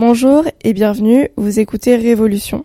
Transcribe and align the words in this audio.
Bonjour 0.00 0.44
et 0.62 0.74
bienvenue, 0.74 1.28
vous 1.36 1.58
écoutez 1.58 1.96
Révolution. 1.96 2.64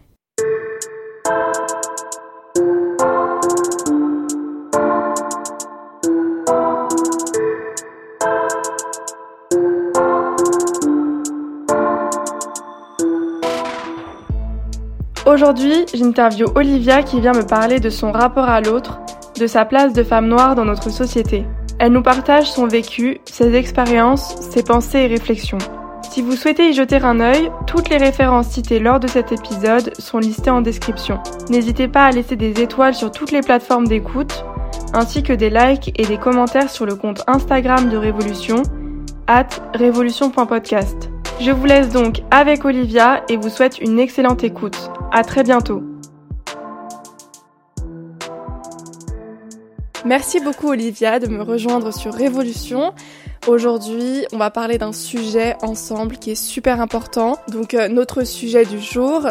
Aujourd'hui, 15.25 15.87
j'interview 15.91 16.45
Olivia 16.53 17.01
qui 17.01 17.19
vient 17.19 17.33
me 17.33 17.47
parler 17.47 17.79
de 17.79 17.89
son 17.89 18.11
rapport 18.11 18.47
à 18.47 18.61
l'autre, 18.61 18.99
de 19.39 19.47
sa 19.47 19.65
place 19.65 19.93
de 19.93 20.03
femme 20.03 20.27
noire 20.27 20.53
dans 20.53 20.65
notre 20.65 20.91
société. 20.91 21.45
Elle 21.79 21.93
nous 21.93 22.03
partage 22.03 22.51
son 22.51 22.67
vécu, 22.67 23.17
ses 23.25 23.55
expériences, 23.55 24.39
ses 24.39 24.61
pensées 24.61 24.99
et 24.99 25.07
réflexions. 25.07 25.57
Si 26.13 26.21
vous 26.21 26.35
souhaitez 26.35 26.69
y 26.69 26.73
jeter 26.73 26.97
un 26.97 27.19
œil, 27.19 27.51
toutes 27.65 27.89
les 27.89 27.97
références 27.97 28.49
citées 28.49 28.77
lors 28.77 28.99
de 28.99 29.07
cet 29.07 29.31
épisode 29.31 29.99
sont 29.99 30.19
listées 30.19 30.51
en 30.51 30.61
description. 30.61 31.19
N'hésitez 31.49 31.87
pas 31.87 32.05
à 32.05 32.11
laisser 32.11 32.35
des 32.35 32.61
étoiles 32.61 32.93
sur 32.93 33.09
toutes 33.09 33.31
les 33.31 33.41
plateformes 33.41 33.87
d'écoute, 33.87 34.45
ainsi 34.93 35.23
que 35.23 35.33
des 35.33 35.49
likes 35.49 35.91
et 35.99 36.05
des 36.05 36.19
commentaires 36.19 36.69
sur 36.69 36.85
le 36.85 36.95
compte 36.95 37.23
Instagram 37.25 37.89
de 37.89 37.97
Révolution, 37.97 38.61
at 39.25 39.47
révolution.podcast. 39.73 41.09
Je 41.41 41.49
vous 41.49 41.65
laisse 41.65 41.89
donc 41.89 42.21
avec 42.29 42.63
Olivia 42.63 43.23
et 43.27 43.35
vous 43.35 43.49
souhaite 43.49 43.79
une 43.79 43.97
excellente 43.97 44.43
écoute. 44.43 44.91
À 45.11 45.23
très 45.23 45.41
bientôt. 45.41 45.81
Merci 50.05 50.41
beaucoup 50.41 50.67
Olivia 50.67 51.17
de 51.17 51.27
me 51.27 51.41
rejoindre 51.41 51.91
sur 51.91 52.13
Révolution. 52.13 52.93
Aujourd'hui, 53.45 54.25
on 54.31 54.37
va 54.37 54.49
parler 54.51 54.77
d'un 54.77 54.93
sujet 54.93 55.57
ensemble 55.61 56.15
qui 56.15 56.31
est 56.31 56.35
super 56.35 56.79
important. 56.79 57.37
Donc 57.51 57.73
euh, 57.73 57.89
notre 57.89 58.23
sujet 58.23 58.63
du 58.63 58.79
jour 58.79 59.27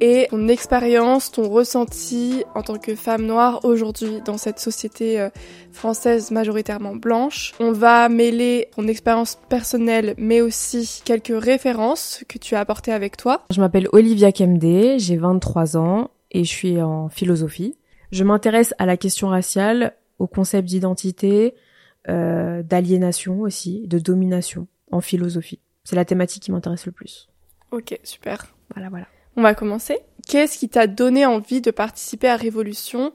est 0.00 0.30
ton 0.30 0.48
expérience, 0.48 1.30
ton 1.30 1.48
ressenti 1.48 2.42
en 2.56 2.62
tant 2.62 2.76
que 2.78 2.96
femme 2.96 3.24
noire 3.24 3.64
aujourd'hui 3.64 4.20
dans 4.24 4.36
cette 4.36 4.58
société 4.58 5.20
euh, 5.20 5.30
française 5.70 6.32
majoritairement 6.32 6.96
blanche. 6.96 7.52
On 7.60 7.70
va 7.70 8.08
mêler 8.08 8.68
ton 8.74 8.88
expérience 8.88 9.38
personnelle 9.48 10.14
mais 10.18 10.40
aussi 10.40 11.00
quelques 11.04 11.40
références 11.40 12.24
que 12.28 12.38
tu 12.38 12.56
as 12.56 12.60
apportées 12.60 12.92
avec 12.92 13.16
toi. 13.16 13.42
Je 13.50 13.60
m'appelle 13.60 13.88
Olivia 13.92 14.32
Kemdé, 14.32 14.98
j'ai 14.98 15.16
23 15.16 15.76
ans 15.76 16.10
et 16.32 16.42
je 16.42 16.50
suis 16.50 16.82
en 16.82 17.08
philosophie. 17.08 17.76
Je 18.10 18.24
m'intéresse 18.24 18.74
à 18.78 18.86
la 18.86 18.96
question 18.96 19.28
raciale, 19.28 19.94
au 20.18 20.26
concept 20.26 20.66
d'identité, 20.66 21.54
euh, 22.08 22.62
d'aliénation 22.62 23.40
aussi, 23.40 23.86
de 23.86 23.98
domination 23.98 24.66
en 24.90 25.00
philosophie. 25.00 25.60
C'est 25.84 25.96
la 25.96 26.04
thématique 26.04 26.42
qui 26.42 26.52
m'intéresse 26.52 26.86
le 26.86 26.92
plus. 26.92 27.28
Ok, 27.70 27.98
super. 28.04 28.54
Voilà, 28.74 28.88
voilà. 28.90 29.06
On 29.36 29.42
va 29.42 29.54
commencer. 29.54 29.98
Qu'est-ce 30.28 30.58
qui 30.58 30.68
t'a 30.68 30.86
donné 30.86 31.26
envie 31.26 31.60
de 31.60 31.70
participer 31.70 32.28
à 32.28 32.36
Révolution? 32.36 33.12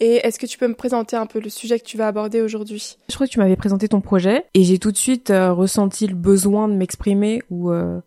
Et 0.00 0.16
est-ce 0.24 0.38
que 0.38 0.46
tu 0.46 0.58
peux 0.58 0.68
me 0.68 0.74
présenter 0.74 1.16
un 1.16 1.26
peu 1.26 1.40
le 1.40 1.50
sujet 1.50 1.78
que 1.78 1.84
tu 1.84 1.96
vas 1.96 2.06
aborder 2.06 2.40
aujourd'hui? 2.40 2.96
Je 3.08 3.14
crois 3.14 3.26
que 3.26 3.32
tu 3.32 3.38
m'avais 3.38 3.56
présenté 3.56 3.88
ton 3.88 4.00
projet 4.00 4.44
et 4.54 4.62
j'ai 4.62 4.78
tout 4.78 4.92
de 4.92 4.96
suite 4.96 5.30
euh, 5.30 5.52
ressenti 5.52 6.06
le 6.06 6.14
besoin 6.14 6.68
de 6.68 6.74
m'exprimer 6.74 7.42
ou 7.50 7.70
euh, 7.72 8.00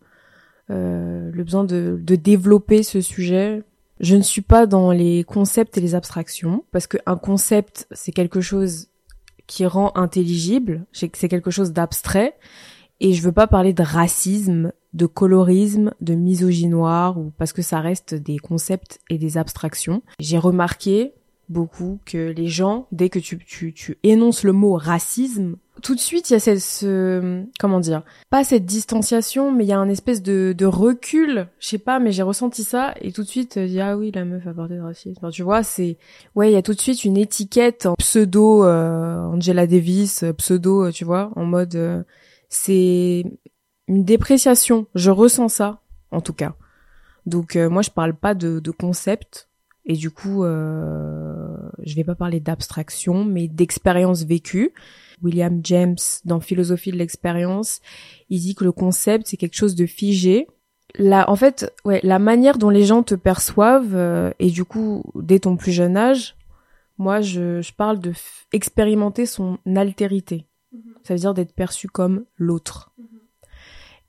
euh, 0.70 1.30
le 1.32 1.44
besoin 1.44 1.64
de, 1.64 1.98
de, 2.00 2.16
développer 2.16 2.82
ce 2.82 3.00
sujet. 3.02 3.62
Je 4.00 4.16
ne 4.16 4.22
suis 4.22 4.40
pas 4.40 4.66
dans 4.66 4.90
les 4.90 5.22
concepts 5.24 5.76
et 5.76 5.82
les 5.82 5.94
abstractions 5.94 6.64
parce 6.72 6.86
qu'un 6.86 7.16
concept 7.16 7.86
c'est 7.92 8.12
quelque 8.12 8.40
chose 8.40 8.88
qui 9.52 9.66
rend 9.66 9.92
intelligible, 9.96 10.86
c'est 10.92 11.28
quelque 11.28 11.50
chose 11.50 11.72
d'abstrait, 11.72 12.34
et 13.00 13.12
je 13.12 13.20
veux 13.20 13.32
pas 13.32 13.46
parler 13.46 13.74
de 13.74 13.82
racisme, 13.82 14.72
de 14.94 15.04
colorisme, 15.04 15.92
de 16.00 16.14
misogynoire, 16.14 17.18
ou 17.18 17.32
parce 17.36 17.52
que 17.52 17.60
ça 17.60 17.80
reste 17.80 18.14
des 18.14 18.38
concepts 18.38 19.00
et 19.10 19.18
des 19.18 19.36
abstractions. 19.36 20.02
J'ai 20.20 20.38
remarqué 20.38 21.12
beaucoup 21.50 21.98
que 22.06 22.32
les 22.34 22.48
gens, 22.48 22.86
dès 22.92 23.10
que 23.10 23.18
tu, 23.18 23.36
tu, 23.36 23.74
tu 23.74 23.98
énonces 24.02 24.42
le 24.42 24.54
mot 24.54 24.72
racisme, 24.72 25.56
tout 25.80 25.94
de 25.94 26.00
suite 26.00 26.28
il 26.28 26.34
y 26.34 26.36
a 26.36 26.40
cette, 26.40 26.60
ce, 26.60 27.44
comment 27.58 27.80
dire, 27.80 28.02
pas 28.28 28.44
cette 28.44 28.66
distanciation, 28.66 29.50
mais 29.50 29.64
il 29.64 29.68
y 29.68 29.72
a 29.72 29.78
un 29.78 29.88
espèce 29.88 30.22
de, 30.22 30.54
de 30.56 30.66
recul, 30.66 31.48
je 31.58 31.68
sais 31.68 31.78
pas, 31.78 31.98
mais 31.98 32.12
j'ai 32.12 32.22
ressenti 32.22 32.62
ça 32.62 32.94
et 33.00 33.12
tout 33.12 33.22
de 33.22 33.28
suite 33.28 33.58
dit 33.58 33.80
ah 33.80 33.96
oui 33.96 34.10
la 34.14 34.24
meuf 34.24 34.46
a 34.46 34.52
porté 34.52 34.76
de 34.76 34.80
racisme. 34.80 35.18
Enfin, 35.18 35.30
tu 35.30 35.42
vois, 35.42 35.62
c'est 35.62 35.96
ouais 36.34 36.50
il 36.50 36.54
y 36.54 36.56
a 36.56 36.62
tout 36.62 36.74
de 36.74 36.80
suite 36.80 37.04
une 37.04 37.16
étiquette 37.16 37.86
en 37.86 37.94
pseudo 37.94 38.64
euh, 38.64 39.20
Angela 39.20 39.66
Davis, 39.66 40.24
euh, 40.24 40.32
pseudo, 40.34 40.86
euh, 40.86 40.90
tu 40.92 41.04
vois, 41.04 41.30
en 41.36 41.44
mode 41.44 42.04
c'est 42.48 43.24
une 43.88 44.04
dépréciation. 44.04 44.86
Je 44.94 45.10
ressens 45.10 45.48
ça 45.48 45.80
en 46.10 46.20
tout 46.20 46.34
cas. 46.34 46.54
Donc 47.24 47.56
moi 47.56 47.82
je 47.82 47.90
parle 47.90 48.14
pas 48.14 48.34
de, 48.34 48.60
de 48.60 48.70
concept 48.70 49.48
et 49.84 49.94
du 49.94 50.10
coup, 50.10 50.44
euh, 50.44 51.56
je 51.84 51.96
vais 51.96 52.04
pas 52.04 52.14
parler 52.14 52.40
d'abstraction, 52.40 53.24
mais 53.24 53.48
d'expérience 53.48 54.22
vécue. 54.24 54.72
William 55.22 55.60
James, 55.64 55.96
dans 56.24 56.40
Philosophie 56.40 56.92
de 56.92 56.96
l'expérience, 56.96 57.80
il 58.28 58.40
dit 58.40 58.54
que 58.54 58.64
le 58.64 58.72
concept, 58.72 59.26
c'est 59.28 59.36
quelque 59.36 59.56
chose 59.56 59.74
de 59.74 59.86
figé. 59.86 60.46
La, 60.96 61.28
en 61.30 61.36
fait, 61.36 61.72
ouais, 61.84 62.00
la 62.02 62.18
manière 62.18 62.58
dont 62.58 62.70
les 62.70 62.84
gens 62.84 63.02
te 63.02 63.14
perçoivent, 63.14 63.94
euh, 63.94 64.30
et 64.38 64.50
du 64.50 64.64
coup, 64.64 65.02
dès 65.14 65.38
ton 65.38 65.56
plus 65.56 65.72
jeune 65.72 65.96
âge, 65.96 66.36
moi, 66.98 67.20
je, 67.20 67.62
je 67.62 67.72
parle 67.72 67.98
de 67.98 68.12
expérimenter 68.52 69.26
son 69.26 69.58
altérité. 69.74 70.46
Mm-hmm. 70.74 70.80
Ça 71.04 71.14
veut 71.14 71.20
dire 71.20 71.34
d'être 71.34 71.54
perçu 71.54 71.88
comme 71.88 72.24
l'autre. 72.36 72.92
Mm-hmm. 73.00 73.06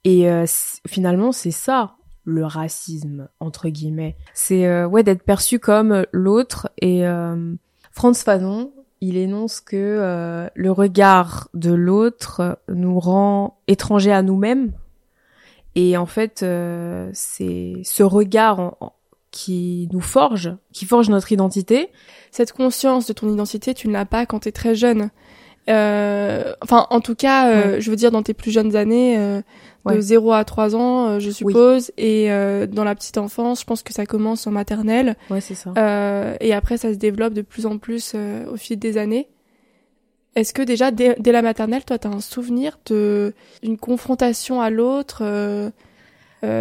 Et 0.04 0.30
euh, 0.30 0.46
finalement, 0.88 1.32
c'est 1.32 1.52
ça 1.52 1.96
le 2.26 2.46
racisme 2.46 3.28
entre 3.40 3.70
guillemets. 3.70 4.16
C'est 4.34 4.66
euh, 4.66 4.88
ouais 4.88 5.04
d'être 5.04 5.24
perçu 5.24 5.60
comme 5.60 6.06
l'autre 6.12 6.70
et 6.82 7.06
euh, 7.06 7.54
Franz 7.92 8.24
Fanon, 8.24 8.72
il 9.04 9.18
énonce 9.18 9.60
que 9.60 9.76
euh, 9.76 10.48
le 10.56 10.72
regard 10.72 11.50
de 11.54 11.72
l'autre 11.72 12.60
nous 12.70 13.00
rend 13.00 13.60
étrangers 13.68 14.14
à 14.14 14.22
nous-mêmes 14.22 14.72
et 15.76 15.98
en 15.98 16.06
fait 16.06 16.46
c'est 17.14 17.74
ce 17.84 18.04
regard 18.04 18.76
qui 19.32 19.90
nous 19.92 20.00
forge, 20.00 20.56
qui 20.72 20.86
forge 20.86 21.10
notre 21.10 21.32
identité. 21.32 21.90
Cette 22.32 22.54
conscience 22.54 23.08
de 23.08 23.14
ton 23.14 23.34
identité, 23.34 23.74
tu 23.74 23.88
ne 23.88 23.94
l'as 23.94 24.06
pas 24.06 24.28
quand 24.28 24.42
tu 24.42 24.50
es 24.50 24.52
très 24.52 24.76
jeune. 24.76 25.10
Enfin, 25.68 26.88
en 26.90 27.00
tout 27.00 27.16
cas, 27.16 27.80
je 27.80 27.90
veux 27.90 27.96
dire, 27.96 28.12
dans 28.12 28.24
tes 28.24 28.34
plus 28.34 28.52
jeunes 28.52 28.76
années, 28.76 29.42
de 29.92 30.02
0 30.02 30.32
à 30.32 30.44
3 30.46 30.76
ans, 30.76 31.08
euh, 31.08 31.20
je 31.20 31.30
suppose. 31.30 31.92
Et 31.98 32.32
euh, 32.32 32.68
dans 32.68 32.84
la 32.84 32.96
petite 32.96 33.18
enfance, 33.18 33.62
je 33.62 33.66
pense 33.66 33.84
que 33.84 33.94
ça 33.94 34.06
commence 34.06 34.48
en 34.48 34.52
maternelle. 34.52 35.16
Ouais, 35.30 35.42
c'est 35.42 35.56
ça. 35.56 35.74
Euh, 35.78 36.36
et 36.40 36.54
après, 36.54 36.78
ça 36.78 36.94
se 36.94 36.98
développe 36.98 37.34
de 37.34 37.42
plus 37.42 37.66
en 37.66 37.78
plus 37.78 38.14
euh, 38.16 38.46
au 38.52 38.58
fil 38.58 38.80
des 38.80 38.98
années. 38.98 39.28
Est-ce 40.36 40.54
que 40.54 40.62
déjà, 40.62 40.92
dès, 40.92 41.16
dès 41.20 41.32
la 41.32 41.42
maternelle, 41.42 41.86
toi, 41.86 42.00
tu 42.00 42.08
as 42.08 42.12
un 42.12 42.22
souvenir 42.22 42.80
d'une 42.88 43.78
confrontation 43.80 44.62
à 44.62 44.70
l'autre 44.70 45.72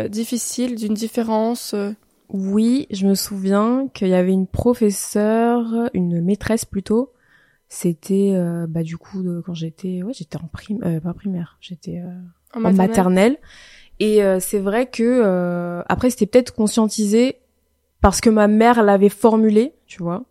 difficile, 0.08 0.74
d'une 0.74 0.92
différence 0.92 1.74
Oui, 2.28 2.86
je 2.90 3.06
me 3.06 3.14
souviens 3.14 3.88
qu'il 3.94 4.08
y 4.08 4.14
avait 4.14 4.32
une 4.32 4.46
professeure, 4.46 5.88
une 5.94 6.20
maîtresse 6.20 6.66
plutôt. 6.66 7.12
C'était 7.74 8.34
bah 8.68 8.82
du 8.82 8.98
coup 8.98 9.22
de, 9.22 9.40
quand 9.40 9.54
j'étais 9.54 10.02
ouais 10.02 10.12
j'étais 10.12 10.36
en 10.36 10.46
prime 10.46 11.00
pas 11.00 11.14
primaire 11.14 11.56
j'étais 11.60 12.02
en 12.54 12.60
maternelle. 12.72 13.38
Et 14.00 14.22
euh, 14.22 14.40
c'est 14.40 14.58
vrai 14.58 14.86
que 14.86 15.02
euh, 15.02 15.82
après 15.86 16.10
c'était 16.10 16.26
peut-être 16.26 16.54
conscientisé 16.54 17.36
parce 18.00 18.20
que 18.20 18.30
ma 18.30 18.48
mère 18.48 18.82
l'avait 18.82 19.08
formulé, 19.08 19.74
tu 19.86 20.02
vois. 20.02 20.24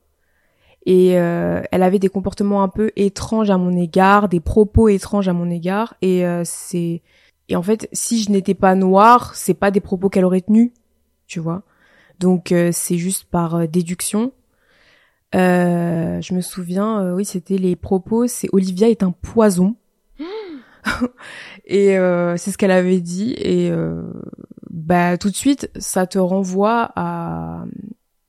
Et 0.85 1.17
euh, 1.17 1.61
elle 1.71 1.83
avait 1.83 1.99
des 1.99 2.09
comportements 2.09 2.63
un 2.63 2.67
peu 2.67 2.91
étranges 2.95 3.49
à 3.49 3.57
mon 3.57 3.71
égard, 3.71 4.27
des 4.29 4.39
propos 4.39 4.89
étranges 4.89 5.29
à 5.29 5.33
mon 5.33 5.49
égard. 5.49 5.95
Et 6.01 6.23
c'est 6.43 7.01
et 7.49 7.55
en 7.55 7.63
fait 7.63 7.87
si 7.93 8.23
je 8.23 8.31
n'étais 8.31 8.55
pas 8.55 8.75
noire, 8.75 9.35
c'est 9.35 9.53
pas 9.53 9.71
des 9.71 9.79
propos 9.79 10.09
qu'elle 10.09 10.25
aurait 10.25 10.41
tenus, 10.41 10.71
tu 11.27 11.39
vois. 11.39 11.63
Donc 12.19 12.53
c'est 12.71 12.97
juste 12.97 13.25
par 13.25 13.67
déduction. 13.67 14.33
Je 15.33 16.33
me 16.33 16.41
souviens, 16.41 17.13
oui, 17.13 17.25
c'était 17.25 17.57
les 17.57 17.75
propos. 17.75 18.27
C'est 18.27 18.49
Olivia 18.51 18.89
est 18.89 19.03
un 19.03 19.11
poison. 19.11 19.75
et 21.65 21.97
euh, 21.97 22.37
c'est 22.37 22.51
ce 22.51 22.57
qu'elle 22.57 22.71
avait 22.71 23.01
dit 23.01 23.33
et 23.37 23.69
euh, 23.71 24.01
bah 24.69 25.17
tout 25.17 25.29
de 25.29 25.35
suite 25.35 25.69
ça 25.77 26.07
te 26.07 26.19
renvoie 26.19 26.91
à 26.95 27.65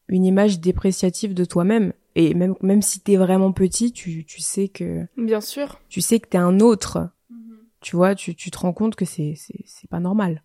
une 0.09 0.25
image 0.25 0.61
dépréciative 0.61 1.35
de 1.35 1.45
toi-même 1.45 1.93
et 2.15 2.35
même 2.35 2.55
même 2.61 2.83
si 2.83 3.01
t'es 3.01 3.17
vraiment 3.17 3.53
petit 3.53 3.93
tu 3.93 4.25
tu 4.25 4.41
sais 4.41 4.69
que 4.69 5.07
bien 5.17 5.41
sûr 5.41 5.81
tu 5.89 6.01
sais 6.01 6.21
que 6.21 6.29
t'es 6.29 6.39
un 6.39 6.61
autre 6.61 7.09
mm-hmm. 7.31 7.57
tu 7.81 7.97
vois 7.97 8.15
tu 8.15 8.35
tu 8.35 8.51
te 8.51 8.59
rends 8.59 8.73
compte 8.73 8.97
que 8.97 9.05
c'est 9.05 9.35
c'est 9.37 9.91
pas 9.91 10.01
normal. 10.01 10.43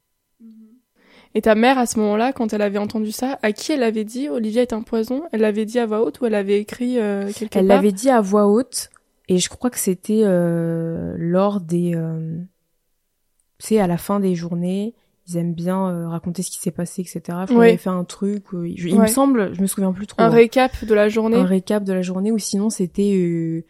Et 1.36 1.42
ta 1.42 1.56
mère 1.56 1.78
à 1.78 1.86
ce 1.86 2.00
moment-là 2.00 2.34
quand 2.34 2.54
elle 2.54 2.62
avait 2.62 2.78
entendu 2.78 3.12
ça 3.12 3.38
à 3.42 3.52
qui 3.52 3.72
elle 3.72 3.84
avait 3.84 4.04
dit 4.06 4.30
Olivia 4.30 4.62
est 4.62 4.74
un 4.74 4.82
poison? 4.82 5.24
Elle 5.32 5.42
l'avait 5.42 5.66
dit 5.66 5.80
à 5.80 5.86
voix 5.86 6.02
haute 6.04 6.20
ou 6.22 6.26
elle 6.26 6.36
avait 6.36 6.60
écrit 6.60 7.00
euh, 7.00 7.32
quelque 7.32 7.54
part 7.54 7.60
elle 7.62 7.68
l'avait 7.68 7.92
dit 7.92 8.10
à 8.10 8.22
voix 8.22 8.48
haute 8.48 8.90
et 9.30 9.38
je 9.40 9.50
crois 9.50 9.70
que 9.70 9.80
c'était 9.80 10.22
euh, 10.24 11.16
lors 11.18 11.60
des... 11.62 11.94
Euh, 11.96 12.38
tu 13.60 13.68
sais, 13.68 13.80
à 13.80 13.88
la 13.88 13.98
fin 13.98 14.20
des 14.20 14.36
journées, 14.36 14.94
ils 15.28 15.38
aiment 15.38 15.54
bien 15.56 15.90
euh, 15.90 16.08
raconter 16.08 16.44
ce 16.44 16.52
qui 16.52 16.60
s'est 16.60 16.72
passé, 16.72 17.02
etc. 17.02 17.40
Faut 17.48 17.56
Ouais. 17.56 17.76
fait 17.76 17.90
un 17.90 18.04
truc. 18.04 18.44
euh, 18.54 18.68
il 18.70 18.80
il 18.88 18.94
Ouais. 18.96 19.02
me 19.02 19.08
semble, 19.08 19.54
je 19.56 19.62
me 19.62 19.68
souviens 19.68 19.92
plus 19.92 20.08
trop. 20.08 20.22
Un 20.22 20.26
hein. 20.26 20.30
récap 20.30 20.86
de 20.86 20.94
la 20.94 21.10
journée? 21.10 21.36
un 21.38 21.44
récap 21.46 21.84
de 21.84 21.92
la 21.92 22.02
journée 22.04 22.32
ou 22.32 22.38
sinon 22.38 22.70
c'était 22.70 23.66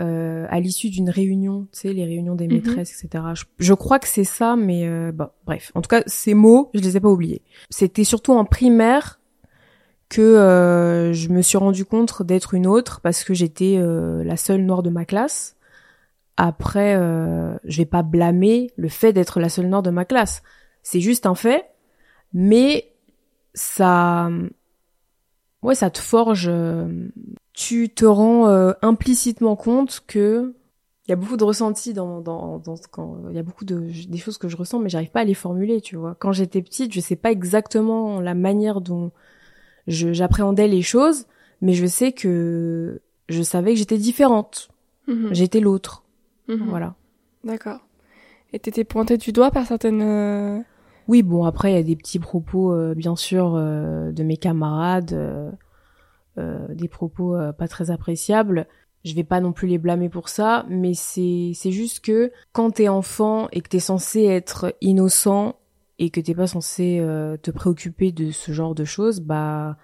euh, 0.00 0.04
euh, 0.04 0.46
à 0.50 0.60
l'issue 0.60 0.90
d'une 0.90 1.10
réunion, 1.10 1.66
tu 1.72 1.80
sais, 1.80 1.92
les 1.92 2.04
réunions 2.04 2.34
des 2.34 2.46
Mhm. 2.46 2.54
maîtresses, 2.54 3.02
etc. 3.04 3.24
Je, 3.34 3.44
je 3.58 3.74
crois 3.74 3.98
que 3.98 4.08
c'est 4.08 4.24
ça, 4.24 4.56
mais 4.56 4.86
euh, 4.86 5.12
bon, 5.12 5.28
bref. 5.46 5.72
En 5.74 5.80
tout 5.82 5.88
cas, 5.88 6.02
ces 6.06 6.34
mots, 6.34 6.70
je 6.74 6.80
les 6.80 6.96
ai 6.96 7.00
pas 7.00 7.08
oubliés. 7.08 7.42
C'était 7.70 8.04
surtout 8.04 8.32
en 8.32 8.44
primaire 8.44 9.20
que 10.08 10.20
euh, 10.22 11.12
je 11.12 11.28
me 11.30 11.42
suis 11.42 11.58
rendu 11.58 11.84
compte 11.84 12.22
d'être 12.22 12.54
une 12.54 12.66
autre 12.66 13.00
parce 13.00 13.24
que 13.24 13.34
j'étais 13.34 13.76
euh, 13.78 14.22
la 14.24 14.36
seule 14.36 14.62
noire 14.64 14.82
de 14.82 14.90
ma 14.90 15.04
classe. 15.04 15.56
Après, 16.36 16.94
euh, 16.96 17.56
je 17.64 17.78
vais 17.78 17.86
pas 17.86 18.02
blâmer 18.02 18.70
le 18.76 18.88
fait 18.88 19.12
d'être 19.12 19.40
la 19.40 19.48
seule 19.48 19.66
noire 19.68 19.82
de 19.82 19.90
ma 19.90 20.04
classe. 20.04 20.42
C'est 20.82 21.00
juste 21.00 21.26
un 21.26 21.34
fait, 21.34 21.64
mais 22.32 22.92
ça, 23.54 24.30
ouais, 25.62 25.74
ça 25.74 25.90
te 25.90 25.98
forge. 25.98 26.50
Tu 27.56 27.88
te 27.88 28.04
rends 28.04 28.48
euh, 28.48 28.72
implicitement 28.82 29.56
compte 29.56 30.02
que 30.06 30.54
il 31.06 31.10
y 31.10 31.12
a 31.12 31.16
beaucoup 31.16 31.38
de 31.38 31.44
ressentis 31.44 31.94
dans 31.94 32.20
dans 32.20 32.58
dans 32.58 32.74
quand 32.90 33.16
il 33.30 33.34
y 33.34 33.38
a 33.38 33.42
beaucoup 33.42 33.64
de 33.64 33.80
des 34.08 34.18
choses 34.18 34.36
que 34.36 34.46
je 34.48 34.56
ressens, 34.58 34.78
mais 34.78 34.90
j'arrive 34.90 35.10
pas 35.10 35.20
à 35.20 35.24
les 35.24 35.32
formuler. 35.34 35.80
Tu 35.80 35.96
vois, 35.96 36.14
quand 36.18 36.32
j'étais 36.32 36.60
petite, 36.60 36.92
je 36.92 37.00
sais 37.00 37.16
pas 37.16 37.32
exactement 37.32 38.20
la 38.20 38.34
manière 38.34 38.82
dont 38.82 39.10
je 39.86 40.12
j'appréhendais 40.12 40.68
les 40.68 40.82
choses, 40.82 41.24
mais 41.62 41.72
je 41.72 41.86
sais 41.86 42.12
que 42.12 43.00
je 43.30 43.42
savais 43.42 43.72
que 43.72 43.78
j'étais 43.78 43.98
différente. 43.98 44.68
Mhm. 45.08 45.28
J'étais 45.32 45.60
l'autre. 45.60 46.04
Mhm. 46.48 46.66
Voilà. 46.68 46.94
D'accord. 47.42 47.80
Et 48.52 48.58
t'étais 48.58 48.84
pointée 48.84 49.16
du 49.16 49.32
doigt 49.32 49.50
par 49.50 49.64
certaines. 49.66 50.02
euh, 50.02 50.58
Oui, 51.08 51.22
bon, 51.22 51.44
après, 51.44 51.72
il 51.72 51.76
y 51.76 51.78
a 51.78 51.82
des 51.82 51.96
petits 51.96 52.18
propos, 52.18 52.72
euh, 52.72 52.94
bien 52.94 53.16
sûr, 53.16 53.54
euh, 53.56 54.12
de 54.12 54.22
mes 54.24 54.36
camarades, 54.36 55.12
euh, 55.12 55.50
des 56.36 56.88
propos 56.88 57.36
euh, 57.36 57.52
pas 57.52 57.68
très 57.68 57.90
appréciables. 57.90 58.66
Je 59.04 59.14
vais 59.14 59.24
pas 59.24 59.40
non 59.40 59.52
plus 59.52 59.68
les 59.68 59.78
blâmer 59.78 60.08
pour 60.08 60.28
ça, 60.28 60.66
mais 60.68 60.92
c'est 60.94 61.52
c'est 61.54 61.70
juste 61.70 62.00
que 62.04 62.32
quand 62.52 62.72
t'es 62.72 62.88
enfant 62.88 63.48
et 63.52 63.60
que 63.60 63.68
t'es 63.68 63.78
censé 63.78 64.24
être 64.24 64.74
innocent 64.80 65.56
et 65.98 66.10
que 66.10 66.20
t'es 66.20 66.34
pas 66.34 66.46
censé 66.48 66.98
euh, 67.00 67.36
te 67.36 67.50
préoccuper 67.50 68.10
de 68.12 68.30
ce 68.32 68.50
genre 68.52 68.74
de 68.74 68.84
choses, 68.84 69.20
bah 69.20 69.76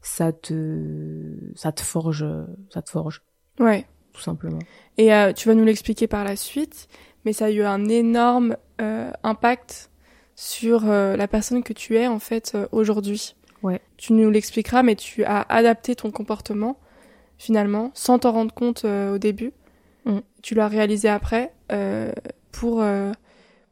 ça 0.00 0.32
te 0.32 1.34
ça 1.56 1.72
te 1.72 1.82
forge 1.82 2.24
ça 2.72 2.80
te 2.82 2.90
forge 2.90 3.22
Ouais. 3.58 3.84
tout 4.12 4.20
simplement. 4.20 4.60
Et 4.96 5.12
euh, 5.12 5.32
tu 5.32 5.48
vas 5.48 5.54
nous 5.54 5.64
l'expliquer 5.64 6.06
par 6.06 6.22
la 6.22 6.36
suite, 6.36 6.86
mais 7.24 7.32
ça 7.32 7.46
a 7.46 7.50
eu 7.50 7.62
un 7.62 7.88
énorme 7.88 8.56
euh, 8.80 9.10
impact 9.24 9.90
sur 10.36 10.88
euh, 10.88 11.16
la 11.16 11.26
personne 11.26 11.64
que 11.64 11.72
tu 11.72 11.96
es 11.96 12.06
en 12.06 12.20
fait 12.20 12.52
euh, 12.54 12.68
aujourd'hui. 12.70 13.34
Ouais. 13.62 13.80
Tu 13.96 14.12
nous 14.12 14.30
l'expliqueras, 14.30 14.82
mais 14.82 14.94
tu 14.94 15.24
as 15.24 15.40
adapté 15.48 15.94
ton 15.96 16.10
comportement 16.10 16.78
finalement, 17.38 17.90
sans 17.94 18.18
t'en 18.18 18.32
rendre 18.32 18.52
compte 18.52 18.84
euh, 18.84 19.14
au 19.14 19.18
début. 19.18 19.52
Mm. 20.04 20.18
Tu 20.42 20.54
l'as 20.54 20.68
réalisé 20.68 21.08
après 21.08 21.52
euh, 21.72 22.12
pour 22.52 22.82
euh, 22.82 23.12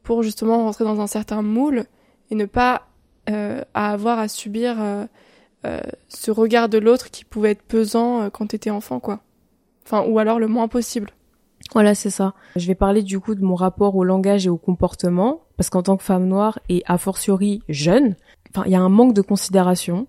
pour 0.03 0.23
justement 0.23 0.63
rentrer 0.63 0.85
dans 0.85 1.01
un 1.01 1.07
certain 1.07 1.41
moule 1.41 1.83
et 2.31 2.35
ne 2.35 2.45
pas 2.45 2.87
euh, 3.29 3.61
à 3.73 3.91
avoir 3.91 4.19
à 4.19 4.29
subir 4.29 4.77
euh, 4.79 5.05
ce 6.07 6.31
regard 6.31 6.69
de 6.69 6.77
l'autre 6.77 7.11
qui 7.11 7.25
pouvait 7.25 7.51
être 7.51 7.63
pesant 7.63 8.29
quand 8.29 8.47
t'étais 8.47 8.69
enfant, 8.69 9.01
quoi. 9.01 9.19
Enfin, 9.85 10.05
ou 10.07 10.19
alors 10.19 10.39
le 10.39 10.47
moins 10.47 10.69
possible. 10.69 11.11
Voilà, 11.73 11.95
c'est 11.95 12.09
ça. 12.09 12.33
Je 12.55 12.67
vais 12.67 12.75
parler 12.75 13.03
du 13.03 13.19
coup 13.19 13.35
de 13.35 13.43
mon 13.43 13.55
rapport 13.55 13.95
au 13.95 14.03
langage 14.05 14.45
et 14.45 14.49
au 14.49 14.57
comportement, 14.57 15.41
parce 15.57 15.69
qu'en 15.69 15.83
tant 15.83 15.97
que 15.97 16.03
femme 16.03 16.25
noire 16.25 16.59
et 16.69 16.83
a 16.85 16.97
fortiori 16.97 17.61
jeune, 17.67 18.15
il 18.65 18.71
y 18.71 18.75
a 18.75 18.81
un 18.81 18.89
manque 18.89 19.13
de 19.13 19.21
considération 19.21 20.07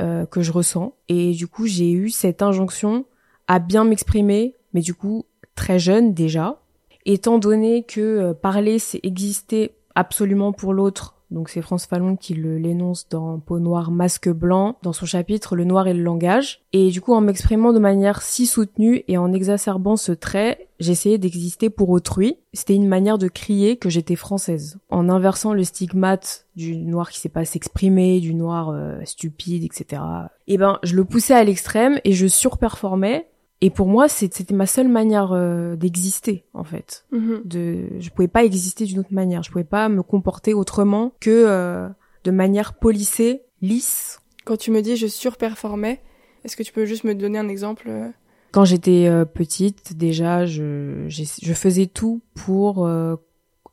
euh, 0.00 0.26
que 0.26 0.42
je 0.42 0.52
ressens, 0.52 0.94
et 1.08 1.32
du 1.32 1.48
coup, 1.48 1.66
j'ai 1.66 1.90
eu 1.90 2.10
cette 2.10 2.42
injonction 2.42 3.04
à 3.46 3.58
bien 3.58 3.84
m'exprimer, 3.84 4.54
mais 4.72 4.80
du 4.80 4.94
coup, 4.94 5.26
très 5.54 5.78
jeune 5.78 6.14
déjà, 6.14 6.60
étant 7.04 7.38
donné 7.38 7.82
que 7.82 8.00
euh, 8.00 8.34
parler, 8.34 8.78
c'est 8.78 9.00
exister 9.02 9.72
absolument 9.94 10.52
pour 10.52 10.72
l'autre. 10.72 11.17
Donc 11.30 11.50
c'est 11.50 11.60
France 11.60 11.86
Fallon 11.86 12.16
qui 12.16 12.34
l'énonce 12.34 13.08
dans 13.08 13.38
Peau 13.38 13.58
noire, 13.58 13.90
masque 13.90 14.30
blanc, 14.30 14.78
dans 14.82 14.92
son 14.92 15.06
chapitre 15.06 15.56
Le 15.56 15.64
noir 15.64 15.86
et 15.86 15.94
le 15.94 16.02
langage. 16.02 16.62
Et 16.72 16.90
du 16.90 17.00
coup, 17.00 17.12
en 17.12 17.20
m'exprimant 17.20 17.72
de 17.72 17.78
manière 17.78 18.22
si 18.22 18.46
soutenue 18.46 19.04
et 19.08 19.18
en 19.18 19.32
exacerbant 19.32 19.96
ce 19.96 20.12
trait, 20.12 20.68
j'essayais 20.80 21.18
d'exister 21.18 21.68
pour 21.68 21.90
autrui. 21.90 22.38
C'était 22.54 22.74
une 22.74 22.88
manière 22.88 23.18
de 23.18 23.28
crier 23.28 23.76
que 23.76 23.90
j'étais 23.90 24.16
française. 24.16 24.78
En 24.88 25.08
inversant 25.08 25.52
le 25.52 25.64
stigmate 25.64 26.46
du 26.56 26.76
noir 26.76 27.10
qui 27.10 27.20
sait 27.20 27.28
pas 27.28 27.44
s'exprimer, 27.44 28.20
du 28.20 28.34
noir 28.34 28.70
euh, 28.70 28.98
stupide, 29.04 29.64
etc. 29.64 30.02
Et 30.46 30.56
ben, 30.56 30.78
je 30.82 30.96
le 30.96 31.04
poussais 31.04 31.34
à 31.34 31.44
l'extrême 31.44 32.00
et 32.04 32.12
je 32.12 32.26
surperformais. 32.26 33.28
Et 33.60 33.70
pour 33.70 33.88
moi, 33.88 34.08
c'était 34.08 34.54
ma 34.54 34.66
seule 34.66 34.88
manière 34.88 35.32
euh, 35.32 35.74
d'exister, 35.74 36.44
en 36.54 36.62
fait. 36.62 37.04
Mhm. 37.10 37.42
de 37.44 37.88
je 37.98 38.10
pouvais 38.10 38.28
pas 38.28 38.44
exister 38.44 38.84
d'une 38.84 39.00
autre 39.00 39.12
manière. 39.12 39.42
Je 39.42 39.50
pouvais 39.50 39.64
pas 39.64 39.88
me 39.88 40.02
comporter 40.02 40.54
autrement 40.54 41.12
que 41.20 41.30
euh, 41.30 41.88
de 42.24 42.30
manière 42.30 42.74
polissée 42.74 43.42
lisse. 43.60 44.20
Quand 44.44 44.56
tu 44.56 44.70
me 44.70 44.80
dis 44.80 44.96
je 44.96 45.08
surperformais, 45.08 46.00
est-ce 46.44 46.56
que 46.56 46.62
tu 46.62 46.72
peux 46.72 46.86
juste 46.86 47.04
me 47.04 47.14
donner 47.14 47.38
un 47.38 47.48
exemple 47.48 47.88
euh? 47.88 48.08
Quand 48.52 48.64
j'étais 48.64 49.06
euh, 49.08 49.24
petite 49.24 49.96
déjà 49.96 50.46
je 50.46 51.06
je 51.08 51.52
faisais 51.52 51.86
tout 51.86 52.22
pour 52.34 52.88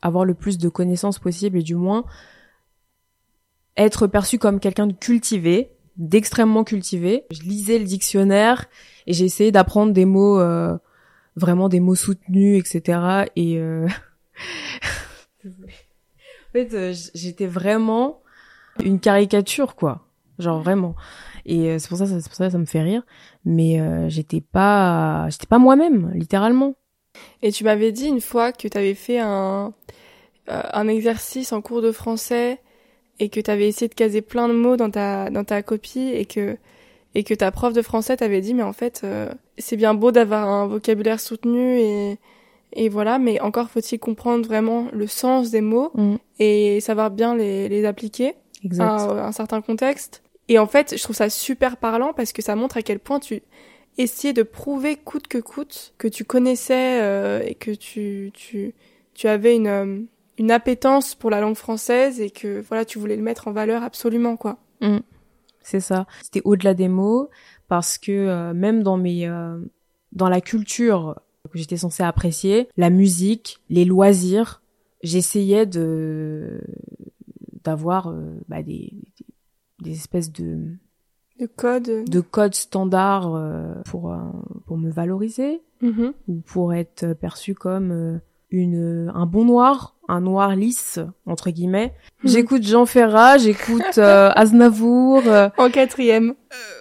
avoir 0.02 0.24
le 0.24 0.34
plus 0.34 0.58
de 0.58 0.68
connaissances 0.68 1.18
possible 1.18 1.58
et 1.58 1.62
du 1.62 1.76
moins 1.76 2.04
être 3.76 4.06
perçue 4.06 4.38
comme 4.38 4.58
quelqu'un 4.60 4.86
de 4.86 4.92
cultivé 4.92 5.70
d'extrêmement 5.96 6.64
cultivé. 6.64 7.24
Je 7.30 7.42
lisais 7.42 7.78
le 7.78 7.84
dictionnaire 7.84 8.66
et 9.06 9.12
j'ai 9.12 9.24
essayé 9.24 9.52
d'apprendre 9.52 9.92
des 9.92 10.04
mots 10.04 10.38
euh, 10.40 10.76
vraiment 11.36 11.68
des 11.68 11.80
mots 11.80 11.94
soutenus 11.94 12.58
etc 12.58 13.26
et 13.36 13.58
euh, 13.58 13.86
en 15.44 15.50
fait 16.52 16.74
euh, 16.74 16.94
j'étais 17.14 17.46
vraiment 17.46 18.22
une 18.84 19.00
caricature 19.00 19.74
quoi. 19.74 20.02
Genre 20.38 20.60
vraiment. 20.60 20.94
Et 21.46 21.70
euh, 21.70 21.78
c'est 21.78 21.88
pour 21.88 21.98
ça 21.98 22.06
c'est 22.06 22.22
pour 22.22 22.34
ça 22.34 22.50
ça 22.50 22.58
me 22.58 22.66
fait 22.66 22.82
rire. 22.82 23.02
Mais 23.44 23.80
euh, 23.80 24.08
j'étais 24.08 24.40
pas 24.40 25.28
j'étais 25.30 25.46
pas 25.46 25.58
moi-même 25.58 26.10
littéralement. 26.14 26.76
Et 27.42 27.50
tu 27.50 27.64
m'avais 27.64 27.92
dit 27.92 28.08
une 28.08 28.20
fois 28.20 28.52
que 28.52 28.68
tu 28.68 28.76
avais 28.76 28.94
fait 28.94 29.18
un, 29.20 29.72
euh, 30.50 30.62
un 30.72 30.88
exercice 30.88 31.52
en 31.52 31.62
cours 31.62 31.80
de 31.80 31.92
français 31.92 32.60
et 33.18 33.30
que 33.30 33.40
tu 33.40 33.50
avais 33.50 33.68
essayé 33.68 33.88
de 33.88 33.94
caser 33.94 34.20
plein 34.20 34.48
de 34.48 34.52
mots 34.52 34.76
dans 34.76 34.90
ta, 34.90 35.30
dans 35.30 35.44
ta 35.44 35.62
copie 35.62 36.10
et 36.12 36.26
que, 36.26 36.58
et 37.16 37.24
que 37.24 37.32
ta 37.32 37.50
prof 37.50 37.72
de 37.72 37.80
français 37.80 38.18
t'avait 38.18 38.42
dit 38.42 38.52
mais 38.52 38.62
en 38.62 38.74
fait 38.74 39.00
euh, 39.02 39.28
c'est 39.56 39.76
bien 39.76 39.94
beau 39.94 40.12
d'avoir 40.12 40.48
un 40.48 40.66
vocabulaire 40.66 41.18
soutenu 41.18 41.78
et, 41.78 42.18
et 42.74 42.88
voilà 42.90 43.18
mais 43.18 43.40
encore 43.40 43.70
faut-il 43.70 43.98
comprendre 43.98 44.46
vraiment 44.46 44.88
le 44.92 45.06
sens 45.06 45.50
des 45.50 45.62
mots 45.62 45.92
et 46.38 46.80
savoir 46.80 47.10
bien 47.10 47.34
les, 47.34 47.68
les 47.68 47.86
appliquer 47.86 48.34
exact 48.62 48.84
à 48.84 49.26
un 49.26 49.32
certain 49.32 49.62
contexte. 49.62 50.22
Et 50.48 50.58
en 50.58 50.66
fait, 50.66 50.94
je 50.96 51.02
trouve 51.02 51.16
ça 51.16 51.28
super 51.28 51.76
parlant 51.76 52.12
parce 52.12 52.32
que 52.32 52.42
ça 52.42 52.54
montre 52.54 52.76
à 52.76 52.82
quel 52.82 53.00
point 53.00 53.18
tu 53.18 53.42
essayais 53.98 54.32
de 54.32 54.42
prouver 54.42 54.96
coûte 54.96 55.26
que 55.26 55.38
coûte 55.38 55.94
que 55.98 56.08
tu 56.08 56.24
connaissais 56.24 57.00
euh, 57.00 57.40
et 57.44 57.54
que 57.54 57.70
tu, 57.70 58.30
tu, 58.34 58.74
tu 59.14 59.26
avais 59.26 59.56
une, 59.56 59.66
euh, 59.66 59.98
une 60.38 60.50
appétence 60.50 61.14
pour 61.14 61.30
la 61.30 61.40
langue 61.40 61.56
française 61.56 62.20
et 62.20 62.30
que 62.30 62.62
voilà, 62.68 62.84
tu 62.84 62.98
voulais 62.98 63.16
le 63.16 63.22
mettre 63.22 63.48
en 63.48 63.52
valeur 63.52 63.82
absolument, 63.82 64.36
quoi. 64.36 64.58
C'est 65.66 65.80
ça 65.80 66.06
c'était 66.22 66.42
au-delà 66.44 66.74
des 66.74 66.88
mots 66.88 67.28
parce 67.68 67.98
que 67.98 68.12
euh, 68.12 68.54
même 68.54 68.82
dans 68.82 68.96
mes 68.96 69.26
euh, 69.28 69.58
dans 70.12 70.28
la 70.28 70.40
culture 70.40 71.20
que 71.52 71.58
j'étais 71.58 71.76
censée 71.76 72.02
apprécier 72.02 72.68
la 72.76 72.90
musique 72.90 73.60
les 73.70 73.84
loisirs 73.84 74.62
j'essayais 75.02 75.66
de 75.66 76.60
d'avoir 77.64 78.08
euh, 78.08 78.38
bah, 78.48 78.62
des, 78.62 78.92
des 79.82 79.92
espèces 79.92 80.30
de 80.32 80.68
Le 81.40 81.46
code. 81.48 82.04
de 82.08 82.20
codes 82.20 82.54
standards 82.54 83.34
euh, 83.34 83.74
pour 83.86 84.12
euh, 84.12 84.18
pour 84.66 84.78
me 84.78 84.90
valoriser 84.90 85.62
Mhm. 85.82 86.14
ou 86.28 86.36
pour 86.40 86.72
être 86.72 87.12
perçu 87.12 87.54
comme 87.54 88.18
une 88.50 89.12
un 89.14 89.26
bon 89.26 89.44
noir, 89.44 89.94
un 90.08 90.20
noir 90.20 90.54
lisse 90.56 90.98
entre 91.26 91.50
guillemets. 91.50 91.94
Mhm. 92.24 92.30
J'écoute 92.30 92.62
Jean 92.62 92.86
Ferrat, 92.86 93.38
j'écoute 93.38 93.98
euh, 93.98 94.30
Aznavour, 94.36 95.22
euh, 95.26 95.48
En 95.58 95.70
quatrième. 95.70 96.34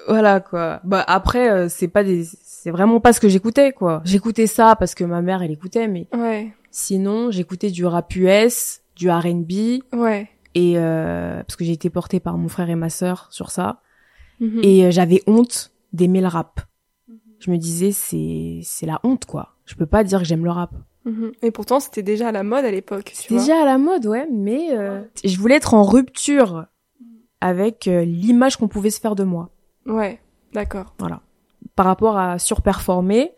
voilà 0.07 0.39
quoi. 0.39 0.81
Bah 0.83 1.03
après 1.07 1.49
euh, 1.49 1.67
c'est 1.69 1.87
pas 1.87 2.03
des 2.03 2.23
c'est 2.43 2.71
vraiment 2.71 2.99
pas 2.99 3.13
ce 3.13 3.19
que 3.19 3.29
j'écoutais 3.29 3.71
quoi. 3.73 4.01
J'écoutais 4.05 4.47
ça 4.47 4.75
parce 4.75 4.95
que 4.95 5.03
ma 5.03 5.21
mère 5.21 5.41
elle 5.41 5.51
écoutait 5.51 5.87
mais 5.87 6.07
Ouais. 6.15 6.51
sinon 6.71 7.31
j'écoutais 7.31 7.69
du 7.71 7.85
rap 7.85 8.15
US, 8.15 8.81
du 8.95 9.09
R&B 9.09 9.81
Ouais. 9.93 10.29
et 10.55 10.73
euh, 10.77 11.43
parce 11.43 11.55
que 11.55 11.63
j'ai 11.65 11.73
été 11.73 11.89
portée 11.89 12.19
par 12.19 12.37
mon 12.37 12.47
frère 12.49 12.69
et 12.69 12.75
ma 12.75 12.89
sœur 12.89 13.27
sur 13.31 13.51
ça 13.51 13.81
Mhm. 14.39 14.59
et 14.63 14.85
euh, 14.85 14.91
j'avais 14.91 15.21
honte 15.27 15.71
d'aimer 15.93 16.19
le 16.21 16.27
rap. 16.27 16.59
Je 17.39 17.51
me 17.51 17.57
disais 17.57 17.91
c'est 17.91 18.59
c'est 18.63 18.85
la 18.85 18.99
honte 19.03 19.25
quoi. 19.25 19.53
Je 19.65 19.75
peux 19.75 19.85
pas 19.85 20.03
dire 20.03 20.19
que 20.19 20.25
j'aime 20.25 20.43
le 20.43 20.51
rap. 20.51 20.71
Mhm. 21.05 21.31
Et 21.41 21.51
pourtant, 21.51 21.79
c'était 21.79 22.03
déjà 22.03 22.29
à 22.29 22.31
la 22.31 22.43
mode 22.43 22.65
à 22.65 22.71
l'époque. 22.71 23.13
Déjà 23.29 23.61
à 23.61 23.65
la 23.65 23.77
mode, 23.77 24.05
ouais, 24.07 24.27
mais 24.31 24.75
euh, 24.75 25.01
je 25.23 25.37
voulais 25.37 25.55
être 25.55 25.73
en 25.73 25.83
rupture 25.83 26.65
avec 27.41 27.87
euh, 27.87 28.03
l'image 28.03 28.57
qu'on 28.57 28.67
pouvait 28.67 28.89
se 28.89 28.99
faire 28.99 29.15
de 29.15 29.23
moi. 29.23 29.51
Ouais, 29.85 30.19
d'accord. 30.53 30.95
Voilà. 30.97 31.21
Par 31.75 31.85
rapport 31.85 32.17
à 32.17 32.39
surperformer, 32.39 33.33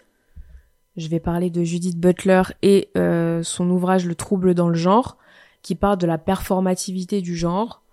je 0.95 1.07
vais 1.09 1.19
parler 1.19 1.49
de 1.49 1.63
Judith 1.63 1.99
Butler 1.99 2.41
et 2.61 2.89
euh, 2.97 3.43
son 3.43 3.69
ouvrage 3.69 4.05
Le 4.05 4.15
trouble 4.15 4.53
dans 4.53 4.69
le 4.69 4.75
genre, 4.75 5.17
qui 5.61 5.75
parle 5.75 5.97
de 5.97 6.07
la 6.07 6.17
performativité 6.17 7.21
du 7.21 7.35
genre, 7.35 7.83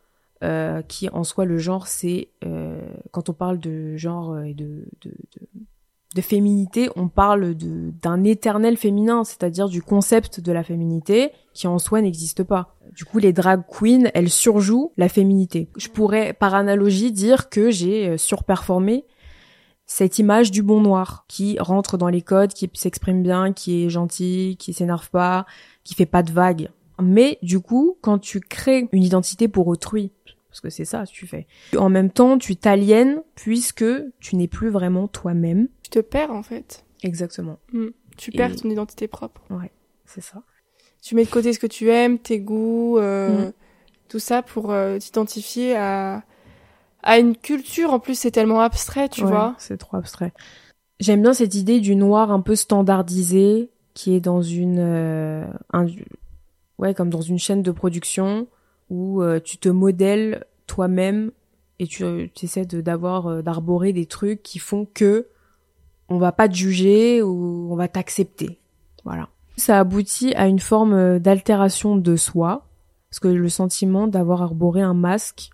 euh, 0.43 0.83
qui 0.83 1.09
en 1.09 1.25
soi 1.25 1.45
le 1.45 1.59
genre 1.59 1.87
c'est 1.87 2.29
euh, 2.45 2.81
quand 3.13 3.29
on 3.29 3.33
parle 3.33 3.59
de 3.59 3.97
genre 3.97 4.41
et 4.41 4.53
de, 4.53 4.87
de, 5.01 5.11
de, 5.11 5.47
de 6.15 6.21
féminité, 6.21 6.89
on 6.95 7.09
parle 7.09 7.55
d'un 7.55 8.23
éternel 8.23 8.77
féminin, 8.77 9.25
c'est-à-dire 9.25 9.69
du 9.69 9.83
concept 9.83 10.41
de 10.41 10.53
la 10.53 10.63
féminité 10.63 11.33
qui 11.53 11.67
en 11.67 11.79
soi 11.79 12.01
n'existe 12.01 12.45
pas. 12.45 12.77
Du 12.93 13.05
coup, 13.05 13.19
les 13.19 13.33
drag 13.33 13.63
queens, 13.67 14.11
elles 14.15 14.31
surjouent 14.31 14.93
la 14.97 15.09
féminité. 15.09 15.69
Je 15.77 15.89
pourrais, 15.89 16.33
par 16.33 16.55
analogie, 16.55 17.11
dire 17.11 17.49
que 17.49 17.71
j'ai 17.71 18.17
surperformé 18.17 19.05
cette 19.87 20.19
image 20.19 20.51
du 20.51 20.63
bon 20.63 20.81
noir 20.81 21.25
qui 21.29 21.59
rentre 21.59 21.99
dans 21.99 22.09
les 22.09 22.23
codes, 22.23 22.55
qui 22.55 22.71
s'exprime 22.75 23.23
bien, 23.23 23.53
qui 23.53 23.85
est 23.85 23.91
gentil, 23.91 24.57
qui 24.59 24.73
s'énerve 24.73 25.11
pas, 25.11 25.47
qui 25.83 25.95
fait 25.95 26.07
pas 26.07 26.23
de 26.23 26.31
vagues. 26.31 26.71
Mais 27.03 27.39
du 27.43 27.59
coup, 27.59 27.99
quand 28.01 28.19
tu 28.19 28.39
crées 28.39 28.89
une 28.93 29.03
identité 29.03 29.49
pour 29.49 29.67
autrui, 29.67 30.13
parce 30.55 30.61
que 30.61 30.71
c'est 30.71 30.85
ça 30.85 31.05
que 31.05 31.11
tu 31.11 31.27
fais, 31.27 31.49
en 31.77 31.89
même 31.89 32.11
temps, 32.11 32.39
tu 32.39 32.55
t'aliènes 32.55 33.25
puisque 33.35 33.85
tu 34.21 34.37
n'es 34.37 34.47
plus 34.47 34.69
vraiment 34.69 35.09
toi-même. 35.09 35.67
Tu 35.83 35.91
te 35.91 35.99
perds 35.99 36.31
en 36.31 36.45
fait. 36.45 36.85
Exactement. 37.03 37.59
Mm. 37.73 37.89
Tu 38.17 38.31
perds 38.31 38.55
ton 38.55 38.71
identité 38.71 39.09
propre. 39.09 39.43
Ouais, 39.51 39.73
c'est 40.07 40.21
ça. 40.21 40.45
Tu 41.03 41.17
mets 41.17 41.25
de 41.25 41.31
côté 41.31 41.53
ce 41.53 41.59
que 41.59 41.67
tu 41.67 41.91
aimes, 41.91 42.21
tes 42.21 42.39
goûts, 42.39 42.99
euh, 42.99 43.49
mm. 43.49 43.53
tout 44.09 44.21
ça 44.21 44.43
pour 44.43 44.71
euh, 44.71 44.97
t'identifier 44.99 45.75
à 45.75 46.23
à 47.03 47.19
une 47.19 47.37
culture. 47.37 47.93
En 47.93 47.99
plus, 47.99 48.17
c'est 48.17 48.31
tellement 48.31 48.61
abstrait, 48.61 49.09
tu 49.09 49.25
vois. 49.25 49.57
C'est 49.59 49.77
trop 49.77 49.97
abstrait. 49.97 50.33
J'aime 51.01 51.23
bien 51.23 51.35
cette 51.35 51.57
idée 51.57 51.81
du 51.81 51.97
noir 51.97 52.31
un 52.31 52.41
peu 52.41 52.55
standardisé 52.55 53.71
qui 53.93 54.15
est 54.15 54.21
dans 54.21 54.41
une, 54.41 54.79
euh, 54.79 55.45
ouais, 56.79 56.95
comme 56.95 57.11
dans 57.11 57.23
une 57.23 57.41
chaîne 57.41 57.63
de 57.63 57.73
production 57.73 58.47
où 58.95 59.23
euh, 59.23 59.41
tu 59.41 59.59
te 59.59 59.69
modèles 59.69 60.45
toi-même 60.67 61.33
et 61.79 61.87
tu, 61.87 62.05
essaies 62.43 62.65
d'avoir, 62.65 63.27
euh, 63.27 63.43
d'arborer 63.43 63.93
des 63.93 64.07
trucs 64.07 64.43
qui 64.43 64.59
font 64.59 64.87
que 64.93 65.27
on 66.09 66.19
va 66.19 66.33
pas 66.33 66.49
te 66.49 66.55
juger 66.55 67.23
ou 67.23 67.69
on 67.71 67.77
va 67.77 67.89
t'accepter. 67.89 68.61
Voilà. 69.05 69.29
Ça 69.57 69.81
aboutit 69.81 70.35
à 70.35 70.47
une 70.47 70.59
forme 70.59 71.19
d'altération 71.19 71.97
de 71.97 72.17
soi, 72.17 72.67
parce 73.11 73.21
que 73.21 73.29
le 73.29 73.49
sentiment 73.49 74.07
d'avoir 74.07 74.43
arboré 74.43 74.83
un 74.83 74.95
masque 74.95 75.51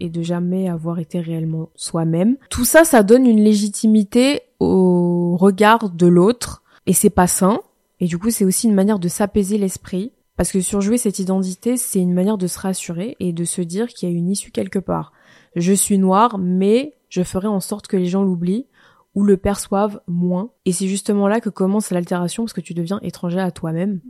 et 0.00 0.08
de 0.08 0.22
jamais 0.22 0.68
avoir 0.68 0.98
été 0.98 1.20
réellement 1.20 1.70
soi-même. 1.76 2.36
Tout 2.50 2.64
ça, 2.64 2.84
ça 2.84 3.02
donne 3.02 3.26
une 3.26 3.42
légitimité 3.42 4.42
au 4.60 5.36
regard 5.36 5.90
de 5.90 6.06
l'autre 6.06 6.62
et 6.86 6.92
c'est 6.92 7.10
pas 7.10 7.26
sain. 7.26 7.60
Et 8.00 8.06
du 8.06 8.18
coup, 8.18 8.30
c'est 8.30 8.44
aussi 8.44 8.66
une 8.66 8.74
manière 8.74 8.98
de 8.98 9.06
s'apaiser 9.06 9.58
l'esprit. 9.58 10.12
Parce 10.36 10.50
que 10.50 10.60
surjouer 10.60 10.98
cette 10.98 11.18
identité, 11.18 11.76
c'est 11.76 12.00
une 12.00 12.14
manière 12.14 12.38
de 12.38 12.46
se 12.46 12.58
rassurer 12.58 13.16
et 13.20 13.32
de 13.32 13.44
se 13.44 13.60
dire 13.60 13.88
qu'il 13.88 14.08
y 14.08 14.12
a 14.12 14.14
une 14.14 14.30
issue 14.30 14.50
quelque 14.50 14.78
part. 14.78 15.12
Je 15.56 15.72
suis 15.72 15.98
noire, 15.98 16.38
mais 16.38 16.96
je 17.08 17.22
ferai 17.22 17.48
en 17.48 17.60
sorte 17.60 17.86
que 17.86 17.96
les 17.96 18.06
gens 18.06 18.22
l'oublient 18.22 18.66
ou 19.14 19.24
le 19.24 19.36
perçoivent 19.36 20.00
moins. 20.06 20.50
Et 20.64 20.72
c'est 20.72 20.88
justement 20.88 21.28
là 21.28 21.40
que 21.40 21.50
commence 21.50 21.90
l'altération 21.90 22.44
parce 22.44 22.54
que 22.54 22.62
tu 22.62 22.72
deviens 22.72 22.98
étranger 23.02 23.40
à 23.40 23.50
toi-même 23.50 24.00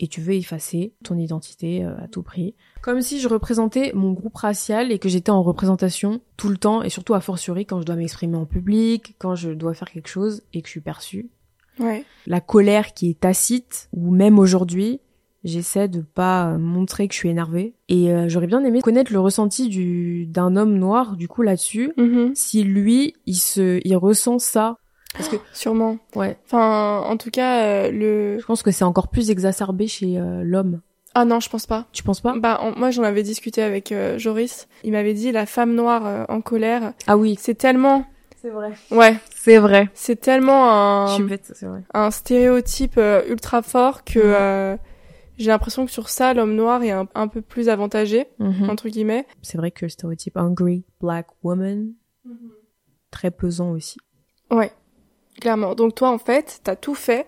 et 0.00 0.08
tu 0.08 0.20
veux 0.20 0.34
effacer 0.34 0.94
ton 1.04 1.16
identité 1.16 1.84
euh, 1.84 1.96
à 1.98 2.08
tout 2.08 2.22
prix. 2.22 2.54
Comme 2.82 3.00
si 3.00 3.20
je 3.20 3.28
représentais 3.28 3.92
mon 3.94 4.12
groupe 4.12 4.36
racial 4.36 4.92
et 4.92 4.98
que 4.98 5.08
j'étais 5.08 5.30
en 5.30 5.42
représentation 5.42 6.20
tout 6.36 6.48
le 6.48 6.56
temps 6.56 6.82
et 6.82 6.90
surtout 6.90 7.14
à 7.14 7.20
fortiori 7.20 7.64
quand 7.66 7.80
je 7.80 7.86
dois 7.86 7.96
m'exprimer 7.96 8.36
en 8.36 8.46
public, 8.46 9.14
quand 9.18 9.34
je 9.34 9.50
dois 9.50 9.74
faire 9.74 9.90
quelque 9.90 10.08
chose 10.08 10.42
et 10.52 10.62
que 10.62 10.68
je 10.68 10.72
suis 10.72 10.80
perçue. 10.80 11.30
Ouais. 11.78 12.04
La 12.26 12.40
colère 12.40 12.94
qui 12.94 13.10
est 13.10 13.20
tacite 13.20 13.88
ou 13.92 14.14
même 14.14 14.38
aujourd'hui, 14.38 15.00
j'essaie 15.44 15.88
de 15.88 16.00
pas 16.00 16.56
montrer 16.58 17.06
que 17.06 17.14
je 17.14 17.18
suis 17.18 17.28
énervée 17.28 17.74
et 17.88 18.10
euh, 18.10 18.28
j'aurais 18.28 18.46
bien 18.46 18.64
aimé 18.64 18.80
connaître 18.80 19.12
le 19.12 19.20
ressenti 19.20 19.68
du 19.68 20.26
d'un 20.26 20.56
homme 20.56 20.78
noir 20.78 21.16
du 21.16 21.28
coup 21.28 21.42
là-dessus 21.42 21.92
mm-hmm. 21.96 22.34
si 22.34 22.64
lui 22.64 23.14
il 23.26 23.36
se 23.36 23.80
il 23.84 23.96
ressent 23.96 24.38
ça 24.38 24.78
parce 25.14 25.28
que 25.28 25.36
sûrement. 25.52 25.96
Ouais. 26.14 26.36
Enfin, 26.46 27.02
en 27.06 27.16
tout 27.16 27.30
cas, 27.30 27.62
euh, 27.62 27.90
le. 27.90 28.38
Je 28.38 28.44
pense 28.44 28.62
que 28.62 28.70
c'est 28.70 28.84
encore 28.84 29.08
plus 29.08 29.30
exacerbé 29.30 29.86
chez 29.86 30.18
euh, 30.18 30.42
l'homme. 30.44 30.80
Ah 31.14 31.24
non, 31.24 31.40
je 31.40 31.48
pense 31.48 31.66
pas. 31.66 31.86
Tu 31.92 32.02
penses 32.02 32.20
pas? 32.20 32.34
Bah 32.36 32.60
moi 32.76 32.90
j'en 32.90 33.04
avais 33.04 33.22
discuté 33.22 33.62
avec 33.62 33.92
euh, 33.92 34.18
Joris. 34.18 34.66
Il 34.82 34.92
m'avait 34.92 35.14
dit 35.14 35.30
la 35.30 35.46
femme 35.46 35.74
noire 35.74 36.26
en 36.28 36.40
colère. 36.40 36.92
Ah 37.06 37.16
oui. 37.16 37.36
C'est 37.38 37.54
tellement. 37.54 38.04
C'est 38.42 38.50
vrai. 38.50 38.72
Ouais. 38.90 39.16
C'est 39.34 39.58
vrai. 39.58 39.88
C'est 39.94 40.20
tellement 40.20 40.72
un. 40.72 41.06
c'est 41.06 41.66
vrai. 41.66 41.82
Un 41.94 42.10
stéréotype 42.10 43.00
ultra 43.28 43.62
fort 43.62 44.04
que. 44.04 44.76
J'ai 45.38 45.50
l'impression 45.50 45.84
que 45.84 45.92
sur 45.92 46.08
ça, 46.08 46.34
l'homme 46.34 46.54
noir 46.54 46.82
est 46.82 46.90
un, 46.90 47.28
peu 47.28 47.40
plus 47.40 47.68
avantagé, 47.68 48.26
mhm. 48.38 48.70
entre 48.70 48.88
guillemets. 48.88 49.26
C'est 49.42 49.58
vrai 49.58 49.70
que 49.70 49.84
le 49.84 49.88
stéréotype 49.88 50.36
hungry 50.36 50.84
black 51.00 51.26
woman, 51.42 51.92
mhm. 52.24 52.50
très 53.10 53.30
pesant 53.30 53.70
aussi. 53.72 53.98
Ouais. 54.50 54.72
Clairement. 55.40 55.74
Donc 55.74 55.94
toi, 55.94 56.10
en 56.10 56.18
fait, 56.18 56.60
t'as 56.62 56.76
tout 56.76 56.94
fait 56.94 57.26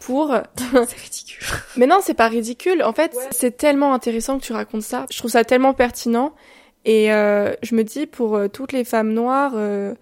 pour... 0.00 0.34
c'est 0.56 0.98
ridicule. 0.98 1.46
Mais 1.76 1.86
non, 1.86 1.98
c'est 2.02 2.14
pas 2.14 2.28
ridicule. 2.28 2.82
En 2.82 2.92
fait, 2.92 3.16
c'est 3.30 3.56
tellement 3.56 3.94
intéressant 3.94 4.38
que 4.38 4.44
tu 4.44 4.52
racontes 4.52 4.82
ça. 4.82 5.06
Je 5.10 5.18
trouve 5.18 5.30
ça 5.30 5.44
tellement 5.44 5.72
pertinent. 5.72 6.34
Et 6.84 7.12
euh, 7.12 7.54
je 7.62 7.74
me 7.74 7.84
dis, 7.84 8.06
pour 8.06 8.36
euh, 8.36 8.48
toutes 8.48 8.72
les 8.72 8.84
femmes 8.84 9.12
noires 9.12 9.52
euh, 9.54 9.94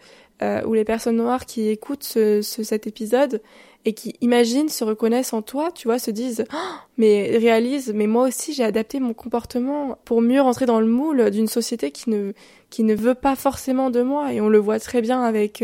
euh, 0.43 0.63
ou 0.65 0.75
les 0.75 0.85
personnes 0.85 1.17
noires 1.17 1.47
qui 1.47 1.69
écoutent 1.69 2.05
ce, 2.05 2.43
ce, 2.43 2.63
cet 2.63 2.87
épisode 2.87 3.43
et 3.89 3.95
qui 3.95 4.15
imaginent, 4.21 4.69
se 4.69 4.85
reconnaissent 4.85 5.33
en 5.33 5.41
toi, 5.41 5.73
tu 5.73 5.89
vois, 5.89 5.99
se 5.99 6.11
disent, 6.11 6.45
oh, 6.53 6.75
mais 6.99 7.39
réalisent, 7.39 7.93
mais 7.95 8.07
moi 8.07 8.29
aussi 8.29 8.53
j'ai 8.53 8.63
adapté 8.63 9.01
mon 9.01 9.15
comportement 9.15 9.97
pour 10.05 10.21
mieux 10.21 10.43
rentrer 10.43 10.67
dans 10.67 10.79
le 10.79 10.87
moule 10.87 11.31
d'une 11.31 11.47
société 11.47 11.91
qui 11.91 12.11
ne 12.11 12.35
qui 12.69 12.85
ne 12.85 12.95
veut 12.95 13.15
pas 13.15 13.35
forcément 13.35 13.89
de 13.89 14.03
moi. 14.03 14.35
Et 14.35 14.43
on 14.43 14.51
le 14.51 14.59
voit 14.59 14.79
très 14.79 15.01
bien 15.01 15.23
avec 15.23 15.63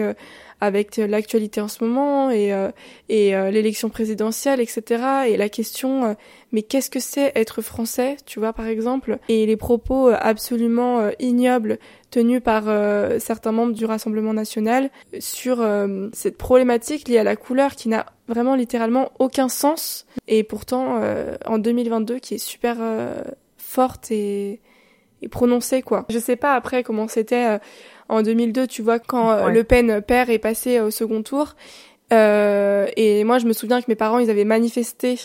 avec 0.64 0.96
l'actualité 0.96 1.60
en 1.60 1.68
ce 1.68 1.84
moment 1.84 2.30
et, 2.30 2.52
euh, 2.52 2.70
et 3.08 3.36
euh, 3.36 3.50
l'élection 3.50 3.88
présidentielle, 3.88 4.60
etc. 4.60 5.02
Et 5.28 5.36
la 5.36 5.48
question, 5.48 6.04
euh, 6.04 6.14
mais 6.52 6.62
qu'est-ce 6.62 6.90
que 6.90 7.00
c'est 7.00 7.32
être 7.34 7.62
français, 7.62 8.16
tu 8.24 8.38
vois, 8.38 8.52
par 8.52 8.66
exemple 8.66 9.18
Et 9.28 9.46
les 9.46 9.56
propos 9.56 10.08
absolument 10.08 11.10
ignobles 11.18 11.78
tenus 12.10 12.40
par 12.42 12.64
certains 13.18 13.50
membres 13.50 13.72
du 13.72 13.84
Rassemblement 13.84 14.32
national 14.32 14.90
sur 15.18 15.66
cette 16.12 16.38
problématique 16.38 17.08
liée 17.08 17.18
à 17.18 17.24
la 17.24 17.34
couleur 17.34 17.74
qui 17.74 17.88
n'a 17.88 18.06
vraiment 18.28 18.54
littéralement 18.54 19.10
aucun 19.18 19.48
sens 19.48 20.06
et 20.28 20.44
pourtant 20.44 21.00
en 21.44 21.58
2022 21.58 22.18
qui 22.18 22.34
est 22.34 22.38
super 22.38 22.78
forte 23.58 24.10
et, 24.10 24.60
et 25.20 25.28
prononcée 25.28 25.82
quoi. 25.82 26.06
Je 26.08 26.18
sais 26.18 26.36
pas 26.36 26.54
après 26.54 26.82
comment 26.82 27.06
c'était 27.06 27.58
en 28.08 28.22
2002, 28.22 28.66
tu 28.66 28.82
vois, 28.82 28.98
quand 28.98 29.30
euh, 29.30 29.48
Le 29.48 29.64
Pen 29.64 30.02
père 30.02 30.30
est 30.30 30.38
passé 30.38 30.80
au 30.80 30.90
second 30.90 31.22
tour. 31.22 31.54
Euh, 32.12 32.86
et 32.96 33.24
moi, 33.24 33.38
je 33.38 33.46
me 33.46 33.52
souviens 33.52 33.80
que 33.80 33.86
mes 33.88 33.94
parents, 33.94 34.18
ils 34.18 34.30
avaient 34.30 34.44
manifesté 34.44 35.16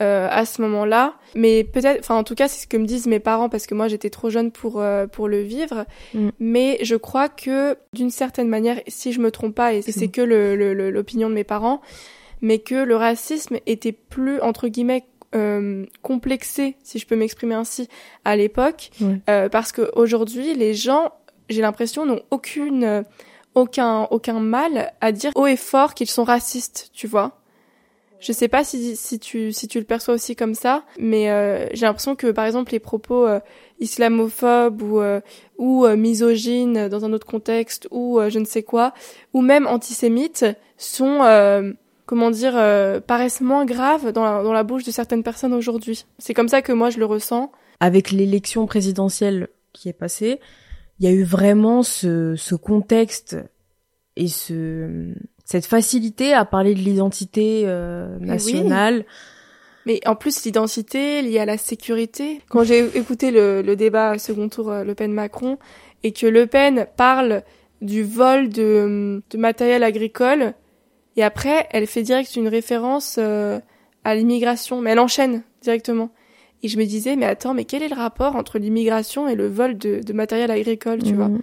euh, 0.00 0.28
à 0.30 0.44
ce 0.44 0.60
moment-là. 0.62 1.14
Mais 1.34 1.64
peut-être, 1.64 2.00
enfin, 2.00 2.16
en 2.16 2.24
tout 2.24 2.34
cas, 2.34 2.48
c'est 2.48 2.62
ce 2.62 2.66
que 2.66 2.76
me 2.76 2.86
disent 2.86 3.06
mes 3.06 3.18
parents 3.18 3.48
parce 3.48 3.66
que 3.66 3.74
moi, 3.74 3.88
j'étais 3.88 4.10
trop 4.10 4.30
jeune 4.30 4.50
pour 4.50 4.80
euh, 4.80 5.06
pour 5.06 5.28
le 5.28 5.40
vivre. 5.40 5.86
Mm. 6.14 6.28
Mais 6.38 6.78
je 6.82 6.96
crois 6.96 7.28
que 7.28 7.76
d'une 7.92 8.10
certaine 8.10 8.48
manière, 8.48 8.80
si 8.86 9.12
je 9.12 9.20
me 9.20 9.30
trompe 9.30 9.54
pas, 9.54 9.72
et 9.72 9.82
c'est 9.82 10.08
que 10.08 10.20
l'opinion 10.20 11.28
le, 11.28 11.32
de 11.32 11.36
mes 11.36 11.44
parents, 11.44 11.80
mais 12.40 12.58
que 12.58 12.74
le 12.74 12.96
racisme 12.96 13.58
était 13.66 13.92
plus 13.92 14.40
entre 14.40 14.68
guillemets 14.68 15.04
euh, 15.34 15.84
complexé, 16.02 16.76
si 16.82 16.98
je 16.98 17.06
peux 17.06 17.16
m'exprimer 17.16 17.54
ainsi, 17.54 17.88
à 18.24 18.36
l'époque, 18.36 18.90
euh, 19.28 19.48
parce 19.48 19.72
qu'aujourd'hui, 19.72 20.54
les 20.54 20.74
gens 20.74 21.12
j'ai 21.48 21.62
l'impression, 21.62 22.06
n'ont 22.06 22.20
aucune, 22.30 22.84
euh, 22.84 23.02
aucun, 23.54 24.02
aucun 24.10 24.40
mal 24.40 24.92
à 25.00 25.12
dire 25.12 25.32
haut 25.34 25.46
et 25.46 25.56
fort 25.56 25.94
qu'ils 25.94 26.10
sont 26.10 26.24
racistes, 26.24 26.90
tu 26.92 27.06
vois. 27.06 27.32
Je 28.20 28.32
sais 28.32 28.48
pas 28.48 28.64
si, 28.64 28.96
si 28.96 29.20
tu, 29.20 29.52
si 29.52 29.68
tu 29.68 29.78
le 29.78 29.84
perçois 29.84 30.14
aussi 30.14 30.34
comme 30.34 30.54
ça, 30.54 30.84
mais 30.98 31.30
euh, 31.30 31.68
j'ai 31.72 31.86
l'impression 31.86 32.16
que 32.16 32.32
par 32.32 32.46
exemple 32.46 32.72
les 32.72 32.80
propos 32.80 33.24
euh, 33.28 33.38
islamophobes 33.78 34.82
ou, 34.82 35.00
ou 35.56 35.86
misogynes 35.86 36.88
dans 36.88 37.04
un 37.04 37.12
autre 37.12 37.28
contexte 37.28 37.86
ou 37.92 38.18
je 38.28 38.40
ne 38.40 38.44
sais 38.44 38.64
quoi, 38.64 38.92
ou 39.34 39.40
même 39.40 39.68
antisémites 39.68 40.44
sont 40.76 41.20
comment 42.08 42.30
dire, 42.30 42.54
paraissent 43.06 43.42
moins 43.42 43.66
graves 43.66 44.12
dans 44.12 44.24
la, 44.24 44.42
dans 44.42 44.54
la 44.54 44.64
bouche 44.64 44.82
de 44.82 44.90
certaines 44.90 45.22
personnes 45.22 45.52
aujourd'hui. 45.52 46.06
C'est 46.18 46.32
comme 46.32 46.48
ça 46.48 46.62
que 46.62 46.72
moi 46.72 46.88
je 46.88 46.98
le 46.98 47.04
ressens. 47.04 47.52
Avec 47.80 48.10
l'élection 48.10 48.66
présidentielle 48.66 49.48
qui 49.74 49.90
est 49.90 49.92
passée, 49.92 50.40
il 50.98 51.06
y 51.06 51.08
a 51.08 51.12
eu 51.12 51.22
vraiment 51.22 51.82
ce, 51.82 52.34
ce 52.34 52.54
contexte 52.54 53.36
et 54.16 54.26
ce, 54.26 55.12
cette 55.44 55.66
facilité 55.66 56.32
à 56.32 56.44
parler 56.44 56.74
de 56.74 56.80
l'identité 56.80 57.64
euh, 57.66 58.18
nationale 58.18 59.04
Mais 59.86 60.00
en 60.06 60.16
plus, 60.16 60.44
l'identité 60.44 61.22
liée 61.22 61.38
à 61.38 61.46
la 61.46 61.58
sécurité. 61.58 62.40
Quand 62.48 62.64
j'ai 62.64 62.80
écouté 62.96 63.30
le, 63.30 63.62
le 63.62 63.76
débat 63.76 64.18
second 64.18 64.48
tour 64.48 64.72
Le 64.72 64.94
Pen-Macron 64.94 65.58
et 66.02 66.12
que 66.12 66.26
Le 66.26 66.46
Pen 66.46 66.86
parle 66.96 67.42
du 67.80 68.02
vol 68.02 68.48
de, 68.48 69.22
de 69.30 69.38
matériel 69.38 69.84
agricole 69.84 70.54
et 71.18 71.24
après, 71.24 71.66
elle 71.72 71.88
fait 71.88 72.02
direct 72.02 72.36
une 72.36 72.46
référence 72.46 73.16
euh, 73.18 73.58
à 74.04 74.14
l'immigration, 74.14 74.80
mais 74.80 74.90
elle 74.92 75.00
enchaîne 75.00 75.42
directement. 75.62 76.10
Et 76.62 76.68
je 76.68 76.78
me 76.78 76.84
disais, 76.84 77.16
mais 77.16 77.26
attends, 77.26 77.54
mais 77.54 77.64
quel 77.64 77.82
est 77.82 77.88
le 77.88 77.96
rapport 77.96 78.36
entre 78.36 78.60
l'immigration 78.60 79.26
et 79.26 79.34
le 79.34 79.48
vol 79.48 79.76
de, 79.76 79.98
de 80.00 80.12
matériel 80.12 80.52
agricole, 80.52 81.02
tu 81.02 81.14
vois? 81.14 81.26
Mhm. 81.26 81.40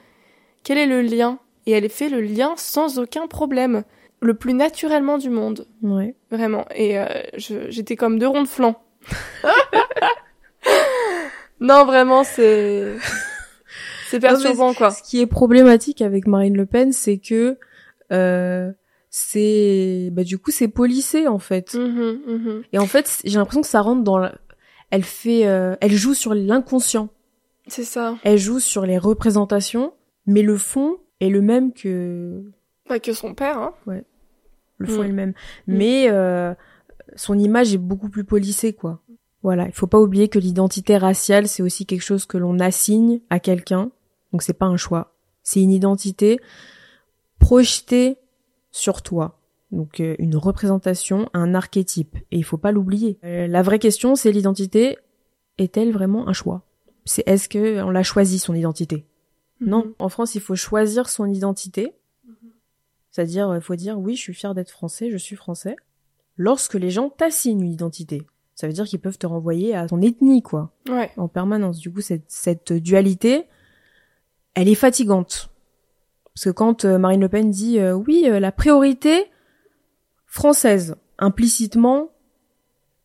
Quel 0.64 0.78
est 0.78 0.86
le 0.86 1.02
lien? 1.02 1.40
Et 1.66 1.74
elle 1.74 1.90
fait 1.90 2.08
le 2.08 2.22
lien 2.22 2.54
sans 2.56 3.00
aucun 3.00 3.28
problème, 3.28 3.84
le 4.22 4.34
plus 4.34 4.54
naturellement 4.54 5.18
du 5.18 5.30
monde, 5.30 5.68
Ouais. 5.84 6.16
vraiment. 6.32 6.64
Et 6.74 6.98
euh, 6.98 7.06
j'étais 7.36 7.98
comme 7.98 8.18
deux 8.18 8.28
ronds 8.30 8.44
de 8.44 8.48
flanc. 8.48 8.82
non, 11.60 11.84
vraiment, 11.86 12.24
c'est 12.24 12.96
c'est 14.08 14.22
perturbant, 14.22 14.74
quoi. 14.74 14.92
Ce 14.92 15.04
qui 15.04 15.20
est 15.20 15.28
problématique 15.28 16.02
avec 16.02 16.28
Marine 16.28 16.56
Le 16.56 16.66
Pen, 16.66 16.94
c'est 16.94 17.18
que 17.18 17.58
euh, 18.12 18.72
c'est 19.18 20.10
bah 20.12 20.26
du 20.26 20.38
coup 20.38 20.52
c'est 20.52 20.68
policé 20.68 21.26
en 21.30 21.40
fait. 21.40 21.74
Mhm, 21.74 22.20
mhm. 22.28 22.64
Et 22.74 22.80
en 22.80 22.86
fait, 22.86 23.22
j'ai 23.24 23.38
l'impression 23.38 23.62
que 23.62 23.68
ça 23.68 23.80
rentre 23.80 24.04
dans 24.04 24.18
la... 24.18 24.36
elle 24.92 25.06
fait 25.06 25.48
euh, 25.48 25.78
elle 25.80 25.94
joue 25.94 26.14
sur 26.14 26.34
l'inconscient. 26.34 27.08
C'est 27.68 27.86
ça. 27.86 28.18
Elle 28.26 28.38
joue 28.38 28.60
sur 28.60 28.86
les 28.86 28.98
représentations, 28.98 29.94
mais 30.26 30.42
le 30.42 30.58
fond 30.58 30.98
est 31.22 31.30
le 31.30 31.42
même 31.42 31.72
que 31.72 32.44
Pas 32.90 33.00
que 33.00 33.14
son 33.14 33.34
père, 33.34 33.58
hein. 33.58 33.74
le 34.80 34.86
fond 34.86 35.00
Mm. 35.02 35.06
est 35.06 35.08
le 35.08 35.14
même. 35.14 35.34
Mais 35.66 36.08
euh, 36.10 36.54
son 37.16 37.40
image 37.40 37.74
est 37.74 37.78
beaucoup 37.78 38.10
plus 38.10 38.26
policée 38.26 38.74
quoi. 38.74 39.00
Voilà, 39.44 39.66
il 39.66 39.72
faut 39.72 39.88
pas 39.88 40.02
oublier 40.02 40.28
que 40.28 40.40
l'identité 40.40 40.98
raciale, 40.98 41.48
c'est 41.48 41.64
aussi 41.64 41.86
quelque 41.86 42.04
chose 42.04 42.26
que 42.26 42.38
l'on 42.38 42.60
assigne 42.60 43.22
à 43.30 43.40
quelqu'un. 43.40 43.92
Donc 44.34 44.42
c'est 44.44 44.52
pas 44.60 44.66
un 44.66 44.76
choix. 44.76 45.14
C'est 45.42 45.62
une 45.62 45.72
identité 45.72 46.38
projetée 47.40 48.18
sur 48.76 49.02
toi. 49.02 49.40
Donc 49.72 50.02
euh, 50.02 50.16
une 50.20 50.36
représentation, 50.36 51.30
un 51.34 51.56
archétype. 51.56 52.18
Et 52.32 52.38
il 52.38 52.44
faut 52.44 52.58
pas 52.58 52.74
l'oublier. 52.74 53.18
Euh, 53.24 53.48
la 53.48 53.62
vraie 53.62 53.80
question, 53.80 54.16
c'est 54.16 54.32
l'identité 54.34 54.98
est-elle 55.58 55.92
vraiment 55.94 56.28
un 56.28 56.34
choix? 56.34 56.64
C'est 57.06 57.24
est-ce 57.26 57.48
que 57.48 57.82
on 57.82 57.90
l'a 57.90 58.04
choisi 58.04 58.38
son 58.38 58.54
identité? 58.54 59.06
Non. 59.62 59.86
Mhm. 59.86 59.94
En 60.00 60.10
France, 60.10 60.36
il 60.36 60.42
faut 60.42 60.56
choisir 60.56 61.08
son 61.08 61.26
identité. 61.26 61.94
C'est-à-dire, 63.12 63.56
il 63.56 63.62
faut 63.62 63.76
dire 63.78 63.98
oui, 63.98 64.18
je 64.18 64.22
suis 64.22 64.34
fier 64.34 64.54
d'être 64.54 64.72
français, 64.72 65.10
je 65.10 65.16
suis 65.18 65.38
français. 65.38 65.78
Lorsque 66.36 66.74
les 66.74 66.90
gens 66.90 67.10
t'assignent 67.10 67.62
une 67.62 67.72
identité, 67.72 68.24
ça 68.56 68.68
veut 68.68 68.74
dire 68.74 68.84
qu'ils 68.86 69.00
peuvent 69.00 69.18
te 69.18 69.26
renvoyer 69.26 69.74
à 69.74 69.88
ton 69.88 70.02
ethnie, 70.02 70.42
quoi, 70.42 70.74
Ouais. 70.90 71.10
en 71.16 71.30
permanence. 71.30 71.80
Du 71.80 71.90
coup, 71.94 72.02
cette, 72.02 72.26
cette 72.28 72.74
dualité, 72.74 73.46
elle 74.54 74.68
est 74.68 74.76
fatigante. 74.76 75.50
Parce 76.36 76.46
que 76.46 76.50
quand 76.52 76.86
euh, 76.86 76.98
Marine 76.98 77.22
Le 77.22 77.30
Pen 77.30 77.50
dit 77.50 77.80
euh, 77.80 77.94
oui, 77.94 78.26
euh, 78.28 78.40
la 78.40 78.52
priorité 78.52 79.26
française, 80.26 80.96
implicitement, 81.18 82.10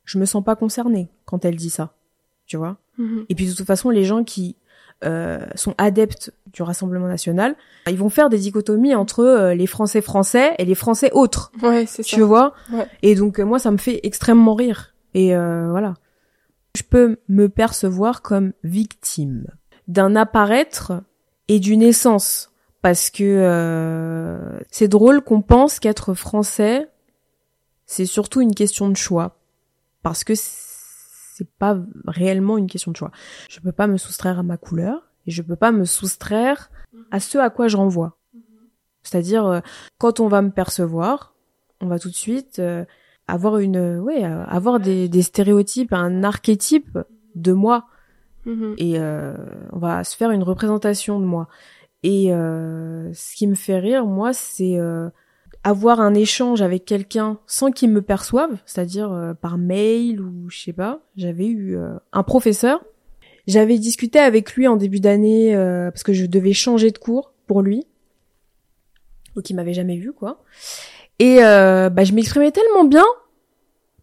je 0.04 0.18
me 0.18 0.24
sens 0.24 0.42
pas 0.44 0.56
concernée 0.56 1.08
quand 1.24 1.44
elle 1.44 1.56
dit 1.56 1.70
ça, 1.70 1.94
tu 2.46 2.56
vois? 2.56 2.78
Mhm. 2.98 3.26
Et 3.28 3.34
puis 3.34 3.46
de 3.46 3.54
toute 3.54 3.66
façon, 3.66 3.90
les 3.90 4.04
gens 4.04 4.24
qui 4.24 4.56
euh, 5.04 5.46
sont 5.54 5.74
adeptes 5.78 6.32
du 6.52 6.62
Rassemblement 6.62 7.06
national, 7.06 7.54
ils 7.86 7.96
vont 7.96 8.08
faire 8.10 8.28
des 8.28 8.38
dichotomies 8.38 8.94
entre 8.94 9.20
euh, 9.20 9.54
les 9.54 9.66
Français 9.66 10.00
français 10.02 10.54
et 10.58 10.64
les 10.64 10.74
Français 10.74 11.10
autres, 11.12 11.52
Ouais, 11.62 11.86
c'est 11.86 12.02
ça. 12.02 12.16
tu 12.16 12.22
vois? 12.22 12.52
Ouais. 12.72 12.86
Et 13.02 13.14
donc 13.14 13.38
euh, 13.38 13.44
moi, 13.44 13.58
ça 13.58 13.70
me 13.70 13.78
fait 13.78 14.00
extrêmement 14.02 14.54
rire. 14.54 14.94
Et 15.14 15.34
voilà, 15.34 15.94
je 16.76 16.82
peux 16.84 17.16
me 17.28 17.48
percevoir 17.48 18.22
comme 18.22 18.52
victime 18.62 19.46
d'un 19.88 20.14
apparaître 20.14 20.92
et 21.48 21.58
d'une 21.58 21.82
essence, 21.82 22.49
parce 22.82 23.10
que 23.10 23.24
euh, 23.24 24.58
c'est 24.70 24.88
drôle 24.88 25.22
qu'on 25.22 25.42
pense 25.42 25.80
qu'être 25.80 26.14
français, 26.14 26.88
c'est 27.86 28.06
surtout 28.06 28.40
une 28.40 28.54
question 28.54 28.88
de 28.88 28.96
choix, 28.96 29.36
parce 30.02 30.24
que 30.24 30.32
c'est 30.34 31.48
pas 31.58 31.78
réellement 32.06 32.58
une 32.58 32.66
question 32.66 32.92
de 32.92 32.96
choix. 32.96 33.10
Je 33.48 33.60
peux 33.60 33.72
pas 33.72 33.86
me 33.86 33.96
soustraire 33.96 34.38
à 34.38 34.42
ma 34.42 34.56
couleur 34.56 35.10
et 35.26 35.30
je 35.30 35.42
peux 35.42 35.56
pas 35.56 35.72
me 35.72 35.84
soustraire 35.84 36.70
à 37.10 37.20
ce 37.20 37.38
à 37.38 37.50
quoi 37.50 37.68
je 37.68 37.76
renvoie. 37.76 38.16
C'est-à-dire 39.02 39.46
euh, 39.46 39.60
quand 39.98 40.20
on 40.20 40.28
va 40.28 40.42
me 40.42 40.50
percevoir, 40.50 41.34
on 41.80 41.86
va 41.86 41.98
tout 41.98 42.10
de 42.10 42.14
suite 42.14 42.58
euh, 42.58 42.84
avoir 43.26 43.58
une 43.58 43.98
ouais, 44.00 44.24
euh, 44.24 44.44
avoir 44.44 44.80
des, 44.80 45.08
des 45.08 45.22
stéréotypes, 45.22 45.92
un 45.92 46.22
archétype 46.22 46.98
de 47.34 47.52
moi 47.52 47.86
Mhm. 48.46 48.74
et 48.78 48.98
euh, 48.98 49.34
on 49.72 49.78
va 49.78 50.02
se 50.04 50.16
faire 50.16 50.30
une 50.30 50.42
représentation 50.42 51.20
de 51.20 51.24
moi. 51.24 51.48
Et 52.02 52.32
euh, 52.32 53.12
ce 53.12 53.36
qui 53.36 53.46
me 53.46 53.54
fait 53.54 53.78
rire, 53.78 54.06
moi, 54.06 54.32
c'est 54.32 54.78
euh, 54.78 55.10
avoir 55.64 56.00
un 56.00 56.14
échange 56.14 56.62
avec 56.62 56.84
quelqu'un 56.84 57.38
sans 57.46 57.70
qu'il 57.70 57.90
me 57.90 58.02
perçoive, 58.02 58.56
c'est-à-dire 58.64 59.12
euh, 59.12 59.34
par 59.34 59.58
mail 59.58 60.20
ou 60.20 60.48
je 60.48 60.58
sais 60.58 60.72
pas. 60.72 61.00
J'avais 61.16 61.46
eu 61.46 61.76
euh, 61.76 61.94
un 62.12 62.22
professeur, 62.22 62.82
j'avais 63.46 63.78
discuté 63.78 64.18
avec 64.18 64.54
lui 64.54 64.66
en 64.66 64.76
début 64.76 65.00
d'année 65.00 65.54
euh, 65.54 65.90
parce 65.90 66.02
que 66.02 66.12
je 66.12 66.26
devais 66.26 66.52
changer 66.52 66.90
de 66.90 66.98
cours 66.98 67.32
pour 67.46 67.62
lui, 67.62 67.84
donc 69.34 69.50
il 69.50 69.54
m'avait 69.54 69.74
jamais 69.74 69.96
vu 69.96 70.12
quoi. 70.12 70.42
Et 71.18 71.44
euh, 71.44 71.90
bah, 71.90 72.04
je 72.04 72.14
m'exprimais 72.14 72.52
tellement 72.52 72.84
bien 72.84 73.04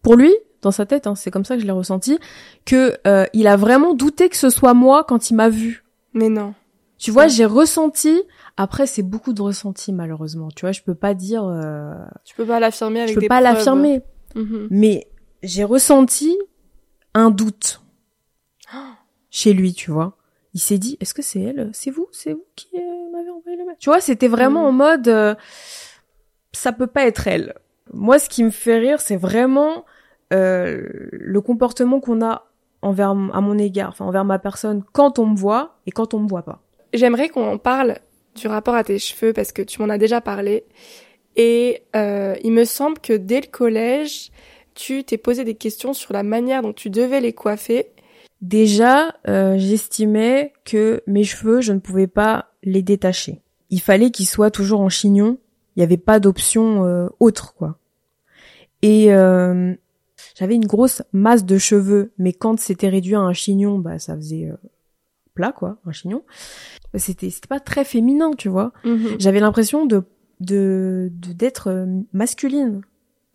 pour 0.02 0.14
lui 0.14 0.32
dans 0.62 0.70
sa 0.70 0.86
tête, 0.86 1.06
hein, 1.06 1.14
c'est 1.14 1.30
comme 1.30 1.44
ça 1.44 1.54
que 1.56 1.62
je 1.62 1.66
l'ai 1.66 1.72
ressenti, 1.72 2.18
que 2.64 2.94
il 3.32 3.46
a 3.46 3.56
vraiment 3.56 3.94
douté 3.94 4.28
que 4.28 4.36
ce 4.36 4.50
soit 4.50 4.74
moi 4.74 5.04
quand 5.04 5.30
il 5.30 5.34
m'a 5.34 5.48
vu. 5.48 5.84
Mais 6.14 6.28
non. 6.28 6.54
Tu 6.98 7.10
vois, 7.12 7.24
Ouais. 7.24 7.28
j'ai 7.28 7.44
ressenti. 7.44 8.20
Après, 8.56 8.86
c'est 8.86 9.02
beaucoup 9.04 9.32
de 9.32 9.40
ressenti 9.42 9.92
malheureusement. 9.92 10.48
Tu 10.54 10.62
vois, 10.62 10.72
je 10.72 10.82
peux 10.82 10.94
pas 10.96 11.14
dire, 11.14 11.44
euh, 11.44 11.94
Tu 12.24 12.34
peux 12.34 12.44
pas 12.46 12.58
l'affirmer 12.60 13.00
avec 13.00 13.10
je 13.10 13.14
peux 13.14 13.20
des 13.20 13.28
pas 13.28 13.40
l'affirmer, 13.40 14.02
Mhm. 14.34 14.66
mais 14.70 15.06
j'ai 15.42 15.62
ressenti 15.64 16.36
un 17.14 17.30
doute 17.30 17.80
chez 19.30 19.52
lui. 19.52 19.74
Tu 19.74 19.90
vois, 19.92 20.16
il 20.54 20.60
s'est 20.60 20.78
dit, 20.78 20.96
est-ce 21.00 21.14
que 21.14 21.22
c'est 21.22 21.40
elle? 21.40 21.70
C'est 21.72 21.90
vous? 21.90 22.08
C'est 22.10 22.32
vous 22.32 22.44
qui 22.56 22.68
euh, 22.76 23.10
m'avez 23.12 23.30
envoyé 23.30 23.56
le 23.56 23.64
mail? 23.64 23.76
Tu 23.78 23.90
vois, 23.90 24.00
c'était 24.00 24.28
vraiment 24.28 24.62
Mhm. 24.62 24.66
en 24.66 24.72
mode, 24.72 25.08
euh, 25.08 25.34
ça 26.52 26.72
peut 26.72 26.86
pas 26.86 27.06
être 27.06 27.26
elle. 27.28 27.54
Moi, 27.92 28.18
ce 28.18 28.28
qui 28.28 28.42
me 28.44 28.50
fait 28.50 28.78
rire, 28.78 29.00
c'est 29.00 29.16
vraiment 29.16 29.84
euh, 30.32 30.86
le 31.12 31.40
comportement 31.40 32.00
qu'on 32.00 32.20
a 32.22 32.44
envers 32.82 33.10
à 33.10 33.40
mon 33.40 33.56
égard, 33.56 33.88
enfin 33.90 34.04
envers 34.04 34.24
ma 34.26 34.38
personne, 34.38 34.84
quand 34.92 35.18
on 35.18 35.26
me 35.26 35.36
voit 35.36 35.78
et 35.86 35.90
quand 35.90 36.12
on 36.12 36.20
me 36.20 36.28
voit 36.28 36.42
pas. 36.42 36.60
J'aimerais 36.92 37.28
qu'on 37.28 37.58
parle 37.58 37.98
du 38.34 38.46
rapport 38.46 38.74
à 38.74 38.84
tes 38.84 38.98
cheveux 38.98 39.32
parce 39.32 39.52
que 39.52 39.62
tu 39.62 39.80
m'en 39.80 39.88
as 39.88 39.98
déjà 39.98 40.20
parlé. 40.20 40.64
Et 41.36 41.82
euh, 41.94 42.36
il 42.42 42.52
me 42.52 42.64
semble 42.64 42.98
que 42.98 43.12
dès 43.12 43.40
le 43.40 43.46
collège, 43.46 44.30
tu 44.74 45.04
t'es 45.04 45.18
posé 45.18 45.44
des 45.44 45.54
questions 45.54 45.92
sur 45.92 46.12
la 46.12 46.22
manière 46.22 46.62
dont 46.62 46.72
tu 46.72 46.90
devais 46.90 47.20
les 47.20 47.32
coiffer. 47.32 47.86
Déjà, 48.40 49.14
euh, 49.28 49.56
j'estimais 49.58 50.52
que 50.64 51.02
mes 51.06 51.24
cheveux, 51.24 51.60
je 51.60 51.72
ne 51.72 51.80
pouvais 51.80 52.06
pas 52.06 52.46
les 52.62 52.82
détacher. 52.82 53.40
Il 53.70 53.80
fallait 53.80 54.10
qu'ils 54.10 54.28
soient 54.28 54.50
toujours 54.50 54.80
en 54.80 54.88
chignon. 54.88 55.38
Il 55.76 55.80
n'y 55.80 55.84
avait 55.84 55.96
pas 55.96 56.20
d'option 56.20 56.84
euh, 56.84 57.08
autre, 57.20 57.54
quoi. 57.54 57.78
Et 58.82 59.12
euh, 59.12 59.74
j'avais 60.36 60.54
une 60.54 60.66
grosse 60.66 61.02
masse 61.12 61.44
de 61.44 61.58
cheveux, 61.58 62.12
mais 62.18 62.32
quand 62.32 62.60
c'était 62.60 62.88
réduit 62.88 63.14
à 63.14 63.20
un 63.20 63.32
chignon, 63.32 63.78
bah 63.78 63.98
ça 63.98 64.16
faisait 64.16 64.46
euh, 64.46 64.56
plat, 65.38 65.52
quoi, 65.52 65.78
un 65.86 65.92
chignon. 65.92 66.24
C'était 66.96 67.30
c'était 67.30 67.46
pas 67.46 67.60
très 67.60 67.84
féminin, 67.84 68.32
tu 68.36 68.48
vois. 68.48 68.72
Mhm. 68.84 69.20
J'avais 69.20 69.38
l'impression 69.38 69.86
de 69.86 70.02
de 70.40 71.12
d'être 71.12 71.68
euh, 71.70 71.86
masculine 72.12 72.82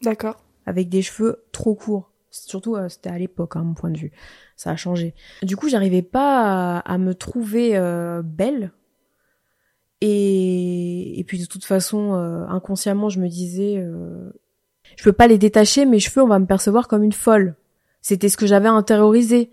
D'accord. 0.01 0.43
avec 0.65 0.89
des 0.89 1.01
cheveux 1.01 1.45
trop 1.53 1.75
courts. 1.75 2.11
Surtout, 2.29 2.75
euh, 2.75 2.89
c'était 2.89 3.09
à 3.09 3.17
l'époque, 3.17 3.55
hein, 3.55 3.63
mon 3.63 3.73
point 3.73 3.89
de 3.91 3.97
vue. 3.97 4.11
Ça 4.57 4.71
a 4.71 4.75
changé. 4.75 5.13
Du 5.43 5.55
coup, 5.55 5.69
j'arrivais 5.69 6.01
pas 6.01 6.79
à, 6.79 6.79
à 6.79 6.97
me 6.97 7.13
trouver 7.13 7.77
euh, 7.77 8.21
belle. 8.21 8.73
Et, 10.01 11.17
et 11.17 11.23
puis, 11.23 11.39
de 11.39 11.45
toute 11.45 11.63
façon, 11.63 12.15
euh, 12.15 12.45
inconsciemment, 12.49 13.07
je 13.07 13.21
me 13.21 13.29
disais, 13.29 13.77
euh, 13.77 14.31
je 14.97 15.03
peux 15.05 15.13
pas 15.13 15.27
les 15.27 15.37
détacher, 15.37 15.85
mes 15.85 15.99
cheveux, 15.99 16.21
on 16.21 16.27
va 16.27 16.39
me 16.39 16.45
percevoir 16.45 16.89
comme 16.89 17.03
une 17.03 17.13
folle. 17.13 17.55
C'était 18.01 18.27
ce 18.27 18.35
que 18.35 18.45
j'avais 18.47 18.67
intériorisé. 18.67 19.51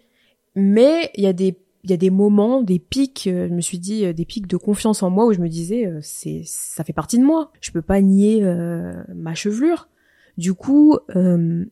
Mais 0.56 1.10
il 1.14 1.22
y 1.22 1.28
a 1.28 1.32
des 1.32 1.56
il 1.82 1.90
y 1.90 1.94
a 1.94 1.96
des 1.96 2.10
moments, 2.10 2.62
des 2.62 2.78
pics, 2.78 3.26
euh, 3.26 3.48
je 3.48 3.54
me 3.54 3.60
suis 3.60 3.78
dit 3.78 4.04
euh, 4.04 4.12
des 4.12 4.24
pics 4.24 4.46
de 4.46 4.56
confiance 4.56 5.02
en 5.02 5.10
moi 5.10 5.26
où 5.26 5.32
je 5.32 5.40
me 5.40 5.48
disais 5.48 5.86
euh, 5.86 5.98
c'est 6.02 6.42
ça 6.44 6.84
fait 6.84 6.92
partie 6.92 7.18
de 7.18 7.24
moi. 7.24 7.52
Je 7.60 7.70
peux 7.70 7.82
pas 7.82 8.00
nier 8.00 8.40
euh, 8.42 8.92
ma 9.14 9.34
chevelure. 9.34 9.88
Du 10.36 10.54
coup, 10.54 10.98
euh, 11.16 11.64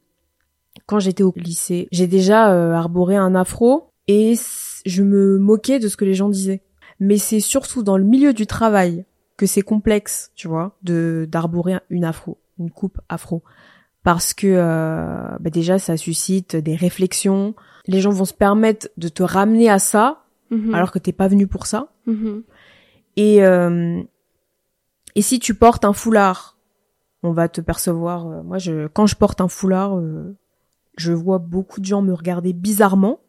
quand 0.87 0.99
j'étais 0.99 1.23
au 1.23 1.33
lycée, 1.37 1.89
j'ai 1.93 2.07
déjà 2.07 2.53
euh, 2.53 2.73
arboré 2.73 3.17
un 3.17 3.35
afro 3.35 3.91
et 4.07 4.35
je 4.87 5.03
me 5.03 5.39
moquais 5.39 5.79
de 5.79 5.89
ce 5.89 5.97
que 5.97 6.05
les 6.05 6.15
gens 6.15 6.29
disaient. 6.29 6.63
Mais 7.01 7.19
c'est 7.19 7.41
surtout 7.41 7.83
dans 7.83 7.99
le 7.99 8.05
milieu 8.05 8.33
du 8.33 8.47
travail 8.47 9.05
que 9.37 9.47
c'est 9.47 9.63
complexe, 9.63 10.33
tu 10.35 10.49
vois, 10.49 10.77
de 10.83 11.29
d'arborer 11.31 11.79
une 11.91 12.05
afro, 12.05 12.39
une 12.59 12.71
coupe 12.71 13.01
afro, 13.09 13.45
parce 14.03 14.35
que 14.35 14.57
bah 15.39 15.51
déjà 15.51 15.79
ça 15.79 15.97
suscite 15.97 16.57
des 16.57 16.75
réflexions. 16.75 17.55
Les 17.89 18.01
gens 18.01 18.11
vont 18.11 18.25
se 18.25 18.35
permettre 18.35 18.89
de 18.97 19.09
te 19.09 19.23
ramener 19.25 19.69
à 19.69 19.79
ça 19.81 20.25
Mhm. 20.51 20.73
alors 20.75 20.93
que 20.93 20.99
t'es 20.99 21.13
pas 21.13 21.29
venu 21.29 21.47
pour 21.47 21.67
ça. 21.67 21.93
Mhm. 22.07 22.43
Et 23.17 23.45
euh, 23.45 24.01
et 25.15 25.23
si 25.23 25.41
tu 25.41 25.55
portes 25.55 25.85
un 25.85 25.93
foulard, 25.93 26.57
on 27.23 27.33
va 27.33 27.49
te 27.49 27.61
percevoir. 27.61 28.27
euh, 28.29 28.43
moi, 28.43 28.59
je 28.59 28.87
quand 28.87 29.07
je 29.07 29.17
porte 29.17 29.41
un 29.41 29.49
foulard, 29.49 29.99
euh, 29.99 30.35
je 30.97 31.13
vois 31.13 31.39
beaucoup 31.39 31.81
de 31.81 31.85
gens 31.87 32.01
me 32.03 32.13
regarder 32.15 32.53
bizarrement, 32.53 33.21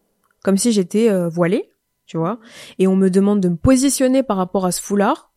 comme 0.43 0.57
si 0.57 0.71
j'étais 0.71 1.09
euh, 1.09 1.27
voilée, 1.29 1.69
tu 2.05 2.17
vois. 2.17 2.39
Et 2.77 2.87
on 2.87 2.95
me 2.95 3.09
demande 3.09 3.41
de 3.41 3.49
me 3.49 3.57
positionner 3.57 4.23
par 4.23 4.37
rapport 4.37 4.65
à 4.65 4.71
ce 4.71 4.81
foulard 4.81 5.31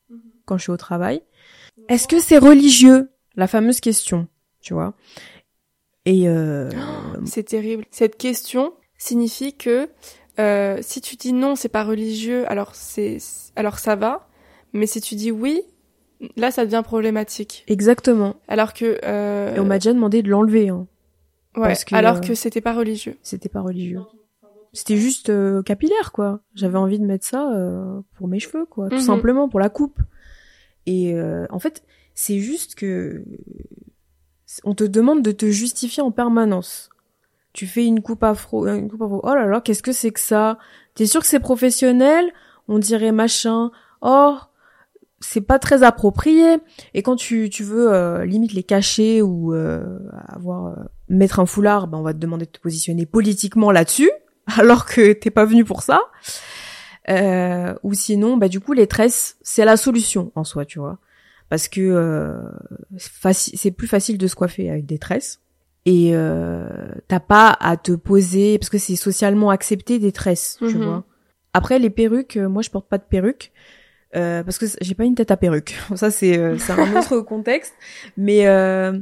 quand 0.45 0.57
je 0.59 0.63
suis 0.65 0.73
au 0.73 0.77
travail. 0.77 1.23
Est-ce 1.89 2.07
que 2.07 2.21
c'est 2.21 2.39
religieux? 2.39 3.11
La 3.35 3.47
fameuse 3.47 3.81
question, 3.81 4.29
tu 4.61 4.75
vois. 4.75 4.95
Et 6.05 6.29
euh, 6.29 6.71
C'est 7.25 7.45
terrible. 7.45 7.85
Cette 7.91 8.17
question 8.19 8.73
signifie 9.03 9.55
que 9.55 9.89
euh, 10.39 10.79
si 10.81 11.01
tu 11.01 11.17
dis 11.17 11.33
non, 11.33 11.57
c'est 11.57 11.69
pas 11.69 11.85
religieux, 11.85 12.51
alors 12.51 12.75
c'est 12.75 13.19
alors 13.57 13.79
ça 13.79 13.97
va. 13.97 14.29
Mais 14.73 14.87
si 14.87 15.01
tu 15.01 15.15
dis 15.15 15.31
oui, 15.31 15.63
là 16.37 16.51
ça 16.51 16.65
devient 16.65 16.83
problématique. 16.85 17.65
exactement. 17.69 18.37
Alors 18.49 18.73
que 18.73 18.99
euh, 19.05 19.55
Et 19.55 19.61
on 19.61 19.65
m'a 19.67 19.79
déjà 19.79 19.93
demandé 19.93 20.23
de 20.23 20.31
l'enlever. 20.31 20.69
Hein. 20.71 20.87
ouais, 21.57 21.63
parce 21.69 21.85
que, 21.85 21.95
alors 21.95 22.17
euh, 22.17 22.21
que 22.21 22.35
c'était 22.35 22.61
pas 22.63 22.73
religieux. 22.75 23.17
C'était 23.23 23.51
pas 23.51 23.61
religieux. 23.61 24.01
C'était 24.75 24.97
juste 24.97 25.29
euh, 25.29 25.63
capillaire, 25.63 26.13
quoi. 26.13 26.41
J'avais 26.55 26.79
envie 26.79 26.99
de 26.99 27.05
mettre 27.05 27.27
ça 27.27 27.53
euh, 27.53 28.01
pour 28.17 28.27
mes 28.27 28.39
cheveux, 28.41 28.65
quoi. 28.65 28.89
Tout 28.89 28.95
Mhm. 28.97 29.03
simplement, 29.03 29.49
pour 29.51 29.61
la 29.61 29.69
coupe. 29.69 29.99
Et 30.87 31.13
euh, 31.15 31.47
en 31.51 31.59
fait, 31.59 31.83
c'est 32.15 32.39
juste 32.39 32.75
que... 32.75 33.23
On 34.65 34.75
te 34.75 34.85
demande 34.85 35.23
de 35.23 35.31
te 35.33 35.45
justifier 35.47 36.03
en 36.03 36.11
permanence. 36.11 36.89
Tu 37.53 37.67
fais 37.67 37.85
une 37.85 38.01
coupe 38.01 38.25
afro, 38.25 38.67
une 38.67 38.91
coupe 38.91 39.03
afro. 39.03 39.21
Oh 39.23 39.35
là 39.35 39.47
là, 39.47 39.61
qu'est-ce 39.61 39.83
que 39.83 39.93
c'est 39.93 40.11
que 40.11 40.21
ça? 40.21 40.59
T'es 40.95 41.07
sûr 41.07 41.21
que 41.21 41.27
c'est 41.27 41.41
professionnel? 41.41 42.33
On 42.69 42.79
dirait 42.79 43.13
machin. 43.13 43.71
Oh, 44.01 44.37
c'est 45.21 45.41
pas 45.41 45.59
très 45.59 45.83
approprié. 45.83 46.59
Et 46.95 47.03
quand 47.03 47.17
tu, 47.17 47.51
tu 47.51 47.63
veux 47.63 47.93
euh, 47.93 48.25
les 48.25 48.63
cacher 48.63 49.23
ou 49.23 49.55
euh, 49.55 49.99
avoir 50.29 50.67
euh, 50.67 50.83
mettre 51.09 51.41
un 51.41 51.47
foulard, 51.47 51.87
ben 51.87 51.99
on 51.99 52.03
va 52.03 52.13
te 52.13 52.19
demander 52.19 52.47
de 52.47 52.51
te 52.51 52.61
positionner 52.61 53.07
politiquement 53.07 53.71
là-dessus, 53.71 54.11
alors 54.59 54.87
que 54.87 55.13
t'es 55.13 55.31
pas 55.31 55.45
venu 55.45 55.65
pour 55.65 55.83
ça. 55.83 56.01
Euh, 57.11 57.75
ou 57.83 57.95
sinon, 57.95 58.37
bah 58.37 58.49
du 58.49 58.61
coup 58.61 58.73
les 58.73 58.87
tresses, 58.87 59.37
c'est 59.43 59.65
la 59.65 59.77
solution 59.77 60.31
en 60.35 60.45
soi, 60.45 60.65
tu 60.65 60.79
vois, 60.79 60.99
parce 61.49 61.69
que 61.69 61.81
euh, 61.81 62.41
c'est 62.97 63.73
plus 63.73 63.89
facile 63.89 64.19
de 64.19 64.27
se 64.27 64.35
coiffer 64.35 64.71
avec 64.71 64.87
des 64.87 64.99
tresses 64.99 65.41
et 65.85 66.11
euh, 66.15 66.67
t'as 67.09 67.21
pas 67.21 67.57
à 67.61 67.77
te 67.77 67.93
poser 67.93 68.59
parce 68.59 68.71
que 68.71 68.79
c'est 68.79 68.97
socialement 68.97 69.51
accepté 69.51 69.99
des 69.99 70.13
tresses, 70.13 70.57
tu 70.61 70.77
Mhm. 70.77 70.85
vois. 70.85 71.05
Après 71.55 71.79
les 71.79 71.91
perruques, 71.91 72.37
euh, 72.37 72.49
moi 72.49 72.63
je 72.63 72.71
porte 72.71 72.89
pas 72.89 72.99
de 72.99 73.05
perruque. 73.05 73.53
euh, 74.15 74.43
parce 74.43 74.59
que 74.59 74.67
j'ai 74.83 74.95
pas 74.95 75.05
une 75.05 75.15
tête 75.15 75.31
à 75.31 75.37
perruque. 75.39 75.75
Ça 75.97 76.11
c'est 76.11 76.39
euh, 76.39 76.59
c'est 76.59 76.73
un 76.73 76.97
autre 76.99 77.21
contexte. 77.33 77.73
Mais 78.19 78.47
euh, 78.47 78.99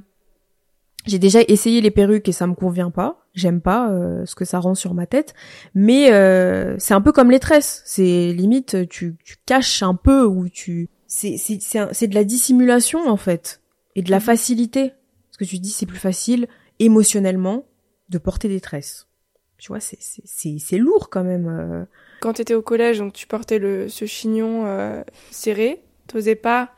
j'ai 1.07 1.19
déjà 1.19 1.41
essayé 1.49 1.81
les 1.81 1.91
perruques 1.91 2.29
et 2.29 2.33
ça 2.33 2.47
me 2.47 2.55
convient 2.55 2.91
pas. 2.91 3.25
J'aime 3.35 3.61
pas 3.61 3.91
euh, 3.91 4.25
ce 4.27 4.35
que 4.35 4.45
ça 4.45 4.59
rend 4.61 4.75
sur 4.75 4.95
ma 4.95 5.07
tête. 5.07 5.35
Mais 5.75 6.13
euh, 6.13 6.77
c'est 6.79 6.95
un 6.95 7.01
peu 7.01 7.11
comme 7.13 7.31
les 7.31 7.41
tresses. 7.41 7.83
C'est 7.87 8.33
limite 8.33 8.89
tu, 8.89 9.17
tu 9.25 9.37
caches 9.47 9.83
un 9.83 9.95
peu 9.95 10.25
ou 10.25 10.49
tu 10.49 10.89
c'est 11.07 11.37
c'est 11.39 11.59
c'est 11.93 12.07
de 12.07 12.15
la 12.15 12.25
dissimulation 12.25 13.09
en 13.09 13.17
fait 13.17 13.61
et 13.97 14.03
de 14.03 14.11
la 14.11 14.21
facilité. 14.21 14.93
Parce 15.31 15.39
que 15.39 15.45
tu 15.45 15.59
dis 15.59 15.71
c'est 15.71 15.87
plus 15.87 15.99
facile 15.99 16.47
émotionnellement 16.81 17.65
de 18.09 18.19
porter 18.19 18.49
des 18.49 18.61
tresses. 18.61 19.07
Tu 19.59 19.69
vois 19.69 19.79
c'est 19.81 19.99
c'est 20.01 20.59
c'est 20.59 20.79
lourd 20.79 21.09
quand 21.11 21.23
même. 21.23 21.47
euh. 21.49 21.85
Quand 22.21 22.33
t'étais 22.35 22.55
au 22.55 22.63
collège, 22.63 22.99
donc 22.99 23.13
tu 23.13 23.27
portais 23.27 23.59
le 23.59 23.89
ce 23.89 24.05
chignon 24.07 24.65
euh, 24.67 25.03
serré, 25.31 25.83
t'osais 26.09 26.35
pas 26.35 26.73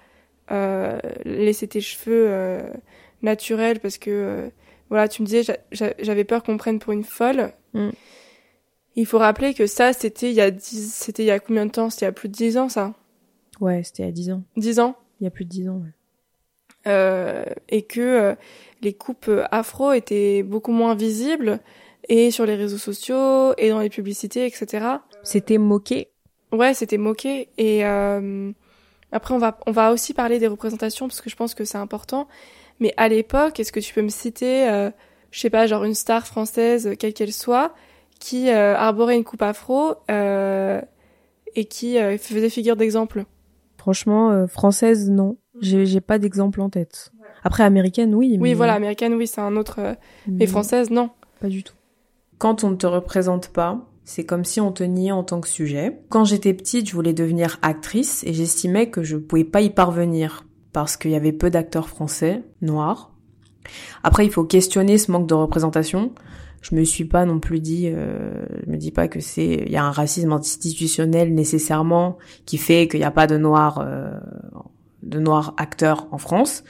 euh, 0.50 0.98
laisser 1.24 1.66
tes 1.68 1.80
cheveux 1.80 2.26
euh, 2.28 2.62
naturels 3.22 3.80
parce 3.80 3.98
que 3.98 4.50
voilà, 4.90 5.08
tu 5.08 5.22
me 5.22 5.26
disais 5.26 5.42
j'a- 5.42 5.56
j'a- 5.70 5.94
j'avais 6.00 6.24
peur 6.24 6.42
qu'on 6.42 6.52
me 6.54 6.58
prenne 6.58 6.78
pour 6.80 6.92
une 6.92 7.04
folle. 7.04 7.52
Mm. 7.72 7.90
Il 8.96 9.06
faut 9.06 9.18
rappeler 9.18 9.54
que 9.54 9.66
ça 9.66 9.92
c'était 9.92 10.28
il 10.30 10.34
y 10.34 10.40
a 10.40 10.50
10 10.50 10.92
c'était 10.92 11.22
il 11.22 11.26
y 11.26 11.30
a 11.30 11.38
combien 11.40 11.64
de 11.66 11.70
temps? 11.70 11.88
C'était 11.88 12.04
il 12.04 12.08
y 12.08 12.10
a 12.10 12.12
plus 12.12 12.28
de 12.28 12.34
10 12.34 12.58
ans 12.58 12.68
ça 12.68 12.94
Ouais, 13.60 13.82
c'était 13.84 14.04
à 14.04 14.10
10 14.10 14.30
ans. 14.32 14.42
10 14.56 14.80
ans? 14.80 14.96
Il 15.20 15.24
y 15.24 15.26
a 15.26 15.30
plus 15.30 15.44
de 15.44 15.50
10 15.50 15.68
ans. 15.68 15.76
Ouais. 15.76 15.92
Euh, 16.86 17.44
et 17.68 17.82
que 17.82 18.00
euh, 18.00 18.34
les 18.80 18.92
coupes 18.92 19.30
afro 19.50 19.92
étaient 19.92 20.42
beaucoup 20.42 20.72
moins 20.72 20.94
visibles 20.94 21.60
et 22.08 22.30
sur 22.30 22.46
les 22.46 22.56
réseaux 22.56 22.78
sociaux 22.78 23.54
et 23.58 23.70
dans 23.70 23.80
les 23.80 23.90
publicités 23.90 24.44
etc. 24.46 24.86
C'était 25.22 25.58
moqué? 25.58 26.08
Ouais, 26.52 26.74
c'était 26.74 26.98
moqué. 26.98 27.48
Et 27.56 27.84
euh, 27.86 28.52
après, 29.10 29.34
on 29.34 29.38
va, 29.38 29.58
on 29.66 29.72
va 29.72 29.92
aussi 29.92 30.12
parler 30.14 30.38
des 30.38 30.46
représentations 30.46 31.08
parce 31.08 31.20
que 31.20 31.30
je 31.30 31.36
pense 31.36 31.54
que 31.54 31.64
c'est 31.64 31.78
important. 31.78 32.28
Mais 32.80 32.92
à 32.96 33.08
l'époque, 33.08 33.58
est-ce 33.60 33.72
que 33.72 33.80
tu 33.80 33.94
peux 33.94 34.02
me 34.02 34.08
citer, 34.08 34.68
euh, 34.68 34.90
je 35.30 35.40
sais 35.40 35.50
pas, 35.50 35.66
genre 35.66 35.84
une 35.84 35.94
star 35.94 36.26
française, 36.26 36.90
quelle 36.98 37.14
qu'elle 37.14 37.32
soit, 37.32 37.74
qui 38.18 38.50
euh, 38.50 38.76
arborait 38.76 39.16
une 39.16 39.24
coupe 39.24 39.42
afro 39.42 39.94
euh, 40.10 40.80
et 41.54 41.64
qui 41.64 41.98
euh, 41.98 42.18
faisait 42.18 42.50
figure 42.50 42.76
d'exemple? 42.76 43.24
Franchement, 43.78 44.30
euh, 44.30 44.46
française, 44.46 45.10
non. 45.10 45.36
J'ai 45.60 45.86
j'ai 45.86 46.00
pas 46.00 46.18
d'exemple 46.18 46.60
en 46.60 46.70
tête. 46.70 47.12
Après, 47.44 47.64
américaine, 47.64 48.14
oui. 48.14 48.36
Oui, 48.40 48.54
voilà, 48.54 48.74
américaine, 48.74 49.14
oui, 49.14 49.26
c'est 49.26 49.40
un 49.40 49.56
autre. 49.56 49.76
euh, 49.80 49.94
mais 50.26 50.34
mais 50.40 50.46
française, 50.46 50.90
non. 50.90 51.10
Pas 51.40 51.48
du 51.48 51.62
tout. 51.62 51.74
Quand 52.38 52.64
on 52.64 52.70
ne 52.70 52.76
te 52.76 52.86
représente 52.86 53.48
pas, 53.48 53.86
c'est 54.04 54.24
comme 54.24 54.44
si 54.44 54.60
on 54.60 54.72
te 54.72 54.82
niait 54.82 55.12
en 55.12 55.22
tant 55.24 55.40
que 55.40 55.48
sujet. 55.48 55.98
Quand 56.08 56.24
j'étais 56.24 56.54
petite, 56.54 56.88
je 56.88 56.94
voulais 56.94 57.12
devenir 57.12 57.58
actrice 57.62 58.24
et 58.24 58.32
j'estimais 58.32 58.90
que 58.90 59.02
je 59.02 59.16
pouvais 59.16 59.44
pas 59.44 59.60
y 59.60 59.70
parvenir 59.70 60.44
parce 60.72 60.96
qu'il 60.96 61.10
y 61.10 61.16
avait 61.16 61.32
peu 61.32 61.50
d'acteurs 61.50 61.88
français, 61.88 62.42
noirs. 62.62 63.12
Après, 64.02 64.24
il 64.24 64.32
faut 64.32 64.44
questionner 64.44 64.98
ce 64.98 65.12
manque 65.12 65.28
de 65.28 65.34
représentation. 65.34 66.12
Je 66.62 66.74
me 66.74 66.84
suis 66.84 67.04
pas 67.04 67.24
non 67.24 67.40
plus 67.40 67.60
dit, 67.60 67.88
euh, 67.92 68.44
je 68.64 68.70
me 68.70 68.76
dis 68.76 68.92
pas 68.92 69.08
que 69.08 69.20
c'est, 69.20 69.64
il 69.66 69.70
y 69.72 69.76
a 69.76 69.84
un 69.84 69.90
racisme 69.90 70.32
institutionnel 70.32 71.34
nécessairement 71.34 72.18
qui 72.46 72.56
fait 72.56 72.88
qu'il 72.88 73.00
n'y 73.00 73.06
a 73.06 73.10
pas 73.10 73.26
de 73.26 73.36
noirs, 73.36 73.80
euh, 73.84 74.10
de 75.02 75.18
noirs 75.18 75.54
acteurs 75.56 76.08
en 76.10 76.18
France. 76.18 76.64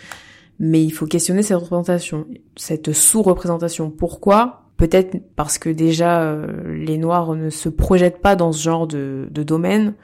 Mais 0.58 0.82
il 0.82 0.90
faut 0.90 1.06
questionner 1.06 1.42
cette 1.42 1.58
représentation, 1.58 2.26
cette 2.56 2.92
sous-représentation. 2.92 3.90
Pourquoi? 3.90 4.66
Peut-être 4.76 5.16
parce 5.36 5.58
que 5.58 5.68
déjà 5.68 6.22
euh, 6.22 6.74
les 6.74 6.98
Noirs 6.98 7.34
ne 7.34 7.50
se 7.50 7.68
projettent 7.68 8.20
pas 8.20 8.36
dans 8.36 8.52
ce 8.52 8.62
genre 8.62 8.86
de, 8.86 9.28
de 9.30 9.42
domaine 9.42 9.94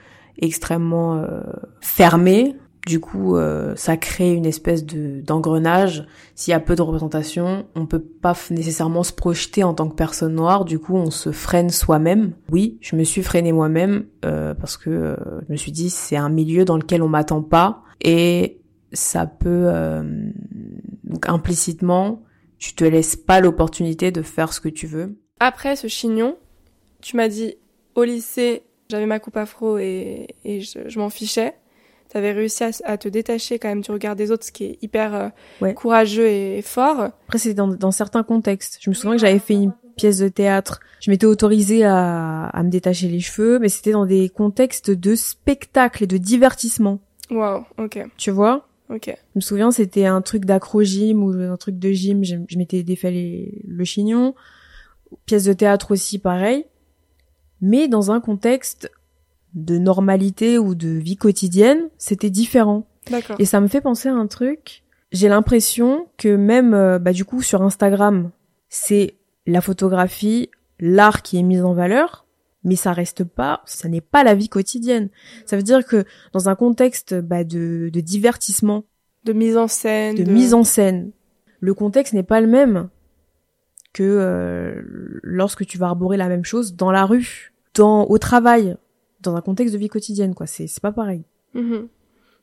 extrêmement 0.40 1.16
euh, 1.16 1.40
fermé. 1.80 2.56
Du 2.86 3.00
coup, 3.00 3.36
euh, 3.36 3.74
ça 3.76 3.98
crée 3.98 4.32
une 4.32 4.46
espèce 4.46 4.86
de 4.86 5.20
d'engrenage. 5.20 6.06
S'il 6.34 6.52
y 6.52 6.54
a 6.54 6.60
peu 6.60 6.74
de 6.74 6.80
représentation, 6.80 7.66
on 7.74 7.84
peut 7.84 8.00
pas 8.00 8.34
nécessairement 8.50 9.02
se 9.02 9.12
projeter 9.12 9.62
en 9.62 9.74
tant 9.74 9.88
que 9.88 9.94
personne 9.94 10.34
noire. 10.34 10.64
Du 10.64 10.78
coup, 10.78 10.96
on 10.96 11.10
se 11.10 11.30
freine 11.30 11.68
soi-même. 11.68 12.32
Oui, 12.50 12.78
je 12.80 12.96
me 12.96 13.04
suis 13.04 13.22
freinée 13.22 13.52
moi-même 13.52 14.06
euh, 14.24 14.54
parce 14.54 14.78
que 14.78 14.88
euh, 14.88 15.16
je 15.46 15.52
me 15.52 15.56
suis 15.56 15.70
dit 15.72 15.90
c'est 15.90 16.16
un 16.16 16.30
milieu 16.30 16.64
dans 16.64 16.78
lequel 16.78 17.02
on 17.02 17.08
m'attend 17.08 17.42
pas 17.42 17.82
et 18.00 18.60
ça 18.92 19.26
peut 19.26 19.66
euh, 19.68 20.02
donc 21.04 21.28
implicitement 21.28 22.22
tu 22.58 22.74
te 22.74 22.84
laisses 22.84 23.14
pas 23.16 23.40
l'opportunité 23.40 24.10
de 24.10 24.20
faire 24.22 24.52
ce 24.52 24.60
que 24.60 24.68
tu 24.68 24.86
veux. 24.88 25.16
Après 25.38 25.76
ce 25.76 25.86
chignon, 25.86 26.36
tu 27.00 27.16
m'as 27.16 27.28
dit 27.28 27.54
au 27.94 28.02
lycée, 28.02 28.62
j'avais 28.90 29.06
ma 29.06 29.20
coupe 29.20 29.36
afro 29.36 29.78
et, 29.78 30.26
et 30.44 30.60
je, 30.60 30.80
je 30.88 30.98
m'en 30.98 31.08
fichais. 31.10 31.54
T'avais 32.08 32.32
réussi 32.32 32.64
à, 32.64 32.70
à 32.84 32.96
te 32.98 33.06
détacher 33.08 33.58
quand 33.60 33.68
même 33.68 33.82
du 33.82 33.90
regard 33.92 34.16
des 34.16 34.32
autres, 34.32 34.44
ce 34.46 34.50
qui 34.50 34.64
est 34.64 34.78
hyper 34.82 35.14
euh, 35.14 35.28
Ouais. 35.60 35.74
courageux 35.74 36.26
et 36.26 36.62
fort. 36.62 37.00
Après 37.26 37.38
c'est 37.38 37.54
dans, 37.54 37.68
dans 37.68 37.90
certains 37.92 38.24
contextes. 38.24 38.78
Je 38.80 38.90
me 38.90 38.94
souviens 38.94 39.12
que 39.16 39.20
j'avais 39.20 39.38
fait 39.38 39.54
une 39.54 39.72
pièce 39.96 40.18
de 40.18 40.28
théâtre. 40.28 40.80
Je 41.00 41.10
m'étais 41.12 41.26
autorisée 41.26 41.84
à, 41.84 42.46
à 42.46 42.62
me 42.64 42.70
détacher 42.70 43.06
les 43.08 43.20
cheveux, 43.20 43.58
mais 43.60 43.68
c'était 43.68 43.92
dans 43.92 44.06
des 44.06 44.30
contextes 44.30 44.90
de 44.90 45.14
spectacle 45.14 46.02
et 46.04 46.06
de 46.08 46.16
divertissement. 46.16 46.98
Waouh, 47.30 47.64
ok, 47.78 47.98
Tu 48.16 48.30
vois 48.30 48.66
ok. 48.90 49.06
Je 49.08 49.14
me 49.36 49.40
souviens, 49.40 49.70
c'était 49.70 50.06
un 50.06 50.22
truc 50.22 50.44
d'acro-gym 50.46 51.22
ou 51.22 51.30
un 51.30 51.56
truc 51.56 51.78
de 51.78 51.90
gym. 51.90 52.24
Je, 52.24 52.36
je 52.48 52.58
m'étais 52.58 52.82
défait 52.82 53.10
les- 53.10 53.62
le 53.66 53.84
chignon. 53.84 54.34
Pièce 55.26 55.44
de 55.44 55.52
théâtre 55.52 55.90
aussi, 55.92 56.18
pareil. 56.18 56.64
Mais 57.60 57.88
dans 57.88 58.10
un 58.10 58.20
contexte 58.20 58.90
de 59.54 59.78
normalité 59.78 60.58
ou 60.58 60.74
de 60.74 60.88
vie 60.88 61.16
quotidienne, 61.16 61.88
c'était 61.98 62.30
différent. 62.30 62.86
D'accord. 63.10 63.36
Et 63.38 63.44
ça 63.44 63.60
me 63.60 63.68
fait 63.68 63.80
penser 63.80 64.08
à 64.08 64.14
un 64.14 64.26
truc. 64.26 64.82
J'ai 65.12 65.28
l'impression 65.28 66.06
que 66.18 66.36
même, 66.36 66.74
euh, 66.74 66.98
bah, 66.98 67.12
du 67.12 67.24
coup, 67.24 67.40
sur 67.42 67.62
Instagram, 67.62 68.30
c'est 68.68 69.14
la 69.46 69.60
photographie, 69.62 70.50
l'art 70.78 71.22
qui 71.22 71.38
est 71.38 71.42
mis 71.42 71.60
en 71.60 71.72
valeur, 71.72 72.26
mais 72.64 72.76
ça 72.76 72.92
reste 72.92 73.24
pas, 73.24 73.62
ça 73.66 73.88
n'est 73.88 74.00
pas 74.00 74.24
la 74.24 74.34
vie 74.34 74.48
quotidienne. 74.48 75.10
Ça 75.46 75.56
veut 75.56 75.62
dire 75.62 75.86
que 75.86 76.04
dans 76.32 76.48
un 76.48 76.54
contexte 76.54 77.14
bah, 77.14 77.44
de, 77.44 77.90
de 77.92 78.00
divertissement, 78.00 78.84
De 79.24 79.32
mise 79.32 79.56
en 79.56 79.68
scène. 79.68 80.16
de 80.16 80.30
mise 80.30 80.54
en 80.54 80.64
scène, 80.64 81.12
le 81.60 81.74
contexte 81.74 82.14
n'est 82.14 82.22
pas 82.22 82.40
le 82.40 82.46
même 82.46 82.88
que 83.92 84.02
euh, 84.02 84.82
lorsque 85.22 85.64
tu 85.66 85.78
vas 85.78 85.86
arborer 85.86 86.16
la 86.16 86.28
même 86.28 86.44
chose 86.44 86.74
dans 86.74 86.90
la 86.90 87.04
rue, 87.04 87.52
dans 87.74 88.04
au 88.06 88.18
travail, 88.18 88.76
dans 89.20 89.34
un 89.36 89.40
contexte 89.40 89.74
de 89.74 89.78
vie 89.78 89.88
quotidienne 89.88 90.34
quoi. 90.34 90.46
C'est 90.46 90.66
c'est 90.66 90.82
pas 90.82 90.92
pareil. 90.92 91.24
Mhm. 91.54 91.88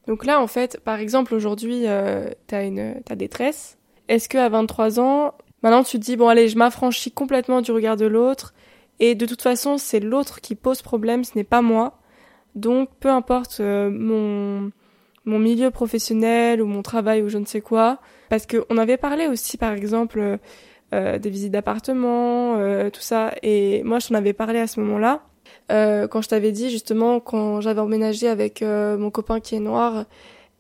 Donc 0.08 0.26
là 0.26 0.42
en 0.42 0.48
fait, 0.48 0.80
par 0.84 1.00
exemple 1.00 1.34
aujourd'hui, 1.34 1.88
euh, 1.88 2.30
t'as 2.48 2.66
une 2.66 3.02
t'as 3.06 3.16
détresse. 3.16 3.78
Est-ce 4.08 4.30
que 4.30 4.38
à 4.38 4.50
23 4.50 5.00
ans, 5.00 5.34
maintenant 5.64 5.84
tu 5.84 6.00
te 6.00 6.04
dis 6.04 6.16
bon 6.16 6.28
allez, 6.28 6.48
je 6.48 6.58
m'affranchis 6.58 7.12
complètement 7.12 7.62
du 7.62 7.72
regard 7.72 7.98
de 7.98 8.06
l'autre 8.06 8.54
et 9.00 9.16
de 9.16 9.26
toute 9.26 9.42
façon 9.42 9.78
c'est 9.78 10.00
l'autre 10.00 10.42
qui 10.42 10.56
pose 10.56 10.82
problème, 10.82 11.24
ce 11.24 11.32
n'est 11.36 11.44
pas 11.44 11.62
moi. 11.62 12.00
Donc 12.56 12.90
peu 13.00 13.10
importe 13.10 13.60
euh, 13.60 13.90
mon 13.90 14.72
mon 15.26 15.40
milieu 15.40 15.72
professionnel 15.72 16.62
ou 16.62 16.68
mon 16.68 16.84
travail 16.84 17.24
ou 17.24 17.30
je 17.30 17.40
ne 17.40 17.46
sais 17.46 17.62
quoi, 17.62 18.00
parce 18.30 18.46
que 18.46 18.66
on 18.70 18.78
avait 18.78 18.98
parlé 18.98 19.28
aussi 19.28 19.58
par 19.58 19.74
exemple 19.74 20.40
euh, 20.94 21.18
des 21.18 21.32
visites 21.32 21.52
d'appartements, 21.52 22.58
euh, 22.58 22.92
tout 22.92 23.02
ça. 23.02 23.34
Et 23.42 23.84
moi, 23.84 23.98
je 24.00 24.08
t'en 24.08 24.16
avais 24.16 24.34
parlé 24.34 24.60
à 24.60 24.68
ce 24.68 24.80
moment-là, 24.82 25.24
euh, 25.72 26.08
quand 26.08 26.22
je 26.22 26.30
t'avais 26.30 26.52
dit 26.52 26.70
justement 26.70 27.20
quand 27.20 27.60
j'avais 27.60 27.82
emménagé 27.82 28.28
avec 28.28 28.62
mon 28.62 29.10
copain 29.12 29.40
qui 29.40 29.56
est 29.56 29.60
noir 29.60 30.06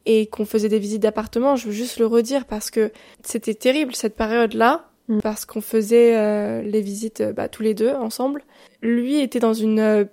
et 0.06 0.28
qu'on 0.28 0.46
faisait 0.46 0.70
des 0.70 0.80
visites 0.80 1.02
d'appartements. 1.02 1.56
Je 1.56 1.68
veux 1.68 1.72
juste 1.74 2.00
le 2.00 2.08
redire 2.08 2.46
parce 2.46 2.72
que 2.72 2.92
c'était 3.24 3.54
terrible 3.54 3.96
cette 3.96 4.16
période-là. 4.16 4.90
Mm. 5.08 5.20
Parce 5.22 5.46
qu'on 5.46 5.62
faisait 5.62 6.64
les 6.64 6.82
visites 6.82 7.22
bah, 7.22 7.48
tous 7.48 7.64
les 7.64 7.74
deux 7.74 7.92
ensemble. 7.92 8.44
Lui 8.82 9.22
était 9.22 9.40
dans 9.40 9.54
une, 9.54 10.10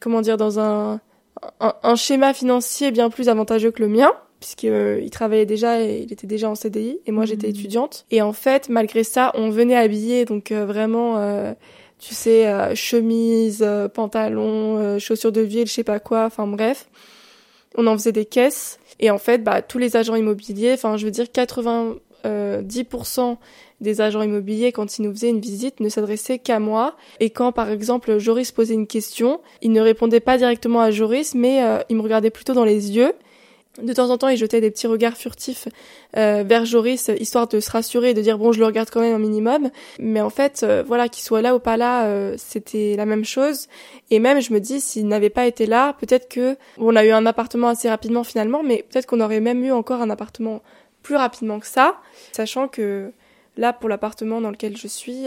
comment 0.00 0.20
dire, 0.20 0.36
dans 0.36 0.58
un, 0.58 1.00
un 1.60 1.96
schéma 1.96 2.34
financier 2.34 2.90
bien 2.90 3.10
plus 3.10 3.28
avantageux 3.28 3.70
que 3.70 3.82
le 3.82 3.88
mien 3.88 4.10
puisqu'il 4.40 4.70
euh, 4.70 5.08
travaillait 5.08 5.46
déjà 5.46 5.82
et 5.82 6.02
il 6.02 6.12
était 6.12 6.26
déjà 6.26 6.50
en 6.50 6.54
CDI 6.54 6.98
et 7.06 7.12
moi 7.12 7.24
j'étais 7.24 7.48
mhm. 7.48 7.54
étudiante. 7.54 8.06
Et 8.10 8.22
en 8.22 8.32
fait, 8.32 8.68
malgré 8.68 9.04
ça, 9.04 9.32
on 9.34 9.50
venait 9.50 9.76
habillé 9.76 10.24
donc 10.24 10.52
euh, 10.52 10.66
vraiment, 10.66 11.18
euh, 11.18 11.54
tu 11.98 12.14
sais, 12.14 12.74
chemise, 12.74 13.66
pantalon, 13.94 14.98
chaussures 14.98 15.32
de 15.32 15.40
ville, 15.40 15.66
je 15.66 15.72
sais 15.72 15.84
pas 15.84 15.98
quoi, 15.98 16.26
enfin 16.26 16.46
bref. 16.46 16.88
On 17.76 17.86
en 17.86 17.96
faisait 17.96 18.12
des 18.12 18.26
caisses 18.26 18.78
et 19.00 19.10
en 19.10 19.18
fait, 19.18 19.42
bah 19.42 19.62
tous 19.62 19.78
les 19.78 19.96
agents 19.96 20.14
immobiliers, 20.14 20.74
enfin 20.74 20.96
je 20.96 21.06
veux 21.06 21.10
dire 21.10 21.24
90% 21.24 23.36
des 23.80 24.00
agents 24.00 24.22
immobiliers, 24.22 24.72
quand 24.72 24.98
ils 24.98 25.02
nous 25.02 25.12
faisaient 25.12 25.30
une 25.30 25.40
visite, 25.40 25.80
ne 25.80 25.88
s'adressaient 25.88 26.38
qu'à 26.38 26.58
moi. 26.58 26.96
Et 27.20 27.30
quand, 27.30 27.52
par 27.52 27.70
exemple, 27.70 28.18
Joris 28.18 28.52
posait 28.52 28.74
une 28.74 28.86
question, 28.86 29.40
il 29.62 29.72
ne 29.72 29.80
répondait 29.80 30.20
pas 30.20 30.38
directement 30.38 30.80
à 30.80 30.90
Joris, 30.90 31.34
mais 31.34 31.60
il 31.88 31.96
me 31.96 32.02
regardait 32.02 32.30
plutôt 32.30 32.54
dans 32.54 32.64
les 32.64 32.96
yeux 32.96 33.12
de 33.82 33.92
temps 33.92 34.10
en 34.10 34.18
temps, 34.18 34.28
il 34.28 34.36
jetait 34.36 34.60
des 34.60 34.70
petits 34.70 34.86
regards 34.86 35.16
furtifs 35.16 35.68
euh, 36.16 36.44
vers 36.46 36.64
Joris, 36.64 37.10
histoire 37.20 37.46
de 37.46 37.60
se 37.60 37.70
rassurer 37.70 38.10
et 38.10 38.14
de 38.14 38.22
dire 38.22 38.38
bon, 38.38 38.52
je 38.52 38.58
le 38.58 38.66
regarde 38.66 38.88
quand 38.90 39.00
même 39.00 39.14
un 39.14 39.18
minimum. 39.18 39.70
Mais 39.98 40.20
en 40.20 40.30
fait, 40.30 40.62
euh, 40.62 40.82
voilà, 40.86 41.08
qu'il 41.08 41.22
soit 41.22 41.42
là 41.42 41.54
ou 41.54 41.58
pas 41.58 41.76
là, 41.76 42.06
euh, 42.06 42.34
c'était 42.38 42.94
la 42.96 43.06
même 43.06 43.24
chose. 43.24 43.68
Et 44.10 44.18
même, 44.18 44.40
je 44.40 44.52
me 44.52 44.60
dis, 44.60 44.80
s'il 44.80 45.08
n'avait 45.08 45.30
pas 45.30 45.46
été 45.46 45.66
là, 45.66 45.94
peut-être 46.00 46.28
que 46.28 46.56
on 46.78 46.96
a 46.96 47.04
eu 47.04 47.10
un 47.10 47.26
appartement 47.26 47.68
assez 47.68 47.88
rapidement 47.88 48.24
finalement, 48.24 48.62
mais 48.62 48.84
peut-être 48.90 49.06
qu'on 49.06 49.20
aurait 49.20 49.40
même 49.40 49.62
eu 49.64 49.72
encore 49.72 50.00
un 50.00 50.10
appartement 50.10 50.62
plus 51.02 51.16
rapidement 51.16 51.60
que 51.60 51.66
ça, 51.66 51.96
sachant 52.32 52.68
que 52.68 53.12
là, 53.56 53.72
pour 53.72 53.88
l'appartement 53.88 54.40
dans 54.40 54.50
lequel 54.50 54.76
je 54.76 54.86
suis, 54.86 55.24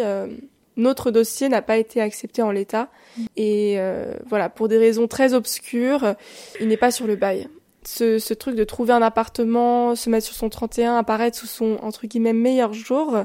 notre 0.78 1.12
dossier 1.12 1.50
n'a 1.50 1.62
pas 1.62 1.78
été 1.78 2.02
accepté 2.02 2.42
en 2.42 2.52
l'état. 2.52 2.90
Et 3.36 3.78
voilà, 4.28 4.50
pour 4.50 4.68
des 4.68 4.78
raisons 4.78 5.08
très 5.08 5.34
obscures, 5.34 6.16
il 6.60 6.68
n'est 6.68 6.78
pas 6.78 6.92
sur 6.92 7.08
le 7.08 7.16
bail 7.16 7.48
ce, 7.86 8.20
ce, 8.20 8.34
truc 8.34 8.56
de 8.56 8.64
trouver 8.64 8.94
un 8.94 9.02
appartement, 9.02 9.96
se 9.96 10.10
mettre 10.10 10.26
sur 10.26 10.36
son 10.36 10.50
31, 10.50 10.98
apparaître 10.98 11.38
sous 11.38 11.48
son 11.48 11.78
entre 11.82 12.08
guillemets 12.08 12.34
meilleur 12.34 12.74
jour, 12.74 13.18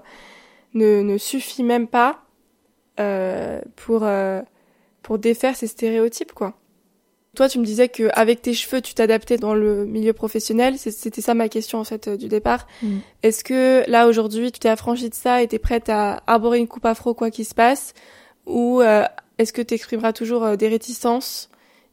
ne, 0.74 1.02
ne 1.02 1.18
suffit 1.18 1.62
même 1.62 1.88
pas 1.88 2.24
euh, 3.00 3.60
pour 3.76 4.04
euh, 4.04 4.40
pour 5.02 5.18
défaire 5.18 5.56
ces 5.56 5.66
stéréotypes 5.66 6.32
quoi. 6.32 6.54
Toi, 7.34 7.48
tu 7.48 7.58
me 7.58 7.64
disais 7.64 7.88
que 7.88 8.08
avec 8.12 8.42
tes 8.42 8.54
cheveux, 8.54 8.80
tu 8.80 8.94
t'adaptais 8.94 9.36
dans 9.36 9.54
le 9.54 9.84
milieu 9.86 10.12
professionnel. 10.12 10.76
C'était 10.78 11.20
ça 11.20 11.34
ma 11.34 11.48
question 11.48 11.78
en 11.78 11.84
fait 11.84 12.08
euh, 12.08 12.16
du 12.16 12.28
départ. 12.28 12.66
Mm. 12.82 12.98
Est-ce 13.22 13.44
que 13.44 13.88
là 13.88 14.06
aujourd'hui, 14.06 14.52
tu 14.52 14.60
t'es 14.60 14.68
affranchi 14.68 15.08
de 15.08 15.14
ça 15.14 15.42
et 15.42 15.48
t'es 15.48 15.58
prête 15.58 15.88
à 15.88 16.22
arborer 16.26 16.58
une 16.58 16.68
coupe 16.68 16.86
afro 16.86 17.14
quoi 17.14 17.30
qu'il 17.30 17.44
se 17.44 17.54
passe, 17.54 17.94
ou 18.46 18.80
euh, 18.80 19.04
est-ce 19.38 19.52
que 19.52 19.62
tu 19.62 19.74
exprimeras 19.74 20.12
toujours 20.12 20.44
euh, 20.44 20.56
des 20.56 20.68
réticences? 20.68 21.48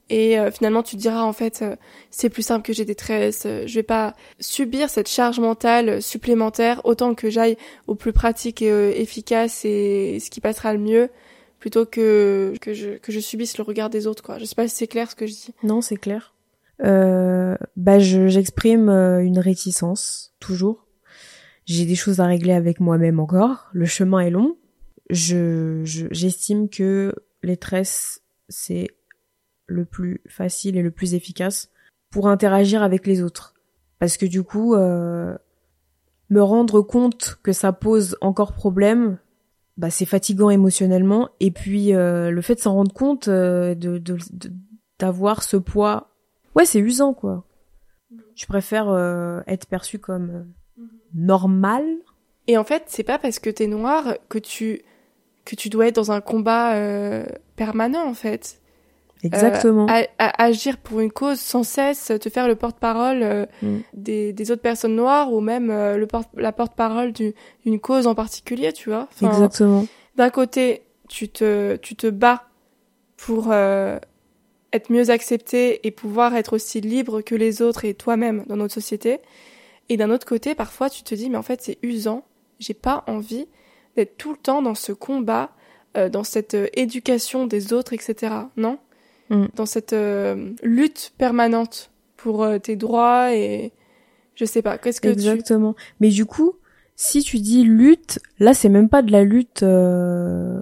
Et 0.10 0.38
euh, 0.38 0.51
finalement 0.51 0.84
tu 0.84 0.97
te 0.97 1.01
diras 1.01 1.23
en 1.23 1.32
fait 1.32 1.62
euh, 1.62 1.77
c'est 2.10 2.30
plus 2.30 2.41
simple 2.41 2.65
que 2.65 2.73
j'ai 2.73 2.84
des 2.84 2.95
tresses, 2.95 3.47
je 3.65 3.73
vais 3.73 3.82
pas 3.82 4.13
subir 4.41 4.89
cette 4.89 5.08
charge 5.08 5.39
mentale 5.39 6.01
supplémentaire 6.01 6.82
autant 6.84 7.15
que 7.15 7.30
j'aille 7.30 7.56
au 7.88 7.95
plus 7.95 8.12
pratique 8.12 8.62
et 8.62 9.01
efficace 9.01 9.63
et 9.63 10.19
ce 10.19 10.30
qui 10.30 10.41
passera 10.41 10.73
le 10.73 10.80
mieux 10.80 11.10
plutôt 11.62 11.86
que 11.86 12.54
que 12.60 12.74
je 12.74 12.97
que 12.97 13.13
je 13.13 13.21
subisse 13.21 13.58
le 13.58 13.63
regard 13.63 13.89
des 13.89 14.08
autres 14.08 14.21
quoi. 14.21 14.38
Je 14.38 14.43
sais 14.43 14.56
pas 14.56 14.67
si 14.67 14.76
c'est 14.76 14.88
clair 14.88 15.10
ce 15.10 15.15
que 15.15 15.26
je 15.26 15.32
dis. 15.32 15.54
Non, 15.63 15.80
c'est 15.80 15.95
clair. 15.95 16.36
Euh, 16.84 17.56
bah 17.78 18.00
j'exprime 18.00 18.89
une 18.89 19.39
réticence 19.39 20.34
toujours. 20.41 20.88
J'ai 21.65 21.86
des 21.86 21.95
choses 21.95 22.19
à 22.19 22.26
régler 22.26 22.54
avec 22.54 22.82
moi-même 22.82 23.19
encore. 23.19 23.69
Le 23.71 23.86
chemin 23.86 24.19
est 24.19 24.32
long. 24.32 24.58
Je 25.10 25.82
j'estime 25.86 26.67
que 26.67 27.13
les 27.43 27.56
tresses 27.56 28.21
c'est 28.50 28.88
le 29.67 29.86
plus 29.86 30.21
facile 30.28 30.76
et 30.76 30.82
le 30.82 30.91
plus 30.91 31.13
efficace 31.13 31.69
pour 32.10 32.28
interagir 32.28 32.84
avec 32.84 33.08
les 33.08 33.21
autres. 33.21 33.54
Parce 34.00 34.17
que 34.17 34.26
du 34.26 34.43
coup, 34.43 34.76
euh, 34.76 35.36
me 36.30 36.41
rendre 36.41 36.82
compte 36.82 37.39
que 37.43 37.54
ça 37.54 37.71
pose 37.71 38.17
encore 38.21 38.54
problème, 38.54 39.17
bah 39.77 39.89
c'est 39.89 40.05
fatigant 40.05 40.49
émotionnellement. 40.49 41.29
Et 41.39 41.51
puis 41.51 41.93
euh, 41.93 42.31
le 42.31 42.41
fait 42.41 42.55
de 42.55 42.60
s'en 42.60 42.73
rendre 42.73 42.93
compte, 42.93 43.27
euh, 43.27 43.75
de 43.75 44.01
d'avoir 44.99 45.43
ce 45.43 45.57
poids, 45.57 46.10
ouais, 46.55 46.65
c'est 46.65 46.79
usant 46.79 47.13
quoi. 47.13 47.45
Je 48.36 48.45
préfère 48.45 48.93
être 49.47 49.67
perçu 49.67 49.99
comme 49.99 50.47
normal. 51.13 51.84
Et 52.47 52.57
en 52.57 52.63
fait, 52.63 52.84
c'est 52.88 53.03
pas 53.03 53.19
parce 53.19 53.39
que 53.39 53.49
t'es 53.49 53.67
noir 53.67 54.15
que 54.29 54.38
tu 54.38 54.81
que 55.45 55.55
tu 55.55 55.69
dois 55.69 55.88
être 55.88 55.95
dans 55.95 56.12
un 56.12 56.21
combat 56.21 56.75
permanent 57.55 58.07
en 58.07 58.13
fait. 58.13 58.61
Exactement. 59.23 59.88
Euh, 59.89 60.03
agir 60.17 60.77
pour 60.77 60.99
une 60.99 61.12
cause 61.12 61.39
sans 61.39 61.63
cesse, 61.63 62.12
te 62.19 62.29
faire 62.29 62.47
le 62.47 62.55
porte-parole 62.55 63.21
euh, 63.21 63.45
mm. 63.62 63.77
des, 63.93 64.34
des, 64.34 64.51
autres 64.51 64.62
personnes 64.62 64.95
noires 64.95 65.31
ou 65.31 65.41
même 65.41 65.69
euh, 65.69 65.97
le 65.97 66.07
porte, 66.07 66.29
la 66.36 66.51
porte-parole 66.51 67.13
d'une 67.13 67.79
cause 67.79 68.07
en 68.07 68.15
particulier, 68.15 68.73
tu 68.73 68.89
vois. 68.89 69.07
Exactement. 69.21 69.86
D'un 70.15 70.29
côté, 70.29 70.84
tu 71.07 71.29
te, 71.29 71.75
tu 71.77 71.95
te 71.95 72.07
bats 72.07 72.43
pour 73.17 73.53
être 73.53 74.89
mieux 74.89 75.10
accepté 75.12 75.86
et 75.86 75.91
pouvoir 75.91 76.36
être 76.36 76.53
aussi 76.53 76.81
libre 76.81 77.21
que 77.21 77.36
les 77.36 77.62
autres 77.62 77.86
et 77.86 77.93
toi-même 77.93 78.43
dans 78.47 78.57
notre 78.57 78.73
société. 78.73 79.19
Et 79.89 79.97
d'un 79.97 80.10
autre 80.10 80.25
côté, 80.25 80.55
parfois, 80.55 80.89
tu 80.89 81.03
te 81.03 81.13
dis, 81.13 81.29
mais 81.29 81.38
en 81.38 81.43
fait, 81.43 81.62
c'est 81.62 81.77
usant. 81.84 82.25
J'ai 82.60 82.73
pas 82.73 83.03
envie 83.07 83.47
d'être 83.95 84.17
tout 84.17 84.31
le 84.31 84.38
temps 84.38 84.62
dans 84.62 84.73
ce 84.73 84.91
combat, 84.91 85.51
dans 86.12 86.23
cette 86.23 86.57
éducation 86.73 87.45
des 87.45 87.73
autres, 87.73 87.93
etc. 87.93 88.34
Non? 88.57 88.79
Mm. 89.31 89.45
dans 89.55 89.65
cette 89.65 89.93
euh, 89.93 90.51
lutte 90.61 91.13
permanente 91.17 91.89
pour 92.17 92.43
euh, 92.43 92.59
tes 92.59 92.75
droits 92.75 93.33
et 93.33 93.71
je 94.35 94.43
sais 94.43 94.61
pas. 94.61 94.77
Qu'est-ce 94.77 94.99
que 94.99 95.07
exactement 95.07 95.73
Mais 96.01 96.09
du 96.09 96.25
coup, 96.25 96.55
si 96.97 97.23
tu 97.23 97.39
dis 97.39 97.63
lutte, 97.63 98.19
là 98.39 98.53
c'est 98.53 98.67
même 98.67 98.89
pas 98.89 99.01
de 99.01 99.11
la 99.11 99.23
lutte. 99.23 99.63
Euh, 99.63 100.61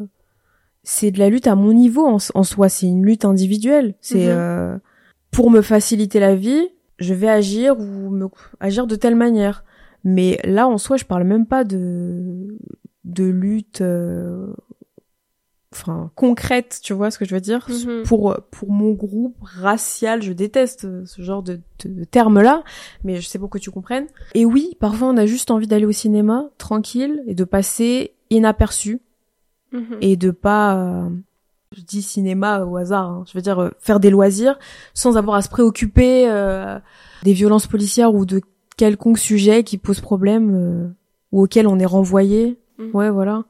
c'est 0.84 1.10
de 1.10 1.18
la 1.18 1.30
lutte 1.30 1.48
à 1.48 1.56
mon 1.56 1.74
niveau 1.74 2.06
en, 2.06 2.20
soi. 2.20 2.70
C'est 2.70 2.86
une 2.86 3.04
lutte 3.04 3.26
individuelle. 3.26 3.96
C'est 4.02 4.28
mm-hmm. 4.28 4.80
pour 5.32 5.50
me 5.50 5.62
faciliter 5.62 6.20
la 6.20 6.36
vie, 6.36 6.70
je 7.00 7.16
vais 7.16 7.30
agir 7.30 7.80
ou 7.80 8.12
me 8.12 8.28
agir 8.60 8.86
de 8.86 8.96
telle 8.96 9.16
manière. 9.16 9.66
Mais 10.04 10.40
là 10.44 10.68
en 10.68 10.78
soi, 10.78 10.96
je 10.96 11.06
parle 11.06 11.24
même 11.24 11.48
pas 11.48 11.64
de 11.64 12.56
de 13.04 13.24
lutte 13.24 13.82
enfin 15.72 16.12
concrète, 16.16 16.80
tu 16.84 16.94
vois 16.94 17.12
ce 17.12 17.20
que 17.20 17.26
je 17.26 17.36
veux 17.36 17.42
dire? 17.42 17.68
Mhm. 17.70 18.04
pour 18.04 18.36
pour 18.52 18.72
mon 18.72 18.92
groupe 18.92 19.36
racial, 19.42 20.22
je 20.22 20.34
déteste 20.34 21.06
ce 21.06 21.22
genre 21.22 21.44
de, 21.44 21.60
de, 21.86 22.04
termes 22.06 22.42
là, 22.42 22.64
mais 23.04 23.22
je 23.22 23.28
sais 23.28 23.40
pour 23.40 23.50
que 23.50 23.60
tu 23.60 23.72
comprennes. 23.72 24.08
Et 24.34 24.46
oui, 24.46 24.76
parfois 24.80 25.10
on 25.10 25.18
a 25.18 25.26
juste 25.26 25.52
envie 25.52 25.68
d'aller 25.68 25.86
au 25.86 25.92
cinéma 25.92 26.50
tranquille 26.58 27.24
et 27.28 27.36
de 27.36 27.44
passer 27.44 28.14
inaperçu 28.30 29.02
mhm. 29.72 29.98
et 30.02 30.16
de 30.16 30.32
pas 30.32 30.76
euh, 30.78 31.10
je 31.76 31.82
dis 31.82 32.02
cinéma 32.02 32.64
au 32.64 32.78
hasard, 32.78 33.06
hein, 33.06 33.24
je 33.28 33.38
veux 33.38 33.42
dire 33.42 33.60
euh, 33.60 33.70
faire 33.80 34.00
des 34.00 34.10
loisirs 34.10 34.58
sans 34.94 35.18
avoir 35.18 35.38
à 35.38 35.42
se 35.42 35.50
préoccuper 35.50 36.28
euh, 36.30 36.80
des 37.24 37.34
violences 37.34 37.68
policières 37.68 38.14
ou 38.16 38.26
de 38.26 38.42
quelconque 38.76 39.20
sujet 39.20 39.64
qui 39.64 39.78
pose 39.78 40.00
problème 40.00 40.96
ou 41.32 41.44
auquel 41.44 41.68
on 41.68 41.78
est 41.78 41.86
renvoyé. 41.86 42.58
Mhm. 42.80 42.92
Ouais, 42.94 43.10
voilà 43.10 43.44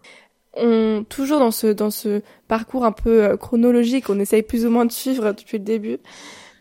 on 0.56 1.06
toujours 1.08 1.40
dans 1.40 1.52
ce 1.52 1.68
dans 1.68 1.92
ce 1.92 2.22
parcours 2.48 2.86
un 2.86 2.92
peu 2.92 3.24
euh, 3.24 3.38
chronologique, 3.38 4.10
on 4.10 4.20
essaye 4.20 4.44
plus 4.44 4.66
ou 4.66 4.70
moins 4.70 4.86
de 4.86 4.92
suivre 4.92 5.32
depuis 5.32 5.58
le 5.58 5.64
début 5.64 5.98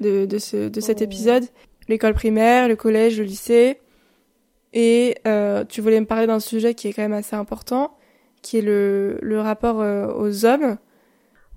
de 0.01 0.27
de 0.27 0.39
ce 0.39 0.69
de 0.69 0.81
cet 0.81 1.01
oh. 1.01 1.05
épisode. 1.05 1.45
L'école 1.89 2.15
primaire, 2.15 2.69
le 2.69 2.77
collège, 2.77 3.19
le 3.19 3.25
lycée. 3.25 3.81
Et 4.75 5.17
euh, 5.27 5.65
tu 5.65 5.81
voulais 5.81 5.99
me 5.99 6.07
parler 6.07 6.27
d'un 6.27 6.41
sujet 6.41 6.75
qui 6.75 6.89
est 6.89 6.93
quand 6.93 7.03
même 7.03 7.15
assez 7.15 7.35
important, 7.35 7.97
qui 8.43 8.59
est 8.59 8.63
le, 8.63 9.19
le 9.23 9.41
rapport 9.41 9.81
euh, 9.81 10.13
aux 10.15 10.45
hommes. 10.45 10.77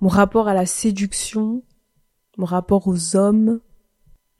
Mon 0.00 0.08
rapport 0.08 0.48
à 0.48 0.54
la 0.54 0.64
séduction, 0.64 1.62
mon 2.38 2.46
rapport 2.46 2.88
aux 2.88 3.14
hommes, 3.14 3.60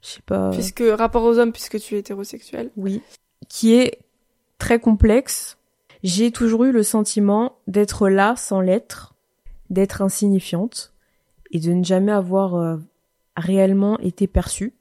je 0.01 0.07
sais 0.09 0.21
pas. 0.25 0.49
Puisque 0.49 0.83
rapport 0.97 1.23
aux 1.23 1.37
hommes, 1.37 1.51
puisque 1.51 1.79
tu 1.79 1.95
es 1.95 1.99
hétérosexuel. 1.99 2.71
Oui. 2.75 3.01
Qui 3.47 3.75
est 3.75 3.99
très 4.57 4.79
complexe. 4.79 5.57
J'ai 6.03 6.31
toujours 6.31 6.65
eu 6.65 6.73
le 6.73 6.83
sentiment 6.83 7.59
d'être 7.67 8.09
là 8.09 8.35
sans 8.35 8.59
l'être, 8.59 9.15
d'être 9.69 10.01
insignifiante 10.01 10.93
et 11.51 11.59
de 11.59 11.71
ne 11.71 11.83
jamais 11.83 12.11
avoir 12.11 12.55
euh, 12.55 12.75
réellement 13.37 13.97
été 13.99 14.27
perçue. 14.27 14.73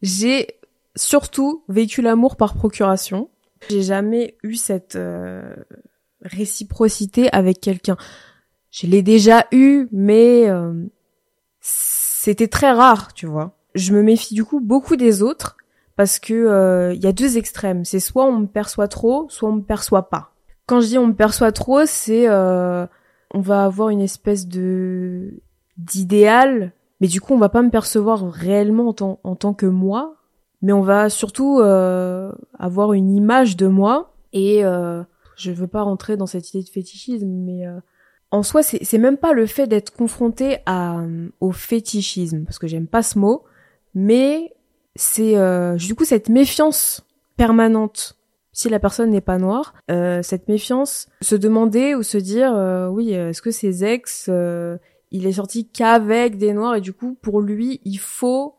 J'ai 0.00 0.56
surtout 0.96 1.64
vécu 1.68 2.00
l'amour 2.00 2.36
par 2.36 2.54
procuration. 2.54 3.28
J'ai 3.68 3.82
jamais 3.82 4.38
eu 4.42 4.54
cette 4.54 4.96
euh, 4.96 5.54
réciprocité 6.22 7.30
avec 7.32 7.60
quelqu'un. 7.60 7.98
Je 8.70 8.86
l'ai 8.86 9.02
déjà 9.02 9.46
eu, 9.52 9.86
mais 9.92 10.48
euh, 10.48 10.72
c'était 11.60 12.48
très 12.48 12.72
rare, 12.72 13.12
tu 13.12 13.26
vois. 13.26 13.54
Je 13.74 13.92
me 13.92 14.02
méfie 14.02 14.34
du 14.34 14.44
coup 14.46 14.60
beaucoup 14.60 14.96
des 14.96 15.22
autres 15.22 15.58
parce 15.96 16.18
que 16.18 16.92
il 16.94 17.02
y 17.02 17.06
a 17.06 17.12
deux 17.12 17.36
extrêmes. 17.36 17.84
C'est 17.84 18.00
soit 18.00 18.24
on 18.24 18.40
me 18.40 18.46
perçoit 18.46 18.88
trop, 18.88 19.26
soit 19.28 19.48
on 19.50 19.56
me 19.56 19.62
perçoit 19.62 20.08
pas. 20.08 20.33
Quand 20.66 20.80
je 20.80 20.86
dis 20.86 20.98
on 20.98 21.08
me 21.08 21.14
perçoit 21.14 21.52
trop, 21.52 21.84
c'est 21.84 22.28
on 22.28 23.40
va 23.40 23.64
avoir 23.64 23.88
une 23.90 24.00
espèce 24.00 24.46
de 24.46 25.42
d'idéal, 25.76 26.72
mais 27.00 27.08
du 27.08 27.20
coup 27.20 27.34
on 27.34 27.38
va 27.38 27.48
pas 27.48 27.62
me 27.62 27.70
percevoir 27.70 28.30
réellement 28.30 28.94
en, 29.00 29.18
en 29.22 29.34
tant 29.36 29.54
que 29.54 29.66
moi, 29.66 30.16
mais 30.62 30.72
on 30.72 30.82
va 30.82 31.10
surtout 31.10 31.60
euh, 31.60 32.32
avoir 32.58 32.92
une 32.92 33.10
image 33.10 33.56
de 33.56 33.66
moi 33.66 34.14
et 34.32 34.64
euh, 34.64 35.02
je 35.36 35.50
veux 35.50 35.66
pas 35.66 35.82
rentrer 35.82 36.16
dans 36.16 36.26
cette 36.26 36.50
idée 36.50 36.62
de 36.62 36.68
fétichisme, 36.68 37.28
mais 37.28 37.66
euh, 37.66 37.80
en 38.30 38.42
soi 38.42 38.62
c'est 38.62 38.98
même 38.98 39.16
pas 39.16 39.32
le 39.32 39.46
fait 39.46 39.66
d'être 39.66 39.90
confronté 39.90 40.58
à 40.64 41.02
au 41.40 41.52
fétichisme 41.52 42.44
parce 42.44 42.58
que 42.58 42.66
j'aime 42.66 42.86
pas 42.86 43.02
ce 43.02 43.18
mot, 43.18 43.44
mais 43.94 44.54
c'est 44.96 45.36
euh, 45.36 45.74
du 45.76 45.94
coup 45.94 46.04
cette 46.04 46.28
méfiance 46.28 47.04
permanente 47.36 48.16
si 48.54 48.70
la 48.70 48.78
personne 48.78 49.10
n'est 49.10 49.20
pas 49.20 49.36
noire, 49.36 49.74
euh, 49.90 50.22
cette 50.22 50.48
méfiance, 50.48 51.08
se 51.20 51.34
demander 51.34 51.94
ou 51.94 52.02
se 52.02 52.16
dire 52.16 52.54
euh, 52.54 52.88
oui, 52.88 53.12
est-ce 53.12 53.42
que 53.42 53.50
ses 53.50 53.84
ex, 53.84 54.26
euh, 54.30 54.78
il 55.10 55.26
est 55.26 55.32
sorti 55.32 55.68
qu'avec 55.68 56.38
des 56.38 56.54
noirs 56.54 56.76
et 56.76 56.80
du 56.80 56.92
coup 56.92 57.18
pour 57.20 57.40
lui 57.40 57.80
il 57.84 57.98
faut 57.98 58.54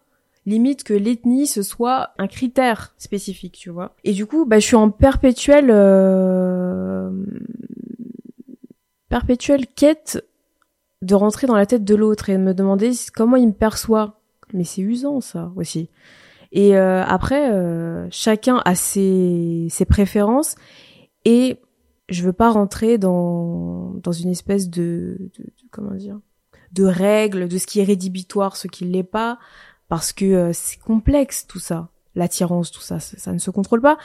limite 0.46 0.84
que 0.84 0.94
l'ethnie 0.94 1.48
ce 1.48 1.64
soit 1.64 2.12
un 2.20 2.28
critère 2.28 2.94
spécifique, 2.98 3.54
tu 3.58 3.72
vois. 3.72 3.96
Et 4.04 4.12
du 4.12 4.28
coup, 4.28 4.46
bah 4.46 4.60
je 4.60 4.66
suis 4.68 4.76
en 4.76 4.92
perpétuelle 4.92 5.72
perpétuelle 9.10 9.66
quête 9.68 10.24
de 11.02 11.16
rentrer 11.16 11.48
dans 11.48 11.56
la 11.56 11.66
tête 11.66 11.86
de 11.86 11.96
l'autre 11.96 12.30
et 12.30 12.34
de 12.34 12.42
me 12.42 12.54
demander 12.54 12.92
comment 13.16 13.38
il 13.38 13.48
me 13.48 13.54
perçoit. 13.54 14.20
Mais 14.54 14.66
c'est 14.66 14.82
usant 14.82 15.22
ça 15.22 15.52
aussi. 15.56 15.90
Et 16.56 16.78
euh, 16.78 17.04
après, 17.04 17.52
euh, 17.52 18.08
chacun 18.12 18.62
a 18.64 18.76
ses, 18.76 19.68
ses 19.70 19.84
préférences 19.84 20.56
et 21.26 21.60
je 22.08 22.24
veux 22.24 22.34
pas 22.34 22.50
rentrer 22.50 22.98
dans 22.98 23.94
dans 23.96 24.14
une 24.14 24.30
espèce 24.30 24.70
de, 24.70 25.18
de, 25.38 25.44
de 25.44 25.70
comment 25.70 25.92
dire 25.92 26.18
de 26.72 26.86
règles 26.86 27.50
de 27.50 27.58
ce 27.58 27.68
qui 27.68 27.82
est 27.82 27.84
rédhibitoire, 27.84 28.56
ce 28.56 28.68
qui 28.68 28.86
l'est 28.86 29.04
pas, 29.04 29.38
parce 29.90 30.14
que 30.14 30.26
euh, 30.26 30.52
c'est 30.54 30.80
complexe 30.80 31.46
tout 31.46 31.60
ça, 31.60 31.90
l'attirance, 32.16 32.72
tout 32.72 32.82
ça, 32.82 33.00
ça, 33.00 33.18
ça, 33.18 33.34
ne 33.34 33.38
se 33.38 33.52
contrôle 33.52 33.82
pas. 33.82 33.98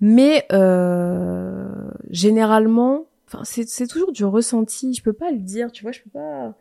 Mais 0.00 0.46
euh, 0.52 1.90
généralement, 2.10 3.06
enfin 3.26 3.44
c'est 3.44 3.68
c'est 3.68 3.86
toujours 3.86 4.10
du 4.10 4.24
ressenti. 4.24 4.94
Je 4.94 5.02
peux 5.02 5.12
pas 5.12 5.30
le 5.30 5.38
dire, 5.38 5.70
tu 5.70 5.82
vois, 5.82 5.92
je 5.92 6.00
peux 6.00 6.10
pas 6.10 6.54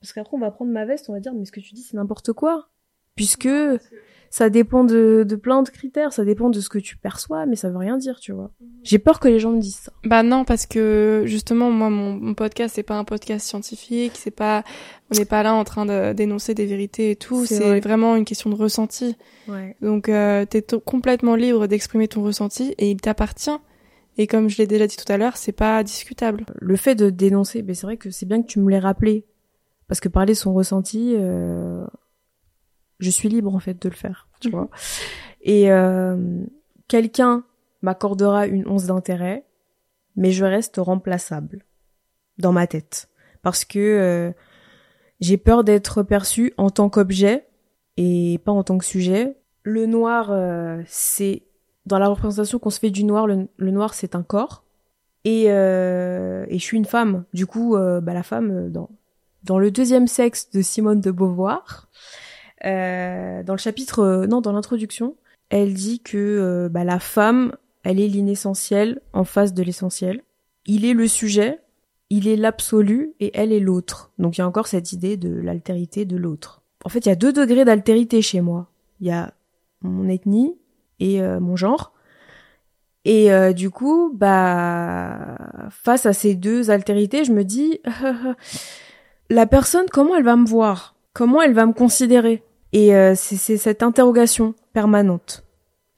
parce 0.00 0.14
qu'après 0.14 0.34
on 0.34 0.40
va 0.40 0.50
prendre 0.50 0.72
ma 0.72 0.86
veste, 0.86 1.10
on 1.10 1.12
va 1.12 1.20
dire 1.20 1.34
mais 1.34 1.44
ce 1.44 1.52
que 1.52 1.60
tu 1.60 1.74
dis 1.74 1.82
c'est 1.82 1.98
n'importe 1.98 2.32
quoi, 2.32 2.70
puisque 3.14 3.48
ça 4.30 4.48
dépend 4.48 4.84
de, 4.84 5.24
de 5.28 5.36
plein 5.36 5.62
de 5.62 5.68
critères, 5.68 6.12
ça 6.12 6.24
dépend 6.24 6.50
de 6.50 6.60
ce 6.60 6.68
que 6.68 6.78
tu 6.78 6.96
perçois, 6.96 7.46
mais 7.46 7.56
ça 7.56 7.68
veut 7.68 7.76
rien 7.76 7.98
dire, 7.98 8.20
tu 8.20 8.30
vois. 8.30 8.52
J'ai 8.84 9.00
peur 9.00 9.18
que 9.18 9.26
les 9.26 9.40
gens 9.40 9.50
me 9.50 9.60
disent 9.60 9.74
ça. 9.74 9.92
Bah 10.04 10.22
non, 10.22 10.44
parce 10.44 10.66
que 10.66 11.24
justement, 11.26 11.70
moi, 11.72 11.90
mon, 11.90 12.12
mon 12.12 12.34
podcast, 12.34 12.76
c'est 12.76 12.84
pas 12.84 12.94
un 12.94 13.02
podcast 13.02 13.44
scientifique, 13.44 14.12
c'est 14.14 14.30
pas, 14.30 14.62
on 15.12 15.18
n'est 15.18 15.24
pas 15.24 15.42
là 15.42 15.52
en 15.54 15.64
train 15.64 15.84
de 15.84 16.12
dénoncer 16.12 16.54
des 16.54 16.66
vérités 16.66 17.10
et 17.10 17.16
tout, 17.16 17.44
c'est 17.44 17.80
vraiment 17.80 18.14
une 18.14 18.24
question 18.24 18.50
de 18.50 18.54
ressenti. 18.54 19.16
Ouais. 19.48 19.74
Donc, 19.82 20.08
euh, 20.08 20.44
t'es 20.44 20.64
complètement 20.84 21.34
libre 21.34 21.66
d'exprimer 21.66 22.06
ton 22.06 22.22
ressenti 22.22 22.72
et 22.78 22.88
il 22.88 23.00
t'appartient. 23.00 23.58
Et 24.16 24.28
comme 24.28 24.48
je 24.48 24.58
l'ai 24.58 24.68
déjà 24.68 24.86
dit 24.86 24.96
tout 24.96 25.10
à 25.12 25.16
l'heure, 25.16 25.36
c'est 25.36 25.50
pas 25.50 25.82
discutable. 25.82 26.44
Le 26.60 26.76
fait 26.76 26.94
de 26.94 27.10
dénoncer, 27.10 27.62
ben 27.62 27.74
c'est 27.74 27.86
vrai 27.86 27.96
que 27.96 28.10
c'est 28.10 28.26
bien 28.26 28.42
que 28.42 28.46
tu 28.46 28.60
me 28.60 28.70
l'aies 28.70 28.78
rappelé. 28.78 29.24
Parce 29.88 29.98
que 29.98 30.08
parler 30.08 30.34
son 30.34 30.54
ressenti, 30.54 31.14
euh, 31.16 31.84
je 33.00 33.10
suis 33.10 33.28
libre 33.28 33.54
en 33.54 33.58
fait 33.60 33.80
de 33.82 33.88
le 33.88 33.94
faire, 33.94 34.28
tu 34.40 34.48
Mhm. 34.48 34.54
vois. 34.54 34.68
Et 35.42 35.70
euh, 35.72 36.44
quelqu'un 36.88 37.44
m'accordera 37.82 38.46
une 38.46 38.66
once 38.68 38.86
d'intérêt, 38.86 39.44
mais 40.16 40.30
je 40.32 40.44
reste 40.44 40.76
remplaçable 40.78 41.64
dans 42.38 42.52
ma 42.52 42.66
tête 42.66 43.08
parce 43.42 43.64
que 43.64 43.78
euh, 43.78 44.32
j'ai 45.20 45.36
peur 45.38 45.64
d'être 45.64 46.02
perçue 46.02 46.52
en 46.58 46.70
tant 46.70 46.88
qu'objet 46.90 47.46
et 47.96 48.38
pas 48.44 48.52
en 48.52 48.62
tant 48.62 48.78
que 48.78 48.84
sujet. 48.84 49.36
Le 49.62 49.86
noir, 49.86 50.30
euh, 50.30 50.82
c'est 50.86 51.42
dans 51.86 51.98
la 51.98 52.08
représentation 52.08 52.58
qu'on 52.58 52.70
se 52.70 52.78
fait 52.78 52.90
du 52.90 53.04
noir, 53.04 53.26
le, 53.26 53.48
le 53.56 53.70
noir 53.70 53.94
c'est 53.94 54.14
un 54.14 54.22
corps 54.22 54.64
et 55.24 55.46
euh, 55.48 56.44
et 56.48 56.58
je 56.58 56.64
suis 56.64 56.76
une 56.76 56.84
femme. 56.86 57.24
Du 57.34 57.46
coup, 57.46 57.76
euh, 57.76 58.00
bah 58.00 58.14
la 58.14 58.22
femme 58.22 58.50
euh, 58.50 58.68
dans 58.68 58.88
dans 59.42 59.58
le 59.58 59.70
deuxième 59.70 60.06
sexe 60.06 60.50
de 60.50 60.60
Simone 60.62 61.00
de 61.00 61.10
Beauvoir. 61.10 61.88
Euh, 62.66 63.42
dans 63.42 63.54
le 63.54 63.58
chapitre, 63.58 64.00
euh, 64.00 64.26
non, 64.26 64.40
dans 64.40 64.52
l'introduction, 64.52 65.16
elle 65.48 65.74
dit 65.74 66.00
que 66.00 66.16
euh, 66.16 66.68
bah, 66.68 66.84
la 66.84 66.98
femme, 66.98 67.54
elle 67.82 68.00
est 68.00 68.08
l'inessentiel 68.08 69.00
en 69.12 69.24
face 69.24 69.54
de 69.54 69.62
l'essentiel. 69.62 70.22
Il 70.66 70.84
est 70.84 70.92
le 70.92 71.08
sujet, 71.08 71.60
il 72.10 72.28
est 72.28 72.36
l'absolu 72.36 73.14
et 73.20 73.30
elle 73.34 73.52
est 73.52 73.60
l'autre. 73.60 74.10
Donc 74.18 74.36
il 74.36 74.40
y 74.40 74.44
a 74.44 74.48
encore 74.48 74.66
cette 74.66 74.92
idée 74.92 75.16
de 75.16 75.30
l'altérité 75.30 76.04
de 76.04 76.16
l'autre. 76.16 76.62
En 76.84 76.88
fait, 76.88 77.00
il 77.06 77.08
y 77.08 77.12
a 77.12 77.16
deux 77.16 77.32
degrés 77.32 77.64
d'altérité 77.64 78.22
chez 78.22 78.40
moi. 78.40 78.68
Il 79.00 79.06
y 79.06 79.10
a 79.10 79.32
mon 79.80 80.08
ethnie 80.08 80.56
et 80.98 81.20
mon 81.22 81.56
genre. 81.56 81.92
Et 83.06 83.30
du 83.54 83.70
coup, 83.70 84.12
bah, 84.14 85.36
face 85.70 86.04
à 86.04 86.12
ces 86.12 86.34
deux 86.34 86.70
altérités, 86.70 87.24
je 87.24 87.32
me 87.32 87.44
dis, 87.44 87.80
la 89.30 89.46
personne, 89.46 89.86
comment 89.90 90.16
elle 90.16 90.24
va 90.24 90.36
me 90.36 90.46
voir? 90.46 90.94
Comment 91.12 91.42
elle 91.42 91.54
va 91.54 91.66
me 91.66 91.72
considérer? 91.72 92.42
Et 92.72 92.94
euh, 92.94 93.14
c'est 93.16 93.56
cette 93.56 93.82
interrogation 93.82 94.54
permanente 94.72 95.44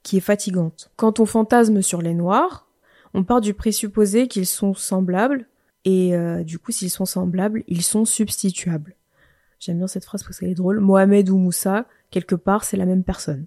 qui 0.03 0.17
est 0.17 0.21
fatigante. 0.21 0.91
Quand 0.97 1.21
on 1.21 1.27
fantasme 1.27 1.83
sur 1.83 2.03
les 2.03 2.15
noirs, 2.15 2.67
on 3.15 3.25
part 3.25 3.41
du 3.41 3.55
présupposé 3.55 4.27
qu'ils 4.27 4.47
sont 4.47 4.75
semblables, 4.75 5.47
et 5.85 6.15
euh, 6.17 6.43
du 6.45 6.59
coup, 6.59 6.73
s'ils 6.73 6.91
sont 6.91 7.05
semblables, 7.05 7.65
ils 7.69 7.83
sont 7.83 8.05
substituables. 8.05 8.97
J'aime 9.59 9.79
bien 9.79 9.87
cette 9.87 10.05
phrase 10.05 10.23
parce 10.23 10.39
qu'elle 10.39 10.51
est 10.51 10.55
drôle. 10.55 10.81
Mohamed 10.81 11.29
ou 11.31 11.37
Moussa, 11.37 11.87
quelque 12.11 12.35
part, 12.35 12.65
c'est 12.65 12.77
la 12.77 12.87
même 12.87 13.05
personne. 13.05 13.47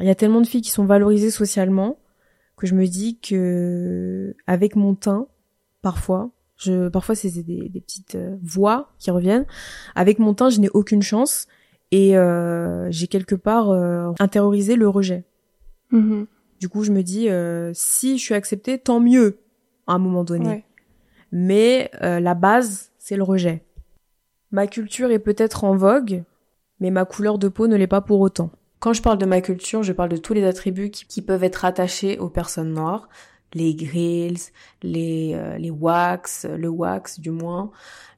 Il 0.00 0.06
y 0.06 0.10
a 0.10 0.14
tellement 0.14 0.40
de 0.40 0.46
filles 0.46 0.62
qui 0.62 0.70
sont 0.70 0.86
valorisées 0.86 1.30
socialement 1.30 1.98
que 2.56 2.66
je 2.66 2.74
me 2.74 2.86
dis 2.86 3.18
que 3.18 4.34
avec 4.46 4.74
mon 4.74 4.94
teint, 4.94 5.28
parfois, 5.82 6.30
je, 6.56 6.88
parfois 6.88 7.14
c'est 7.14 7.30
des, 7.30 7.68
des 7.68 7.80
petites 7.80 8.14
euh, 8.14 8.36
voix 8.42 8.92
qui 8.98 9.10
reviennent. 9.10 9.46
Avec 9.94 10.18
mon 10.18 10.34
teint, 10.34 10.50
je 10.50 10.60
n'ai 10.60 10.70
aucune 10.70 11.02
chance 11.02 11.46
et 11.90 12.16
euh, 12.16 12.90
j'ai 12.90 13.06
quelque 13.06 13.34
part 13.34 13.70
euh, 13.70 14.12
intériorisé 14.18 14.76
le 14.76 14.88
rejet. 14.88 15.24
Mhm. 15.90 16.26
Du 16.60 16.68
coup, 16.68 16.82
je 16.82 16.92
me 16.92 17.02
dis 17.02 17.28
euh, 17.28 17.72
si 17.74 18.18
je 18.18 18.22
suis 18.22 18.34
acceptée, 18.34 18.78
tant 18.78 19.00
mieux 19.00 19.38
à 19.86 19.94
un 19.94 19.98
moment 19.98 20.24
donné. 20.24 20.48
Ouais. 20.48 20.64
Mais 21.32 21.90
euh, 22.02 22.20
la 22.20 22.34
base, 22.34 22.90
c'est 22.98 23.16
le 23.16 23.22
rejet. 23.22 23.64
Ma 24.50 24.66
culture 24.66 25.10
est 25.10 25.18
peut-être 25.18 25.64
en 25.64 25.76
vogue, 25.76 26.22
mais 26.80 26.90
ma 26.90 27.04
couleur 27.04 27.38
de 27.38 27.48
peau 27.48 27.66
ne 27.66 27.76
l'est 27.76 27.86
pas 27.86 28.00
pour 28.00 28.20
autant. 28.20 28.50
Quand 28.78 28.92
je 28.92 29.02
parle 29.02 29.18
de 29.18 29.26
ma 29.26 29.40
culture, 29.40 29.82
je 29.82 29.92
parle 29.92 30.10
de 30.10 30.16
tous 30.16 30.32
les 30.32 30.44
attributs 30.44 30.90
qui, 30.90 31.06
qui 31.06 31.22
peuvent 31.22 31.42
être 31.42 31.64
attachés 31.64 32.18
aux 32.18 32.28
personnes 32.28 32.72
noires, 32.72 33.08
les 33.52 33.74
grills, 33.74 34.50
les 34.82 35.32
euh, 35.34 35.58
les 35.58 35.70
wax, 35.70 36.44
le 36.44 36.68
wax 36.68 37.18
du 37.18 37.30
moins, 37.30 37.70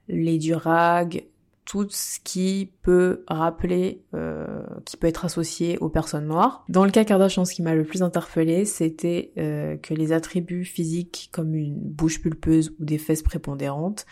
les 0.09 0.39
durags, 0.39 1.25
tout 1.67 1.87
ce 1.91 2.21
qui 2.23 2.73
peut 2.83 3.25
rappeler, 3.27 4.05
euh, 4.15 4.63
qui 4.85 4.97
peut 4.97 5.09
être 5.09 5.25
associé 5.25 5.77
aux 5.79 5.89
personnes 5.89 6.27
noires. 6.27 6.65
Dans 6.69 6.85
le 6.85 6.93
cas 6.93 7.05
Kardashian, 7.05 7.45
ce 7.45 7.53
qui 7.53 7.63
m'a 7.63 7.75
le 7.75 7.85
plus 7.85 8.03
interpellé, 8.03 8.65
c'était 8.65 9.33
euh, 9.37 9.77
que 9.77 9.93
les 9.93 10.13
attributs 10.13 10.65
physiques 10.65 11.29
comme 11.33 11.55
une 11.55 11.75
bouche 11.75 12.23
pulpeuse 12.23 12.73
ou 12.81 12.85
des 12.85 12.99
fesses 12.99 13.23
prépondérantes 13.23 14.07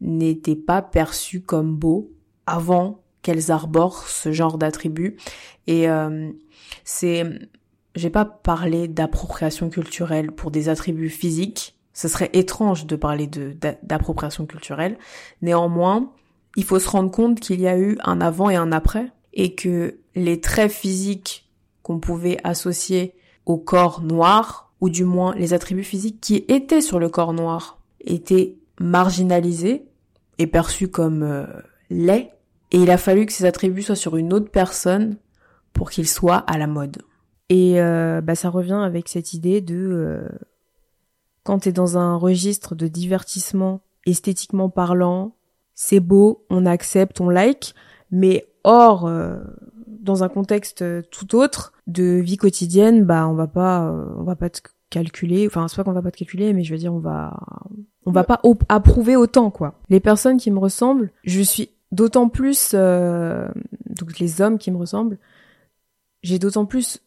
n'étaient 0.00 0.56
pas 0.56 0.80
perçus 0.80 1.42
comme 1.42 1.76
beaux 1.76 2.10
avant 2.46 3.02
qu'elles 3.22 3.50
arborent 3.50 4.08
ce 4.08 4.32
genre 4.32 4.56
d'attributs. 4.56 5.18
Et 5.66 5.88
euh, 5.90 6.30
c'est 6.84 7.24
j'ai 7.94 8.10
pas 8.10 8.24
parlé 8.24 8.88
d'appropriation 8.88 9.68
culturelle 9.68 10.32
pour 10.32 10.50
des 10.50 10.68
attributs 10.68 11.10
physiques. 11.10 11.76
Ce 11.92 12.08
serait 12.08 12.30
étrange 12.32 12.86
de 12.86 12.96
parler 12.96 13.28
d'appropriation 13.82 14.46
culturelle. 14.46 14.98
Néanmoins, 15.42 16.10
il 16.56 16.64
faut 16.64 16.78
se 16.78 16.88
rendre 16.88 17.10
compte 17.10 17.40
qu'il 17.40 17.60
y 17.60 17.68
a 17.68 17.78
eu 17.78 17.98
un 18.04 18.20
avant 18.20 18.50
et 18.50 18.56
un 18.56 18.72
après 18.72 19.12
et 19.32 19.54
que 19.54 19.98
les 20.14 20.40
traits 20.40 20.72
physiques 20.72 21.50
qu'on 21.82 21.98
pouvait 21.98 22.38
associer 22.44 23.14
au 23.46 23.58
corps 23.58 24.00
noir, 24.00 24.72
ou 24.80 24.88
du 24.88 25.04
moins 25.04 25.34
les 25.34 25.52
attributs 25.52 25.84
physiques 25.84 26.20
qui 26.20 26.44
étaient 26.48 26.80
sur 26.80 26.98
le 26.98 27.08
corps 27.08 27.32
noir, 27.32 27.80
étaient 28.00 28.56
marginalisés 28.80 29.86
et 30.38 30.46
perçus 30.46 30.88
comme 30.88 31.22
euh, 31.22 31.46
laids, 31.90 32.30
et 32.70 32.78
il 32.78 32.90
a 32.90 32.96
fallu 32.96 33.26
que 33.26 33.32
ces 33.32 33.44
attributs 33.44 33.82
soient 33.82 33.94
sur 33.94 34.16
une 34.16 34.32
autre 34.32 34.50
personne 34.50 35.16
pour 35.72 35.90
qu'ils 35.90 36.08
soient 36.08 36.38
à 36.38 36.58
la 36.58 36.66
mode. 36.66 37.02
Et 37.48 37.80
euh, 37.80 38.20
bah, 38.20 38.34
ça 38.34 38.48
revient 38.48 38.80
avec 38.82 39.08
cette 39.08 39.34
idée 39.34 39.60
de 39.60 39.76
euh, 39.76 40.28
quand 41.42 41.60
tu 41.60 41.68
es 41.68 41.72
dans 41.72 41.98
un 41.98 42.16
registre 42.16 42.74
de 42.74 42.88
divertissement 42.88 43.82
esthétiquement 44.06 44.70
parlant, 44.70 45.36
c'est 45.74 46.00
beau, 46.00 46.44
on 46.50 46.66
accepte, 46.66 47.20
on 47.20 47.28
like, 47.28 47.74
mais 48.10 48.46
hors 48.62 49.06
euh, 49.06 49.38
dans 49.86 50.24
un 50.24 50.28
contexte 50.28 50.84
tout 51.10 51.34
autre 51.34 51.72
de 51.86 52.20
vie 52.20 52.36
quotidienne, 52.36 53.04
bah 53.04 53.26
on 53.28 53.34
va 53.34 53.46
pas 53.46 53.92
on 54.16 54.22
va 54.22 54.36
pas 54.36 54.50
te 54.50 54.60
calculer, 54.90 55.46
enfin 55.46 55.66
c'est 55.68 55.76
pas 55.76 55.84
qu'on 55.84 55.92
va 55.92 56.02
pas 56.02 56.10
te 56.10 56.18
calculer, 56.18 56.52
mais 56.52 56.62
je 56.62 56.72
veux 56.72 56.78
dire 56.78 56.94
on 56.94 56.98
va 56.98 57.38
on 58.06 58.12
va 58.12 58.24
pas 58.24 58.40
approuver 58.68 59.16
autant 59.16 59.50
quoi. 59.50 59.80
Les 59.88 60.00
personnes 60.00 60.36
qui 60.36 60.50
me 60.50 60.58
ressemblent, 60.58 61.10
je 61.24 61.40
suis 61.40 61.70
d'autant 61.90 62.28
plus 62.28 62.74
donc 62.74 64.18
les 64.18 64.40
hommes 64.40 64.58
qui 64.58 64.70
me 64.70 64.76
ressemblent, 64.76 65.18
j'ai 66.22 66.38
d'autant 66.38 66.66
plus 66.66 67.00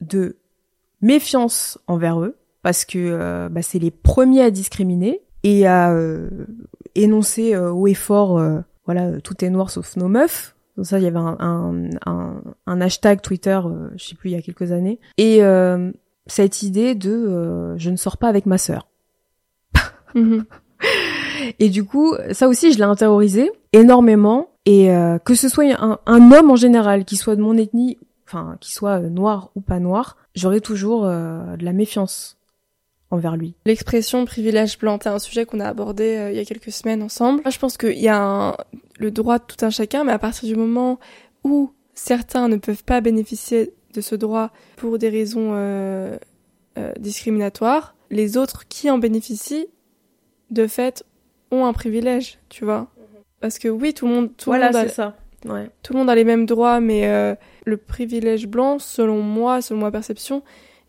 de 0.00 0.36
méfiance 1.00 1.78
envers 1.86 2.20
eux 2.20 2.36
parce 2.62 2.84
que 2.84 2.98
euh, 2.98 3.48
bah, 3.48 3.62
c'est 3.62 3.78
les 3.78 3.90
premiers 3.90 4.42
à 4.42 4.50
discriminer 4.50 5.22
et 5.42 5.66
à 5.66 5.92
euh, 5.92 6.28
énoncer 7.02 7.54
euh, 7.54 7.70
haut 7.70 7.86
et 7.86 7.94
fort 7.94 8.40
voilà 8.86 9.20
tout 9.20 9.44
est 9.44 9.50
noir 9.50 9.70
sauf 9.70 9.96
nos 9.96 10.08
meufs. 10.08 10.54
Donc 10.76 10.86
ça 10.86 10.98
il 10.98 11.04
y 11.04 11.08
avait 11.08 11.18
un, 11.18 11.36
un, 12.06 12.42
un, 12.66 12.80
hashtag 12.80 13.20
Twitter 13.20 13.60
je 13.96 14.04
sais 14.04 14.14
plus 14.14 14.30
il 14.30 14.32
y 14.34 14.38
a 14.38 14.42
quelques 14.42 14.72
années. 14.72 14.98
Et 15.16 15.40
cette 16.26 16.62
idée 16.62 16.94
de 16.94 17.74
je 17.76 17.90
ne 17.90 17.96
sors 17.96 18.16
pas 18.16 18.28
avec 18.28 18.46
ma 18.46 18.58
sœur. 18.58 18.88
Mhm. 20.14 20.44
et 21.58 21.68
du 21.68 21.84
coup 21.84 22.14
ça 22.32 22.48
aussi 22.48 22.72
je 22.72 22.78
l'ai 22.78 22.84
intériorisé 22.84 23.50
énormément. 23.72 24.50
Et 24.66 24.90
que 25.24 25.34
ce 25.34 25.48
soit 25.48 25.64
un, 25.80 25.98
un 26.06 26.32
homme 26.32 26.50
en 26.50 26.56
général 26.56 27.04
qui 27.04 27.16
soit 27.16 27.36
de 27.36 27.42
mon 27.42 27.56
ethnie 27.56 27.96
enfin 28.28 28.56
qu'il 28.60 28.72
soit 28.72 29.00
euh, 29.00 29.08
noir 29.08 29.50
ou 29.54 29.60
pas 29.60 29.80
noir, 29.80 30.16
j'aurais 30.34 30.60
toujours 30.60 31.04
euh, 31.04 31.56
de 31.56 31.64
la 31.64 31.72
méfiance 31.72 32.37
envers 33.10 33.36
lui. 33.36 33.54
L'expression 33.64 34.24
privilège 34.24 34.78
blanc, 34.78 34.98
c'est 35.02 35.08
un 35.08 35.18
sujet 35.18 35.46
qu'on 35.46 35.60
a 35.60 35.66
abordé 35.66 36.16
euh, 36.16 36.30
il 36.30 36.36
y 36.36 36.40
a 36.40 36.44
quelques 36.44 36.72
semaines 36.72 37.02
ensemble. 37.02 37.42
je 37.50 37.58
pense 37.58 37.76
qu'il 37.76 37.98
y 37.98 38.08
a 38.08 38.56
le 38.98 39.10
droit 39.10 39.38
de 39.38 39.44
tout 39.44 39.64
un 39.64 39.70
chacun, 39.70 40.04
mais 40.04 40.12
à 40.12 40.18
partir 40.18 40.48
du 40.48 40.56
moment 40.56 40.98
où 41.44 41.72
certains 41.94 42.48
ne 42.48 42.56
peuvent 42.56 42.84
pas 42.84 43.00
bénéficier 43.00 43.72
de 43.94 44.00
ce 44.00 44.14
droit 44.14 44.50
pour 44.76 44.98
des 44.98 45.08
raisons 45.08 46.18
discriminatoires, 46.98 47.96
les 48.10 48.36
autres 48.36 48.68
qui 48.68 48.90
en 48.90 48.98
bénéficient, 48.98 49.68
de 50.50 50.66
fait, 50.66 51.04
ont 51.50 51.64
un 51.64 51.72
privilège, 51.72 52.38
tu 52.48 52.64
vois. 52.64 52.88
Parce 53.40 53.58
que 53.58 53.68
oui, 53.68 53.94
tout 53.94 54.06
le 54.06 54.14
monde, 54.14 54.36
tout 54.36 54.52
le 54.52 54.58
monde 54.58 54.76
a, 54.76 54.88
ça. 54.88 55.16
Ouais. 55.44 55.70
Tout 55.82 55.92
le 55.92 56.00
monde 56.00 56.10
a 56.10 56.14
les 56.14 56.24
mêmes 56.24 56.46
droits, 56.46 56.80
mais 56.80 57.06
euh, 57.06 57.34
le 57.64 57.76
privilège 57.76 58.46
blanc, 58.46 58.78
selon 58.78 59.22
moi, 59.22 59.62
selon 59.62 59.80
ma 59.80 59.90
perception, 59.90 60.42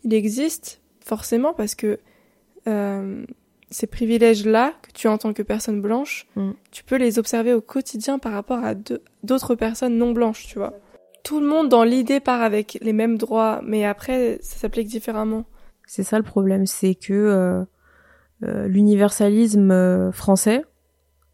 il 0.04 0.14
existe 0.14 0.80
forcément 1.04 1.54
parce 1.54 1.74
que 1.74 1.98
euh, 2.66 3.24
ces 3.70 3.86
privilèges-là 3.86 4.74
que 4.82 4.90
tu 4.92 5.06
as 5.08 5.12
en 5.12 5.18
tant 5.18 5.32
que 5.32 5.42
personne 5.42 5.80
blanche, 5.80 6.26
mm. 6.36 6.50
tu 6.70 6.84
peux 6.84 6.96
les 6.96 7.18
observer 7.18 7.54
au 7.54 7.60
quotidien 7.60 8.18
par 8.18 8.32
rapport 8.32 8.64
à 8.64 8.74
d'autres 9.22 9.54
personnes 9.54 9.96
non 9.96 10.12
blanches, 10.12 10.46
tu 10.46 10.58
vois. 10.58 10.74
Tout 11.22 11.40
le 11.40 11.46
monde 11.46 11.68
dans 11.68 11.84
l'idée 11.84 12.20
part 12.20 12.42
avec 12.42 12.78
les 12.80 12.92
mêmes 12.92 13.18
droits, 13.18 13.60
mais 13.64 13.84
après 13.84 14.38
ça 14.42 14.56
s'applique 14.56 14.88
différemment. 14.88 15.44
C'est 15.86 16.02
ça 16.02 16.18
le 16.18 16.24
problème, 16.24 16.66
c'est 16.66 16.94
que 16.94 17.12
euh, 17.12 17.64
euh 18.42 18.68
l'universalisme 18.68 19.70
euh, 19.70 20.12
français, 20.12 20.64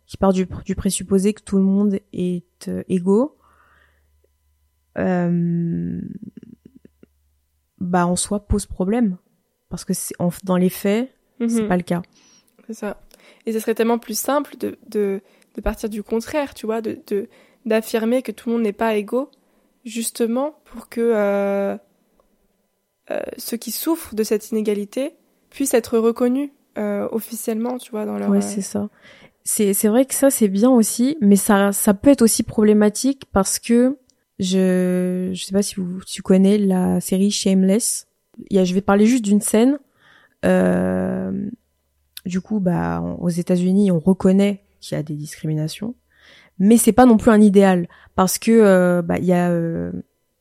qui 0.06 0.16
part 0.16 0.32
du, 0.32 0.48
du, 0.64 0.74
présupposé 0.74 1.34
que 1.34 1.42
tout 1.42 1.56
le 1.56 1.62
monde 1.62 1.98
est 2.12 2.70
égaux, 2.88 3.36
euh, 4.98 6.00
bah 7.78 8.06
en 8.06 8.16
soi 8.16 8.46
pose 8.46 8.66
problème 8.66 9.18
parce 9.68 9.84
que 9.84 9.92
c'est 9.94 10.14
dans 10.44 10.56
les 10.56 10.70
faits 10.70 11.12
c'est 11.40 11.62
mhm. 11.62 11.68
pas 11.68 11.76
le 11.76 11.82
cas. 11.82 12.02
C'est 12.66 12.74
ça. 12.74 13.00
Et 13.46 13.52
ce 13.52 13.60
serait 13.60 13.74
tellement 13.74 13.98
plus 13.98 14.18
simple 14.18 14.56
de, 14.56 14.78
de, 14.88 15.20
de 15.54 15.60
partir 15.60 15.88
du 15.88 16.02
contraire, 16.02 16.54
tu 16.54 16.66
vois, 16.66 16.80
de 16.80 16.98
d'affirmer 17.64 18.22
que 18.22 18.30
tout 18.30 18.48
le 18.48 18.54
monde 18.54 18.62
n'est 18.62 18.72
pas 18.72 18.94
égaux, 18.94 19.28
justement 19.84 20.54
pour 20.66 20.88
que 20.88 21.00
euh, 21.00 21.76
euh, 23.10 23.20
ceux 23.38 23.56
qui 23.56 23.72
souffrent 23.72 24.14
de 24.14 24.22
cette 24.22 24.52
inégalité 24.52 25.14
puissent 25.50 25.74
être 25.74 25.98
reconnus 25.98 26.50
euh, 26.78 27.08
officiellement, 27.10 27.78
tu 27.78 27.90
vois, 27.90 28.04
dans 28.04 28.18
leur. 28.18 28.30
Ouais, 28.30 28.40
c'est 28.40 28.60
ça 28.60 28.88
c'est 29.46 29.74
c'est 29.74 29.88
vrai 29.88 30.04
que 30.04 30.14
ça 30.14 30.28
c'est 30.28 30.48
bien 30.48 30.70
aussi, 30.70 31.16
mais 31.20 31.36
ça 31.36 31.72
ça 31.72 31.94
peut 31.94 32.10
être 32.10 32.22
aussi 32.22 32.42
problématique 32.42 33.22
parce 33.32 33.58
que 33.58 33.96
je 34.40 35.30
je 35.32 35.44
sais 35.44 35.52
pas 35.52 35.62
si 35.62 35.76
vous 35.76 36.00
tu 36.04 36.20
connais 36.20 36.58
la 36.58 37.00
série 37.00 37.30
Shameless. 37.30 38.08
Il 38.50 38.56
y 38.56 38.60
a, 38.60 38.64
je 38.64 38.74
vais 38.74 38.82
parler 38.82 39.06
juste 39.06 39.24
d'une 39.24 39.40
scène. 39.40 39.78
Euh, 40.44 41.48
du 42.24 42.40
coup, 42.40 42.60
bah 42.60 43.02
aux 43.18 43.28
États-Unis, 43.28 43.90
on 43.90 44.00
reconnaît 44.00 44.64
qu'il 44.80 44.96
y 44.96 45.00
a 45.00 45.02
des 45.02 45.14
discriminations, 45.14 45.94
mais 46.58 46.76
c'est 46.76 46.92
pas 46.92 47.06
non 47.06 47.16
plus 47.16 47.30
un 47.30 47.40
idéal 47.40 47.88
parce 48.14 48.38
que 48.38 48.50
euh, 48.50 49.02
bah 49.02 49.18
il 49.18 49.24
y 49.24 49.32
a 49.32 49.50
euh, 49.50 49.92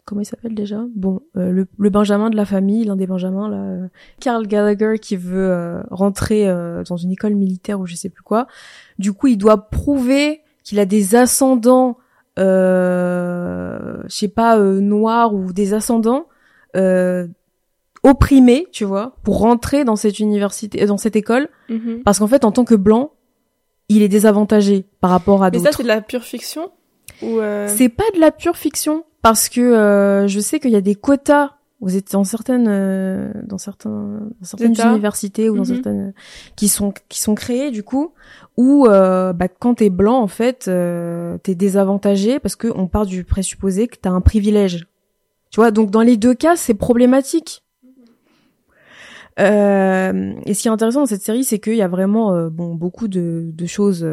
comment 0.05 0.21
il 0.21 0.25
s'appelle 0.25 0.53
déjà? 0.53 0.85
Bon, 0.95 1.21
euh, 1.35 1.51
le, 1.51 1.89
Benjamin 1.89 2.29
de 2.29 2.35
la 2.35 2.45
famille, 2.45 2.85
l'un 2.85 2.95
des 2.95 3.07
Benjamins 3.07 3.49
là, 3.49 3.57
euh, 3.57 3.87
Carl 4.19 4.47
Gallagher 4.47 4.99
qui 4.99 5.15
veut 5.15 5.49
euh, 5.49 5.81
rentrer 5.89 6.45
dans 6.87 6.97
une 6.97 7.11
école 7.11 7.35
militaire 7.35 7.79
ou 7.79 7.85
je 7.85 7.95
sais 7.95 8.09
plus 8.09 8.23
quoi. 8.23 8.47
Du 8.99 9.13
coup, 9.13 9.27
il 9.27 9.37
doit 9.37 9.69
prouver 9.69 10.41
qu'il 10.63 10.79
a 10.79 10.85
des 10.85 11.15
ascendants, 11.15 11.97
euh, 12.39 14.01
je 14.05 14.15
sais 14.15 14.27
pas, 14.27 14.57
noirs 14.59 15.33
ou 15.33 15.51
des 15.51 15.73
ascendants 15.73 16.27
opprimés, 18.05 18.67
tu 18.71 18.85
vois, 18.85 19.15
pour 19.23 19.39
rentrer 19.39 19.83
dans 19.83 19.95
cette 19.95 20.19
université, 20.19 20.85
dans 20.85 20.97
cette 20.97 21.15
école, 21.15 21.49
mm-hmm. 21.69 22.03
parce 22.03 22.19
qu'en 22.19 22.27
fait, 22.27 22.45
en 22.45 22.51
tant 22.51 22.63
que 22.63 22.75
blanc, 22.75 23.11
il 23.89 24.01
est 24.01 24.09
désavantagé 24.09 24.85
par 25.01 25.09
rapport 25.09 25.43
à 25.43 25.51
d'autres. 25.51 25.63
Mais 25.63 25.71
ça, 25.71 25.77
c'est 25.77 25.83
de 25.83 25.87
la 25.87 26.01
pure 26.01 26.23
fiction 26.23 26.71
ou 27.21 27.39
C'est 27.67 27.89
pas 27.89 28.03
de 28.13 28.19
la 28.19 28.31
pure 28.31 28.57
fiction 28.57 29.05
parce 29.21 29.49
que 29.49 29.61
euh, 29.61 30.27
je 30.27 30.39
sais 30.39 30.59
qu'il 30.59 30.71
y 30.71 30.75
a 30.75 30.81
des 30.81 30.95
quotas 30.95 31.55
vous 31.81 31.95
êtes 31.97 32.11
dans 32.13 32.23
certaines 32.23 32.67
euh, 32.67 33.31
dans 33.43 33.57
certains 33.57 34.19
dans 34.39 34.45
certaines 34.45 34.79
universités 34.79 35.49
ou 35.49 35.55
dans 35.55 35.63
mhm. 35.63 35.75
certaines 35.75 36.13
qui 36.55 36.67
sont 36.67 36.93
qui 37.09 37.19
sont 37.19 37.35
créées 37.35 37.69
du 37.69 37.83
coup 37.83 38.13
où 38.57 38.87
euh, 38.87 39.33
bah, 39.33 39.47
quand 39.47 39.75
t'es 39.75 39.89
blanc 39.89 40.19
en 40.19 40.27
fait 40.27 40.67
euh, 40.67 41.37
t'es 41.39 41.53
désavantagé 41.53 42.39
parce 42.39 42.55
que 42.55 42.67
on 42.75 42.87
part 42.87 43.05
du 43.05 43.23
présupposé 43.23 43.87
que 43.87 43.97
t'as 44.01 44.09
un 44.09 44.21
privilège 44.21 44.87
tu 45.51 45.59
vois 45.59 45.71
donc 45.71 45.91
dans 45.91 46.01
les 46.01 46.17
deux 46.17 46.33
cas 46.33 46.55
c'est 46.55 46.73
problématique 46.73 47.64
euh, 49.39 50.33
et 50.45 50.53
ce 50.53 50.61
qui 50.61 50.67
est 50.67 50.71
intéressant 50.71 51.01
dans 51.01 51.05
cette 51.05 51.21
série 51.21 51.43
c'est 51.43 51.59
qu'il 51.59 51.75
y 51.75 51.81
a 51.81 51.87
vraiment 51.87 52.47
bon 52.49 52.75
beaucoup 52.75 53.07
de, 53.07 53.51
de 53.53 53.65
choses 53.65 54.07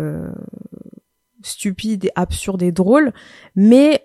stupides 1.43 2.07
et 2.07 2.11
absurdes 2.17 2.63
et 2.63 2.73
drôles 2.73 3.13
mais 3.55 4.03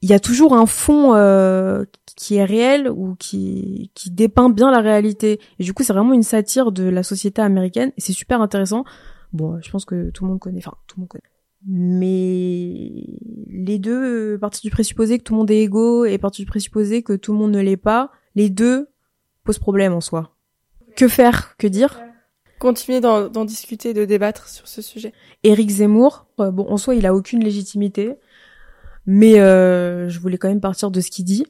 il 0.00 0.08
y 0.08 0.12
a 0.12 0.20
toujours 0.20 0.54
un 0.54 0.66
fond 0.66 1.14
euh, 1.14 1.84
qui 2.16 2.36
est 2.36 2.44
réel 2.44 2.88
ou 2.88 3.16
qui 3.16 3.90
qui 3.94 4.10
dépeint 4.10 4.50
bien 4.50 4.70
la 4.70 4.80
réalité. 4.80 5.40
Et 5.58 5.64
du 5.64 5.74
coup, 5.74 5.82
c'est 5.82 5.92
vraiment 5.92 6.12
une 6.12 6.22
satire 6.22 6.72
de 6.72 6.84
la 6.84 7.02
société 7.02 7.42
américaine 7.42 7.92
et 7.96 8.00
c'est 8.00 8.12
super 8.12 8.40
intéressant. 8.40 8.84
Bon, 9.32 9.60
je 9.60 9.70
pense 9.70 9.84
que 9.84 10.10
tout 10.10 10.24
le 10.24 10.30
monde 10.30 10.40
connaît, 10.40 10.58
enfin 10.58 10.76
tout 10.86 10.96
le 10.98 11.02
monde 11.02 11.08
connaît. 11.08 11.24
Mais 11.66 13.04
les 13.48 13.78
deux, 13.78 14.34
euh, 14.34 14.38
partie 14.38 14.62
du 14.62 14.70
présupposé 14.70 15.18
que 15.18 15.24
tout 15.24 15.34
le 15.34 15.38
monde 15.38 15.50
est 15.50 15.62
égaux 15.62 16.04
et 16.04 16.16
partie 16.18 16.42
du 16.42 16.46
présupposé 16.46 17.02
que 17.02 17.14
tout 17.14 17.32
le 17.32 17.38
monde 17.38 17.50
ne 17.50 17.60
l'est 17.60 17.76
pas, 17.76 18.12
les 18.36 18.48
deux 18.48 18.88
posent 19.42 19.58
problème 19.58 19.92
en 19.92 20.00
soi. 20.00 20.36
Que 20.98 21.06
faire 21.06 21.56
Que 21.58 21.68
dire? 21.68 22.00
Continuer 22.58 23.00
d'en 23.00 23.44
discuter, 23.44 23.94
de 23.94 24.04
débattre 24.04 24.48
sur 24.48 24.66
ce 24.66 24.82
sujet. 24.82 25.12
Éric 25.44 25.70
Zemmour, 25.70 26.26
euh, 26.40 26.50
bon, 26.50 26.66
en 26.68 26.76
soi, 26.76 26.96
il 26.96 27.06
a 27.06 27.14
aucune 27.14 27.44
légitimité. 27.44 28.16
Mais 29.06 29.38
euh, 29.38 30.08
je 30.08 30.18
voulais 30.18 30.38
quand 30.38 30.48
même 30.48 30.60
partir 30.60 30.90
de 30.90 31.00
ce 31.00 31.12
qu'il 31.12 31.24
dit. 31.24 31.46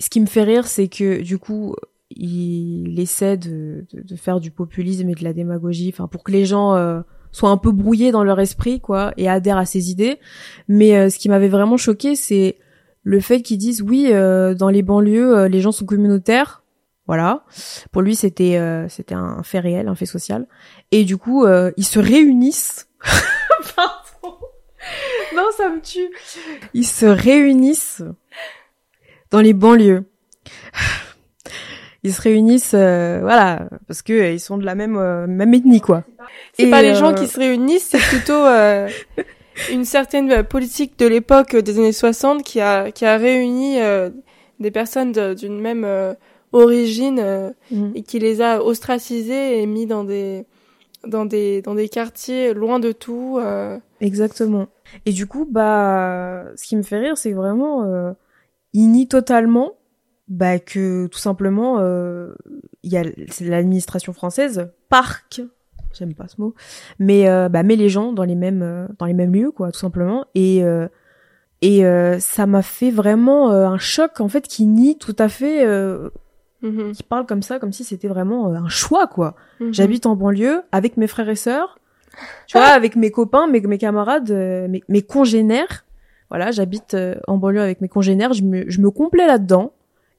Ce 0.00 0.10
qui 0.10 0.20
me 0.20 0.26
fait 0.26 0.42
rire, 0.42 0.66
c'est 0.66 0.88
que 0.88 1.22
du 1.22 1.38
coup, 1.38 1.76
il 2.10 2.98
essaie 2.98 3.36
de, 3.36 3.86
de, 3.92 4.16
faire 4.16 4.40
du 4.40 4.50
populisme 4.50 5.08
et 5.08 5.14
de 5.14 5.22
la 5.22 5.32
démagogie, 5.32 5.90
enfin 5.94 6.08
pour 6.08 6.24
que 6.24 6.32
les 6.32 6.44
gens 6.44 6.74
euh, 6.74 7.02
soient 7.30 7.50
un 7.50 7.56
peu 7.56 7.70
brouillés 7.70 8.10
dans 8.10 8.24
leur 8.24 8.40
esprit, 8.40 8.80
quoi, 8.80 9.12
et 9.16 9.28
adhèrent 9.28 9.58
à 9.58 9.64
ses 9.64 9.90
idées. 9.90 10.18
Mais 10.66 10.96
euh, 10.96 11.08
ce 11.08 11.20
qui 11.20 11.28
m'avait 11.28 11.48
vraiment 11.48 11.76
choqué, 11.76 12.16
c'est 12.16 12.58
le 13.02 13.20
fait 13.20 13.42
qu'ils 13.42 13.58
disent 13.58 13.82
oui, 13.82 14.08
euh, 14.10 14.54
dans 14.54 14.68
les 14.68 14.82
banlieues, 14.82 15.36
euh, 15.36 15.48
les 15.48 15.60
gens 15.60 15.72
sont 15.72 15.86
communautaires. 15.86 16.61
Voilà. 17.06 17.44
Pour 17.90 18.02
lui, 18.02 18.14
c'était 18.14 18.56
euh, 18.56 18.88
c'était 18.88 19.14
un 19.14 19.42
fait 19.42 19.60
réel, 19.60 19.88
un 19.88 19.94
fait 19.94 20.06
social. 20.06 20.46
Et 20.90 21.04
du 21.04 21.16
coup, 21.16 21.46
ils 21.76 21.84
se 21.84 21.98
réunissent. 21.98 22.88
Pardon. 23.76 24.36
Non, 25.34 25.48
ça 25.56 25.68
me 25.68 25.80
tue. 25.80 26.10
Ils 26.74 26.86
se 26.86 27.06
réunissent 27.06 28.02
dans 29.30 29.40
les 29.40 29.52
banlieues. 29.52 30.04
Ils 32.04 32.12
se 32.12 32.20
réunissent, 32.20 32.74
voilà, 32.74 33.68
parce 33.86 34.02
que 34.02 34.32
ils 34.32 34.40
sont 34.40 34.58
de 34.58 34.64
la 34.64 34.74
même 34.74 34.98
même 35.26 35.54
ethnie, 35.54 35.80
quoi. 35.80 36.04
C'est 36.54 36.70
pas 36.70 36.82
les 36.82 36.94
gens 36.94 37.14
qui 37.14 37.28
se 37.28 37.38
réunissent, 37.38 37.88
c'est 37.90 37.98
plutôt 37.98 38.44
une 39.70 39.84
certaine 39.84 40.42
politique 40.44 40.98
de 40.98 41.06
l'époque 41.06 41.56
des 41.56 41.78
années 41.78 41.92
60 41.92 42.42
qui 42.42 42.60
a 42.60 42.90
qui 42.90 43.04
a 43.04 43.16
réuni 43.16 43.80
euh, 43.80 44.10
des 44.60 44.70
personnes 44.70 45.12
d'une 45.34 45.60
même 45.60 45.84
euh, 45.84 46.14
origine 46.52 47.18
euh, 47.18 47.50
mhm. 47.70 47.92
et 47.94 48.02
qui 48.02 48.18
les 48.18 48.40
a 48.40 48.62
ostracisés 48.62 49.60
et 49.60 49.66
mis 49.66 49.86
dans 49.86 50.04
des 50.04 50.46
dans 51.06 51.24
des 51.24 51.62
dans 51.62 51.74
des 51.74 51.88
quartiers 51.88 52.54
loin 52.54 52.78
de 52.78 52.92
tout. 52.92 53.40
Exactement. 54.00 54.68
Et 55.06 55.12
du 55.12 55.26
coup, 55.26 55.48
bah, 55.50 56.44
ce 56.56 56.64
qui 56.64 56.76
me 56.76 56.82
fait 56.82 56.98
rire, 56.98 57.16
c'est 57.16 57.32
vraiment 57.32 58.14
il 58.72 58.88
nie 58.88 59.08
totalement 59.08 59.72
bah 60.28 60.58
que 60.60 61.08
tout 61.08 61.18
simplement 61.18 61.80
il 62.82 62.92
y 62.92 62.96
a 62.96 63.02
l'administration 63.40 64.12
française 64.12 64.70
parc 64.88 65.42
j'aime 65.94 66.14
pas 66.14 66.28
ce 66.28 66.40
mot, 66.40 66.54
mais 66.98 67.28
euh, 67.28 67.48
bah 67.48 67.62
met 67.62 67.76
les 67.76 67.88
gens 67.88 68.12
dans 68.12 68.24
les 68.24 68.34
mêmes 68.34 68.62
euh, 68.62 68.86
dans 68.98 69.06
les 69.06 69.14
mêmes 69.14 69.34
lieux 69.34 69.50
quoi, 69.50 69.72
tout 69.72 69.78
simplement. 69.78 70.26
Et 70.34 70.64
euh, 70.64 70.88
et 71.60 71.84
ça 72.18 72.46
m'a 72.46 72.62
fait 72.62 72.90
vraiment 72.90 73.50
un 73.52 73.78
choc 73.78 74.20
en 74.20 74.28
fait 74.28 74.48
qui 74.48 74.66
nie 74.66 74.98
tout 74.98 75.14
à 75.16 75.28
fait, 75.28 75.64
mm-hmm. 76.62 76.92
qui 76.92 77.02
parle 77.02 77.26
comme 77.26 77.42
ça, 77.42 77.58
comme 77.58 77.72
si 77.72 77.84
c'était 77.84 78.08
vraiment 78.08 78.48
un 78.48 78.68
choix 78.68 79.06
quoi. 79.06 79.34
Mm-hmm. 79.60 79.74
J'habite 79.74 80.06
en 80.06 80.16
banlieue 80.16 80.62
avec 80.72 80.96
mes 80.96 81.06
frères 81.06 81.28
et 81.28 81.36
sœurs, 81.36 81.78
tu 82.46 82.58
vois, 82.58 82.68
avec 82.68 82.96
mes 82.96 83.10
copains, 83.10 83.46
mes 83.46 83.60
mes 83.60 83.78
camarades, 83.78 84.30
mes, 84.30 84.82
mes 84.88 85.02
congénères. 85.02 85.84
Voilà, 86.28 86.50
j'habite 86.50 86.96
en 87.26 87.36
banlieue 87.36 87.60
avec 87.60 87.80
mes 87.80 87.88
congénères, 87.88 88.32
je 88.32 88.42
me 88.42 88.64
je 88.68 88.80
me 88.80 88.90
complais 88.90 89.26
là-dedans. 89.26 89.72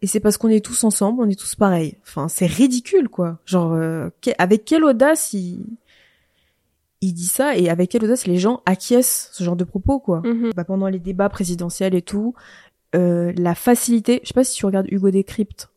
Et 0.03 0.05
c'est 0.05 0.19
parce 0.19 0.35
qu'on 0.35 0.49
est 0.49 0.63
tous 0.63 0.83
ensemble, 0.83 1.21
on 1.23 1.29
est 1.29 1.39
tous 1.39 1.55
pareils. 1.55 1.95
Enfin, 2.03 2.27
c'est 2.27 2.45
ridicule, 2.45 3.07
quoi. 3.07 3.39
Genre, 3.45 3.71
euh, 3.71 4.09
avec 4.37 4.65
quelle 4.65 4.83
audace 4.83 5.31
il... 5.31 5.65
il 6.99 7.13
dit 7.13 7.25
ça 7.25 7.55
et 7.55 7.69
avec 7.69 7.89
quelle 7.89 8.03
audace 8.03 8.27
les 8.27 8.35
gens 8.35 8.61
acquiescent 8.65 9.29
ce 9.31 9.45
genre 9.45 9.55
de 9.55 9.63
propos, 9.63 9.99
quoi. 9.99 10.21
Mhm. 10.25 10.51
bah, 10.57 10.65
pendant 10.65 10.89
les 10.89 10.99
débats 10.99 11.29
présidentiels 11.29 11.95
et 11.95 12.01
tout, 12.01 12.33
euh, 12.95 13.31
la 13.37 13.55
facilité. 13.55 14.19
Je 14.23 14.27
sais 14.27 14.33
pas 14.33 14.43
si 14.43 14.57
tu 14.57 14.65
regardes 14.65 14.87
Hugo 14.91 15.09
Décrypte. 15.09 15.69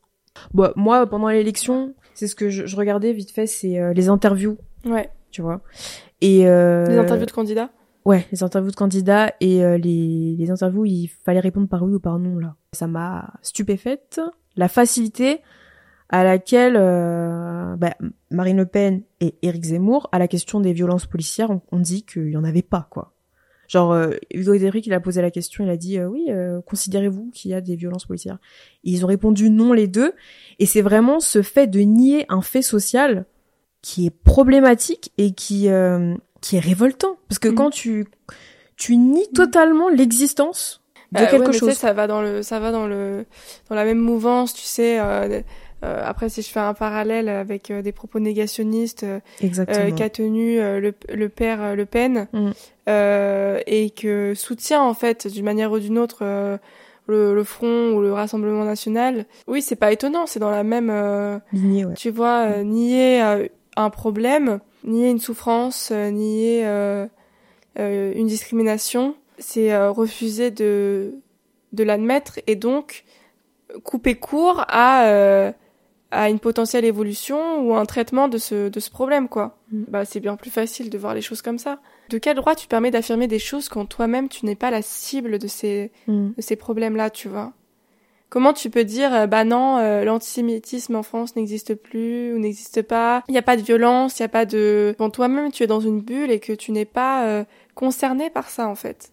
Bon, 0.55 0.71
moi, 0.77 1.07
pendant 1.07 1.29
l'élection, 1.29 1.95
c'est 2.15 2.27
ce 2.27 2.35
que 2.35 2.49
je, 2.51 2.77
regardais 2.77 3.13
vite 3.13 3.31
fait, 3.31 3.47
c'est 3.47 3.79
euh, 3.79 3.93
les 3.93 4.09
interviews. 4.09 4.59
Ouais. 4.85 5.11
Tu 5.31 5.43
vois. 5.43 5.61
Et 6.21 6.45
les 6.45 6.99
interviews 6.99 7.27
de 7.27 7.31
candidats? 7.31 7.71
Ouais, 8.07 8.25
les 8.31 8.45
interviews 8.45 8.71
de 8.71 8.77
candidats 8.77 9.33
et 9.41 9.65
euh, 9.65 9.79
les, 9.79 10.37
les 10.39 10.51
interviews, 10.53 10.85
il 10.85 11.09
fallait 11.09 11.41
répondre 11.41 11.67
par 11.67 11.83
oui 11.83 11.93
ou 11.93 11.99
par 11.99 12.21
non 12.21 12.39
là. 12.39 12.55
Ça 12.73 12.87
m'a 12.87 13.35
stupéfaite. 13.43 14.21
La 14.55 14.69
facilité 14.69 15.41
à 16.09 16.23
laquelle 16.23 16.77
euh, 16.77 17.75
bah, 17.75 17.97
Marine 18.31 18.59
Le 18.59 18.67
Pen 18.67 19.03
et 19.19 19.35
Éric 19.43 19.65
Zemmour, 19.65 20.09
à 20.13 20.21
la 20.21 20.29
question 20.29 20.61
des 20.61 20.73
violences 20.73 21.07
policières, 21.07 21.51
on, 21.73 21.81
dit 21.81 22.05
qu'il 22.05 22.31
y 22.31 22.37
en 22.37 22.45
avait 22.45 22.63
pas 22.63 22.87
quoi. 22.91 23.13
Genre 23.69 23.93
euh, 23.93 24.11
Hugo 24.33 24.53
Dédric, 24.53 24.87
il 24.87 24.93
a 24.93 25.01
posé 25.01 25.23
la 25.23 25.31
question, 25.31 25.65
il 25.65 25.71
a 25.71 25.77
dit 25.77 25.99
euh, 25.99 26.09
oui, 26.09 26.29
considérez-vous 26.67 27.31
qu'il 27.33 27.51
y 27.51 27.55
a 27.55 27.61
des 27.61 27.77
violences 27.77 28.07
policières? 28.07 28.39
Ils 28.85 29.05
ont 29.05 29.09
répondu 29.09 29.51
non 29.51 29.73
les 29.73 29.87
deux, 29.87 30.13
et 30.59 30.67
c'est 30.67 30.83
vraiment 30.83 31.21
ce 31.21 31.43
fait 31.43 31.67
de 31.67 31.81
nier 31.81 32.27
un 32.29 32.43
fait 32.43 32.63
social 32.63 33.27
qui 33.83 34.07
est 34.07 34.11
problématique 34.11 35.13
et 35.19 35.33
qui 35.33 35.69
qui 36.41 36.57
est 36.57 36.61
révoltant 36.61 37.17
parce 37.29 37.39
que 37.39 37.49
mm. 37.49 37.55
quand 37.55 37.71
tu 37.71 38.07
tu 38.77 38.97
nies 38.97 39.29
totalement 39.35 39.89
l'existence 39.89 40.83
de 41.13 41.21
bah 41.21 41.27
quelque 41.27 41.53
chose. 41.53 41.73
ça 41.73 41.93
va 41.93 42.07
dans 42.07 42.21
le 42.21 42.43
ça 42.43 42.59
va 42.59 42.73
dans 42.73 42.87
le 42.87 43.25
dans 43.69 43.77
la 43.77 43.85
même 43.85 43.99
mouvance, 43.99 44.55
tu 44.55 44.63
sais. 44.63 44.99
Euh, 45.83 45.87
euh, 45.87 46.03
après, 46.05 46.29
si 46.29 46.43
je 46.43 46.49
fais 46.49 46.61
un 46.61 46.75
parallèle 46.75 47.29
avec 47.29 47.71
euh, 47.71 47.83
des 47.83 47.93
propos 47.93 48.19
négationnistes 48.19 49.07
qu'a 49.41 50.11
tenu 50.11 50.57
le, 50.59 50.95
le, 51.13 51.29
père 51.29 51.77
Le 51.77 51.87
Pen 51.87 52.29
mm. 52.33 52.51
et 53.67 53.91
que 53.91 54.35
soutient 54.35 54.83
en 54.83 54.95
fait 54.95 55.27
d'une 55.27 55.45
manière 55.45 55.73
ou 55.73 55.79
d'une 55.79 55.99
autre 55.99 56.25
le, 57.07 57.35
le, 57.35 57.45
Front 57.45 57.93
ou 57.93 58.01
le 58.01 58.13
Rassemblement 58.13 58.65
National, 58.65 59.27
oui, 59.47 59.63
c'est 59.63 59.77
pas 59.77 59.93
étonnant, 59.93 60.27
c'est 60.27 60.41
dans 60.41 60.51
la 60.51 60.65
même 60.65 61.41
lignée. 61.53 61.85
Ouais. 61.85 61.95
Tu 61.95 62.11
vois, 62.11 62.49
mm. 62.49 62.63
nier 62.65 63.49
un 63.77 63.91
problème 63.91 64.61
nier 64.87 65.11
une 65.11 65.19
souffrance, 65.19 65.91
euh, 65.93 66.11
nier 66.11 66.63
euh, 66.65 67.07
euh, 67.79 68.13
une 68.15 68.27
discrimination, 68.27 69.17
c'est 69.39 69.77
refuser 69.89 70.51
de, 70.51 71.15
de 71.73 71.85
l'admettre 71.85 72.39
et 72.47 72.57
donc 72.57 73.05
couper 73.85 74.15
court 74.15 74.65
à, 74.69 75.53
à 76.11 76.31
une 76.31 76.39
potentielle 76.39 76.85
évolution 76.85 77.61
ou 77.61 77.75
un 77.75 77.85
traitement 77.85 78.29
de 78.29 78.39
ce, 78.39 78.69
de 78.69 78.81
ce 78.81 78.91
problème, 78.91 79.29
quoi. 79.29 79.59
Mm. 79.73 79.85
Bah, 79.89 80.05
c'est 80.05 80.21
bien 80.21 80.37
plus 80.37 80.51
facile 80.51 80.91
de 80.91 80.99
voir 80.99 81.15
les 81.15 81.23
choses 81.23 81.43
comme 81.43 81.59
ça. 81.59 81.79
De 82.11 82.19
quel 82.19 82.37
droit 82.37 82.55
tu 82.55 82.69
permets 82.69 82.91
d'affirmer 82.91 83.27
des 83.27 83.39
choses 83.39 83.69
quand 83.69 83.87
toi-même 83.87 84.29
tu 84.29 84.47
n'es 84.47 84.55
pas 84.55 84.71
la 84.71 84.83
cible 84.83 85.39
de 85.39 85.49
ces, 85.49 85.91
mm. 86.07 86.31
de 86.37 86.43
ces 86.43 86.57
problèmes-là, 86.57 87.11
tu 87.11 87.29
vois? 87.29 87.53
Comment 88.29 88.53
tu 88.53 88.71
peux 88.71 88.85
dire 88.85 89.15
euh, 89.15 89.27
bah 89.27 89.45
non, 89.45 89.79
euh, 89.79 90.05
l'antisémitisme 90.05 90.97
en 90.97 91.03
France 91.05 91.37
n'existe 91.37 91.75
plus 91.75 92.35
ou 92.35 92.39
n'existe 92.39 92.83
pas, 92.83 93.23
il 93.29 93.33
n'y 93.33 93.39
a 93.39 93.43
pas 93.43 93.57
de 93.57 93.63
violence, 93.63 94.19
il 94.19 94.23
n'y 94.23 94.27
a 94.27 94.31
pas 94.31 94.45
de 94.45 94.95
quand 94.99 95.11
toi-même 95.11 95.53
tu 95.53 95.63
es 95.63 95.69
dans 95.69 95.81
une 95.81 96.01
bulle 96.01 96.33
et 96.33 96.41
que 96.41 96.53
tu 96.53 96.73
n'es 96.73 96.85
pas 96.85 97.27
euh, 97.27 97.45
concerné 97.75 98.31
par 98.31 98.49
ça 98.49 98.69
en 98.69 98.75
fait. 98.75 99.13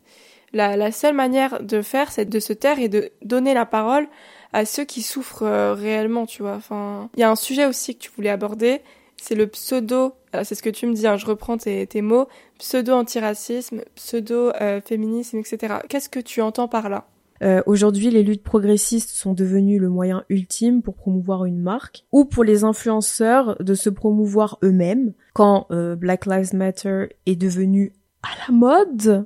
La, 0.52 0.78
la 0.78 0.92
seule 0.92 1.14
manière 1.14 1.62
de 1.62 1.84
faire 1.84 2.12
c'est 2.12 2.26
de 2.26 2.40
se 2.40 2.54
taire 2.54 2.80
et 2.80 2.90
de 2.90 3.12
donner 3.22 3.54
la 3.54 3.68
parole 3.68 4.08
à 4.54 4.66
ceux 4.66 4.86
qui 4.86 5.02
souffrent 5.02 5.74
réellement, 5.74 6.26
tu 6.26 6.42
vois. 6.42 6.56
Enfin, 6.56 7.10
il 7.16 7.20
y 7.20 7.24
a 7.24 7.30
un 7.30 7.36
sujet 7.36 7.66
aussi 7.66 7.96
que 7.96 8.00
tu 8.00 8.12
voulais 8.16 8.30
aborder, 8.30 8.82
c'est 9.18 9.36
le 9.36 9.48
pseudo, 9.48 10.14
c'est 10.44 10.56
ce 10.56 10.64
que 10.64 10.70
tu 10.70 10.86
me 10.88 10.94
dis, 10.94 11.08
hein, 11.08 11.18
je 11.18 11.26
reprends 11.26 11.58
tes, 11.58 12.02
mots, 12.02 12.28
pseudo-antiracisme, 12.60 13.82
pseudo-féminisme, 13.96 15.38
etc. 15.38 15.76
Qu'est-ce 15.90 16.10
que 16.10 16.20
tu 16.20 16.42
entends 16.42 16.68
par 16.68 16.90
là? 16.90 17.08
Euh, 17.42 17.62
Aujourd'hui, 17.66 18.10
les 18.10 18.24
luttes 18.24 18.44
progressistes 18.44 19.10
sont 19.10 19.34
devenues 19.34 19.80
le 19.80 19.90
moyen 19.90 20.24
ultime 20.30 20.82
pour 20.82 20.96
promouvoir 20.96 21.46
une 21.46 21.60
marque 21.60 22.06
ou 22.12 22.26
pour 22.26 22.44
les 22.44 22.64
influenceurs 22.64 23.62
de 23.62 23.74
se 23.74 23.90
promouvoir 23.90 24.58
eux-mêmes. 24.64 25.14
Quand 25.34 25.68
euh, 25.72 25.96
Black 25.96 26.26
Lives 26.26 26.54
Matter 26.54 27.08
est 27.26 27.36
devenu 27.36 27.94
à 28.22 28.30
la 28.48 28.54
mode, 28.54 29.26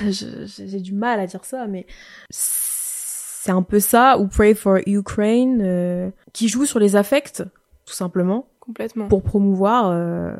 j'ai 0.08 0.80
du 0.80 0.94
mal 0.94 1.20
à 1.20 1.26
dire 1.26 1.44
ça, 1.44 1.66
mais 1.66 1.86
c'est 3.42 3.52
un 3.52 3.62
peu 3.62 3.80
ça, 3.80 4.18
ou 4.18 4.28
Pray 4.28 4.54
for 4.54 4.80
Ukraine, 4.86 5.62
euh, 5.62 6.10
qui 6.34 6.48
joue 6.48 6.66
sur 6.66 6.78
les 6.78 6.94
affects, 6.94 7.42
tout 7.86 7.94
simplement. 7.94 8.48
Complètement. 8.60 9.08
Pour 9.08 9.22
promouvoir... 9.22 9.88
Euh, 9.88 10.34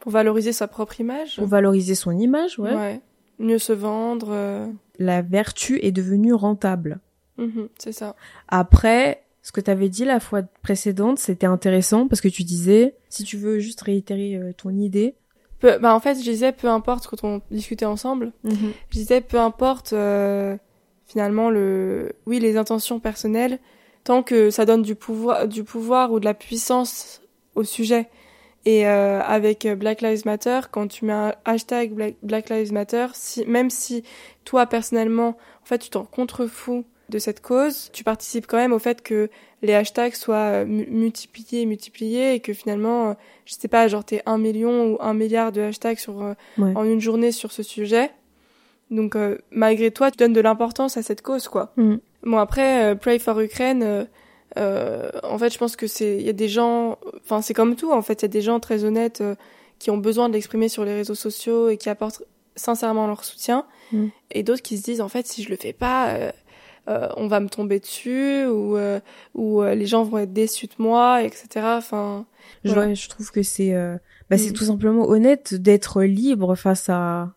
pour 0.00 0.12
valoriser 0.12 0.52
sa 0.52 0.68
propre 0.68 1.00
image. 1.00 1.34
Pour 1.34 1.48
valoriser 1.48 1.96
son 1.96 2.12
image, 2.12 2.60
ouais. 2.60 2.72
ouais 2.72 3.00
mieux 3.40 3.58
se 3.58 3.72
vendre. 3.72 4.28
Euh. 4.30 4.68
La 5.00 5.22
vertu 5.22 5.84
est 5.84 5.90
devenue 5.90 6.32
rentable. 6.32 7.00
Mhm, 7.36 7.68
c'est 7.78 7.90
ça. 7.92 8.14
Après, 8.46 9.24
ce 9.42 9.50
que 9.50 9.60
tu 9.60 9.68
avais 9.68 9.88
dit 9.88 10.04
la 10.04 10.20
fois 10.20 10.42
précédente, 10.62 11.18
c'était 11.18 11.46
intéressant 11.46 12.06
parce 12.06 12.20
que 12.20 12.28
tu 12.28 12.44
disais, 12.44 12.94
si 13.08 13.24
tu 13.24 13.36
veux 13.36 13.58
juste 13.58 13.80
réitérer 13.80 14.36
euh, 14.36 14.52
ton 14.56 14.70
idée. 14.70 15.16
Peu, 15.58 15.78
bah 15.78 15.94
en 15.96 16.00
fait, 16.00 16.14
je 16.14 16.22
disais 16.30 16.52
peu 16.52 16.68
importe 16.68 17.08
quand 17.08 17.24
on 17.24 17.42
discutait 17.50 17.86
ensemble. 17.86 18.32
Mhm. 18.44 18.72
Je 18.90 18.98
disais 18.98 19.20
peu 19.20 19.40
importe 19.40 19.92
euh, 19.94 20.56
finalement 21.06 21.50
le, 21.50 22.12
oui, 22.26 22.40
les 22.40 22.56
intentions 22.56 23.00
personnelles, 23.00 23.58
tant 24.04 24.22
que 24.22 24.50
ça 24.50 24.64
donne 24.64 24.82
du 24.82 24.94
pouvoir, 24.94 25.48
du 25.48 25.64
pouvoir 25.64 26.12
ou 26.12 26.20
de 26.20 26.24
la 26.24 26.34
puissance 26.34 27.22
au 27.54 27.64
sujet. 27.64 28.08
Et 28.64 28.86
euh, 28.86 29.20
avec 29.22 29.66
Black 29.66 30.02
Lives 30.02 30.26
Matter, 30.26 30.60
quand 30.72 30.88
tu 30.88 31.04
mets 31.04 31.12
un 31.12 31.34
hashtag 31.44 32.14
Black, 32.22 32.50
Lives 32.50 32.72
Matter, 32.72 33.06
si, 33.14 33.46
même 33.46 33.70
si 33.70 34.02
toi 34.44 34.66
personnellement, 34.66 35.36
en 35.62 35.64
fait, 35.64 35.78
tu 35.78 35.90
t'en 35.90 36.04
contrefous 36.04 36.84
de 37.08 37.20
cette 37.20 37.40
cause, 37.40 37.90
tu 37.92 38.02
participes 38.02 38.48
quand 38.48 38.56
même 38.56 38.72
au 38.72 38.80
fait 38.80 39.02
que 39.02 39.30
les 39.62 39.74
hashtags 39.74 40.14
soient 40.14 40.64
euh, 40.64 40.64
multipliés 40.66 41.60
et 41.60 41.66
multipliés 41.66 42.34
et 42.34 42.40
que 42.40 42.52
finalement, 42.52 43.10
euh, 43.10 43.14
je 43.44 43.54
sais 43.54 43.68
pas, 43.68 43.86
genre 43.86 44.04
t'es 44.04 44.22
un 44.26 44.38
million 44.38 44.90
ou 44.90 44.98
un 45.00 45.14
milliard 45.14 45.52
de 45.52 45.60
hashtags 45.60 45.98
sur 45.98 46.34
en 46.58 46.84
une 46.84 47.00
journée 47.00 47.30
sur 47.30 47.52
ce 47.52 47.62
sujet. 47.62 48.10
Donc 48.90 49.16
malgré 49.50 49.90
toi, 49.90 50.10
tu 50.10 50.16
donnes 50.18 50.32
de 50.32 50.40
l'importance 50.40 50.96
à 50.96 51.02
cette 51.02 51.22
cause, 51.22 51.48
quoi. 51.48 51.72
Mm. 51.76 51.96
Bon 52.24 52.38
après, 52.38 52.96
Pray 52.96 53.18
for 53.18 53.38
Ukraine 53.40 54.06
euh, 54.58 55.10
en 55.22 55.36
fait, 55.38 55.52
je 55.52 55.58
pense 55.58 55.76
que 55.76 55.86
c'est, 55.86 56.16
il 56.16 56.22
y 56.22 56.30
a 56.30 56.32
des 56.32 56.48
gens, 56.48 56.98
enfin, 57.22 57.42
c'est 57.42 57.52
comme 57.52 57.76
tout, 57.76 57.92
en 57.92 58.00
fait, 58.00 58.22
il 58.22 58.24
y 58.24 58.24
a 58.24 58.28
des 58.28 58.40
gens 58.40 58.58
très 58.58 58.84
honnêtes 58.84 59.20
euh, 59.20 59.34
qui 59.78 59.90
ont 59.90 59.98
besoin 59.98 60.28
de 60.30 60.34
l'exprimer 60.34 60.68
sur 60.70 60.82
les 60.84 60.94
réseaux 60.94 61.14
sociaux 61.16 61.68
et 61.68 61.76
qui 61.76 61.90
apportent 61.90 62.22
sincèrement 62.54 63.06
leur 63.06 63.24
soutien, 63.24 63.66
Mm. 63.92 64.06
et 64.30 64.42
d'autres 64.42 64.62
qui 64.62 64.78
se 64.78 64.82
disent 64.82 65.00
en 65.02 65.08
fait 65.08 65.26
si 65.26 65.42
je 65.42 65.50
le 65.50 65.56
fais 65.56 65.72
pas, 65.74 66.08
euh, 66.14 66.32
euh, 66.88 67.08
on 67.16 67.26
va 67.28 67.38
me 67.40 67.48
tomber 67.48 67.78
dessus 67.80 68.46
ou 68.46 68.76
euh, 68.76 68.98
ou 69.34 69.62
euh, 69.62 69.74
les 69.74 69.86
gens 69.86 70.02
vont 70.04 70.18
être 70.18 70.32
déçus 70.32 70.66
de 70.66 70.72
moi, 70.78 71.22
etc. 71.22 71.46
Enfin, 71.76 72.24
Je, 72.64 72.72
ouais, 72.74 72.94
je 72.94 73.08
trouve 73.10 73.30
que 73.30 73.42
c'est 73.42 73.74
euh, 73.74 73.96
bah, 74.30 74.38
c'est 74.38 74.50
Mm. 74.50 74.54
tout 74.54 74.64
simplement 74.64 75.04
honnête 75.06 75.54
d'être 75.54 76.02
libre 76.02 76.54
face 76.56 76.88
à 76.88 77.34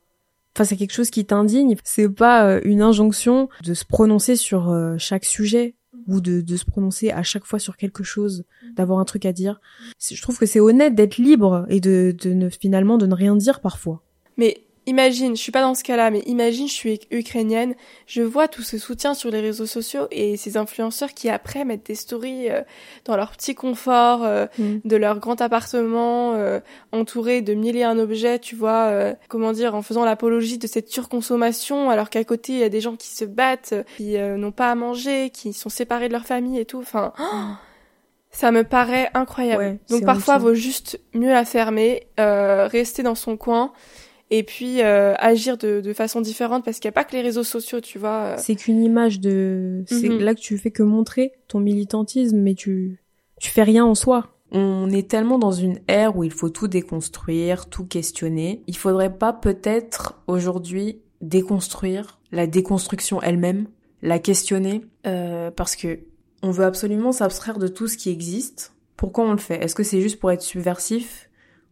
face 0.60 0.74
à 0.74 0.76
quelque 0.76 0.92
chose 0.92 1.10
qui 1.10 1.26
t'indigne. 1.26 1.78
C'est 1.86 2.10
pas 2.10 2.46
euh, 2.46 2.62
une 2.66 2.82
injonction 2.82 3.48
de 3.64 3.74
se 3.74 3.86
prononcer 3.86 4.36
sur 4.36 4.70
euh, 4.70 4.96
chaque 4.98 5.24
sujet 5.24 5.76
ou 6.08 6.20
de, 6.20 6.42
de 6.42 6.58
se 6.58 6.66
prononcer 6.66 7.12
à 7.12 7.24
chaque 7.24 7.46
fois 7.46 7.60
sur 7.60 7.78
quelque 7.78 8.04
chose, 8.04 8.44
d'avoir 8.76 9.00
un 9.00 9.06
truc 9.06 9.26
à 9.26 9.32
dire. 9.32 9.62
Je 10.00 10.22
trouve 10.22 10.38
que 10.38 10.46
c'est 10.46 10.60
honnête 10.60 10.96
d'être 10.96 11.18
libre 11.18 11.66
et 11.70 11.80
de, 11.80 12.14
de 12.22 12.34
ne 12.34 12.50
finalement 12.50 12.98
de 12.98 13.06
ne 13.06 13.16
rien 13.16 13.38
dire 13.38 13.62
parfois. 13.62 14.04
Mais 14.36 14.66
imagine, 14.90 15.36
je 15.36 15.42
suis 15.42 15.52
pas 15.52 15.62
dans 15.62 15.76
ce 15.76 15.84
cas-là, 15.84 16.12
mais 16.12 16.20
imagine, 16.26 16.68
je 16.68 16.74
suis 16.74 17.00
ukrainienne, 17.12 17.76
je 18.08 18.22
vois 18.22 18.48
tout 18.48 18.62
ce 18.64 18.78
soutien 18.78 19.14
sur 19.14 19.30
les 19.32 19.40
réseaux 19.40 19.66
sociaux 19.66 20.08
et 20.12 20.38
ces 20.38 20.58
influenceurs 20.58 21.14
qui 21.14 21.30
après 21.30 21.64
mettent 21.66 21.86
des 21.86 21.96
stories 21.96 22.50
euh, 22.50 22.62
dans 23.06 23.16
leur 23.16 23.32
petit 23.32 23.56
confort, 23.56 24.24
euh, 24.24 24.46
Mm. 24.58 24.80
de 24.84 24.96
leur 24.96 25.20
grand 25.20 25.42
appartement, 25.42 26.34
euh, 26.34 26.60
entouré 26.92 27.42
de 27.42 27.54
mille 27.54 27.78
et 27.78 27.84
un 27.84 28.00
objets, 28.00 28.40
tu 28.40 28.56
vois, 28.56 28.88
euh, 28.88 29.14
comment 29.28 29.52
dire, 29.52 29.76
en 29.76 29.82
faisant 29.82 30.04
l'apologie 30.06 30.58
de 30.58 30.68
cette 30.68 30.90
surconsommation, 30.90 31.90
alors 31.90 32.10
qu'à 32.10 32.24
côté 32.24 32.54
il 32.54 32.60
y 32.60 32.64
a 32.64 32.70
des 32.70 32.82
gens 32.82 32.96
qui 32.96 33.10
se 33.10 33.26
battent, 33.26 33.76
qui 33.98 34.18
n'ont 34.18 34.52
pas 34.52 34.72
à 34.72 34.76
manger, 34.76 35.30
qui 35.30 35.54
sont 35.54 35.70
séparés 35.70 36.08
de 36.08 36.14
leur 36.14 36.26
famille 36.26 36.60
et 36.60 36.66
tout. 36.66 36.80
Enfin, 36.80 37.14
ça 38.32 38.52
me 38.52 38.64
paraît 38.64 39.10
incroyable. 39.14 39.64
Ouais, 39.64 39.80
Donc 39.90 40.06
parfois, 40.06 40.38
vaut 40.38 40.54
juste 40.54 41.00
mieux 41.14 41.32
la 41.32 41.46
fermer, 41.46 42.08
euh, 42.20 42.68
rester 42.68 43.04
dans 43.04 43.16
son 43.16 43.38
coin 43.38 43.72
et 44.32 44.44
puis 44.44 44.82
euh, 44.82 45.14
agir 45.18 45.58
de, 45.58 45.82
de 45.82 45.94
façon 45.94 46.22
différente 46.22 46.64
parce 46.66 46.80
qu'il 46.80 46.88
n'y 46.88 46.94
a 46.94 46.98
pas 47.00 47.04
que 47.04 47.14
les 47.16 47.22
réseaux 47.22 47.44
sociaux, 47.44 47.82
tu 47.82 47.98
vois. 48.00 48.22
euh. 48.24 48.36
C'est 48.38 48.56
qu'une 48.56 48.84
image 48.84 49.20
de 49.20 49.84
c'est 49.88 50.10
Mhm. 50.10 50.20
là 50.20 50.36
que 50.36 50.40
tu 50.40 50.58
fais 50.58 50.72
que 50.72 50.84
montrer 50.84 51.34
ton 51.48 51.60
militantisme 51.60 52.38
mais 52.38 52.54
tu 52.56 53.00
tu 53.40 53.50
fais 53.52 53.64
rien 53.64 53.86
en 53.86 53.96
soi. 53.96 54.28
On 54.52 54.90
est 54.90 55.08
tellement 55.10 55.38
dans 55.40 55.52
une 55.52 55.80
ère 55.88 56.18
où 56.18 56.24
il 56.24 56.32
faut 56.32 56.50
tout 56.50 56.68
déconstruire, 56.68 57.68
tout 57.68 57.86
questionner. 57.86 58.64
Il 58.68 58.76
faudrait 58.76 59.16
pas 59.16 59.32
peut-être 59.32 60.20
aujourd'hui 60.28 61.02
déconstruire 61.22 62.20
la 62.32 62.48
déconstruction 62.48 63.22
elle-même, 63.22 63.68
la 64.02 64.20
questionner, 64.20 64.82
euh, 65.08 65.52
parce 65.52 65.76
que 65.76 66.00
on 66.42 66.52
veut 66.52 66.66
absolument 66.66 67.12
s'abstraire 67.12 67.60
de 67.60 67.68
tout 67.68 67.88
ce 67.88 67.98
qui 67.98 68.10
existe. 68.10 68.74
Pourquoi 68.98 69.26
on 69.26 69.32
le 69.32 69.38
fait? 69.38 69.64
Est-ce 69.64 69.76
que 69.76 69.84
c'est 69.84 70.02
juste 70.02 70.20
pour 70.20 70.32
être 70.32 70.42
subversif? 70.42 71.30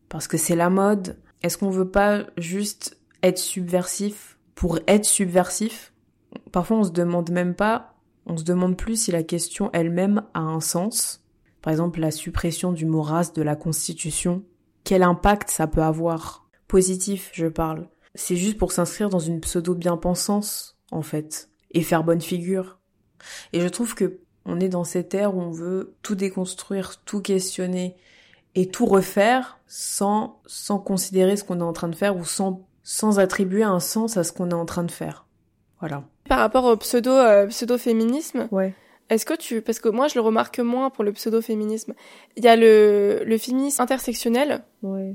Parce 0.09 0.27
que 0.27 0.37
c'est 0.37 0.55
la 0.55 0.69
mode 0.69 1.17
Est-ce 1.43 1.57
qu'on 1.57 1.69
veut 1.69 1.89
pas 1.89 2.25
juste 2.37 2.97
être 3.23 3.37
subversif 3.37 4.37
pour 4.55 4.79
être 4.87 5.05
subversif? 5.05 5.93
Parfois 6.51 6.77
on 6.77 6.83
se 6.83 6.91
demande 6.91 7.31
même 7.31 7.55
pas, 7.55 7.95
on 8.25 8.37
se 8.37 8.43
demande 8.43 8.77
plus 8.77 9.01
si 9.03 9.11
la 9.11 9.23
question 9.23 9.69
elle-même 9.73 10.23
a 10.33 10.41
un 10.41 10.59
sens. 10.59 11.23
Par 11.61 11.71
exemple, 11.71 11.99
la 11.99 12.11
suppression 12.11 12.71
du 12.71 12.85
mot 12.85 13.01
race 13.01 13.33
de 13.33 13.41
la 13.41 13.55
Constitution. 13.55 14.43
Quel 14.83 15.03
impact 15.03 15.49
ça 15.49 15.67
peut 15.67 15.81
avoir? 15.81 16.47
Positif, 16.67 17.29
je 17.33 17.47
parle. 17.47 17.89
C'est 18.15 18.35
juste 18.35 18.57
pour 18.57 18.71
s'inscrire 18.71 19.09
dans 19.09 19.19
une 19.19 19.39
pseudo-bien-pensance, 19.39 20.77
en 20.91 21.01
fait, 21.01 21.49
et 21.71 21.81
faire 21.81 22.03
bonne 22.03 22.21
figure. 22.21 22.79
Et 23.53 23.61
je 23.61 23.67
trouve 23.67 23.95
que 23.95 24.19
on 24.45 24.59
est 24.59 24.69
dans 24.69 24.85
cette 24.85 25.13
ère 25.13 25.35
où 25.35 25.41
on 25.41 25.51
veut 25.51 25.95
tout 26.01 26.15
déconstruire, 26.15 27.03
tout 27.03 27.21
questionner 27.21 27.97
et 28.59 28.65
tout 28.67 28.85
refaire 28.85 29.59
sans, 29.67 30.39
sans 30.47 30.79
considérer 30.79 31.37
ce 31.37 31.43
qu'on 31.43 31.59
est 31.59 31.63
en 31.63 31.73
train 31.73 31.89
de 31.89 31.95
faire 31.95 32.17
ou 32.17 32.25
sans, 32.25 32.65
sans 32.83 33.19
attribuer 33.19 33.63
un 33.63 33.79
sens 33.79 34.17
à 34.17 34.23
ce 34.23 34.31
qu'on 34.31 34.49
est 34.49 34.53
en 34.55 34.65
train 34.65 34.83
de 34.83 34.91
faire. 34.91 35.25
Voilà. 35.79 36.03
Par 36.27 36.39
rapport 36.39 36.65
au 36.65 36.75
pseudo 36.77 37.11
euh, 37.11 37.45
pseudo-féminisme, 37.47 38.47
Ouais. 38.51 38.73
est-ce 39.09 39.25
que 39.25 39.35
tu 39.35 39.61
parce 39.61 39.79
que 39.79 39.89
moi 39.89 40.07
je 40.07 40.15
le 40.15 40.21
remarque 40.21 40.59
moins 40.59 40.89
pour 40.89 41.03
le 41.03 41.11
pseudo-féminisme. 41.13 41.93
Il 42.35 42.43
y 42.43 42.47
a 42.47 42.55
le 42.55 43.23
le 43.25 43.37
féminisme 43.37 43.81
intersectionnel. 43.81 44.63
Ouais. 44.81 45.13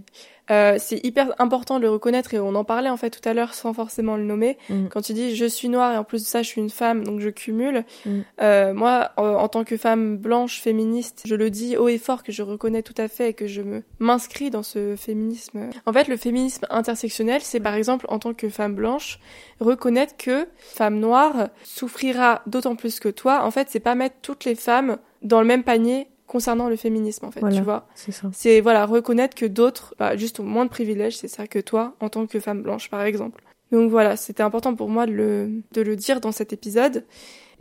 Euh, 0.51 0.77
c'est 0.79 1.05
hyper 1.05 1.35
important 1.39 1.79
de 1.79 1.83
le 1.83 1.91
reconnaître 1.91 2.35
et 2.35 2.39
on 2.41 2.55
en 2.55 2.65
parlait 2.65 2.91
en 2.91 2.97
fait 2.97 3.11
tout 3.11 3.27
à 3.29 3.33
l'heure 3.33 3.55
sans 3.55 3.73
forcément 3.73 4.17
le 4.17 4.25
nommer. 4.25 4.59
Mm. 4.69 4.89
Quand 4.89 5.01
tu 5.01 5.13
dis 5.13 5.37
je 5.37 5.47
suis 5.47 5.69
noire 5.69 5.93
et 5.93 5.97
en 5.97 6.05
plus 6.05 6.23
de 6.23 6.27
ça 6.27 6.43
je 6.43 6.49
suis 6.49 6.61
une 6.61 6.71
femme 6.71 7.05
donc 7.05 7.21
je 7.21 7.29
cumule. 7.29 7.85
Mm. 8.05 8.21
Euh, 8.41 8.75
moi 8.75 9.13
en, 9.17 9.27
en 9.27 9.49
tant 9.49 9.65
que 9.65 9.77
femme 9.77 10.17
blanche 10.17 10.61
féministe, 10.61 11.23
je 11.27 11.35
le 11.35 11.51
dis 11.51 11.77
haut 11.77 11.89
et 11.89 11.99
fort 11.99 12.23
que 12.23 12.33
je 12.33 12.43
reconnais 12.43 12.83
tout 12.83 12.95
à 12.97 13.09
fait 13.09 13.31
et 13.31 13.35
que 13.35 13.47
je 13.47 13.63
me 13.63 13.83
m'inscris 13.99 14.51
dans 14.51 14.63
ce 14.63 14.97
féminisme. 14.97 15.71
En 15.87 15.93
fait 15.93 16.09
le 16.09 16.17
féminisme 16.17 16.67
intersectionnel 16.71 17.41
c'est 17.43 17.61
par 17.61 17.75
exemple 17.75 18.07
en 18.09 18.19
tant 18.19 18.35
que 18.35 18.49
femme 18.49 18.75
blanche 18.75 19.21
reconnaître 19.61 20.17
que 20.17 20.49
femme 20.59 20.99
noire 20.99 21.49
souffrira 21.63 22.43
d'autant 22.47 22.75
plus 22.75 22.99
que 22.99 23.09
toi. 23.09 23.45
En 23.45 23.51
fait 23.51 23.69
c'est 23.71 23.81
pas 23.81 23.95
mettre 23.95 24.17
toutes 24.23 24.45
les 24.45 24.57
femmes 24.57 24.99
dans 25.23 25.41
le 25.41 25.47
même 25.47 25.63
panier 25.63 26.09
concernant 26.33 26.69
le 26.71 26.77
féminisme 26.77 27.27
en 27.27 27.31
fait 27.31 27.41
Voilà. 27.41 27.57
tu 27.57 27.63
vois. 27.63 27.87
C'est 28.33 28.61
voilà 28.63 28.87
reconnaître 28.87 29.37
que 29.37 29.45
d'autres, 29.47 29.95
bah, 29.99 30.17
juste 30.17 30.41
ont 30.41 30.45
moins 30.45 30.65
de 30.65 30.71
privilèges, 30.71 31.19
c'est 31.19 31.29
ça 31.29 31.47
que 31.47 31.59
toi, 31.59 31.95
en 32.01 32.09
tant 32.09 32.27
que 32.27 32.41
femme 32.41 32.63
blanche 32.63 32.89
par 32.89 33.03
exemple. 33.03 33.45
Donc 33.71 33.91
voilà, 33.91 34.17
c'était 34.17 34.43
important 34.43 34.75
pour 34.75 34.89
moi 34.89 35.05
de 35.07 35.13
le, 35.13 35.51
de 35.73 35.83
le 35.83 35.95
dire 35.95 36.21
dans 36.21 36.33
cet 36.33 36.53
épisode. 36.53 37.05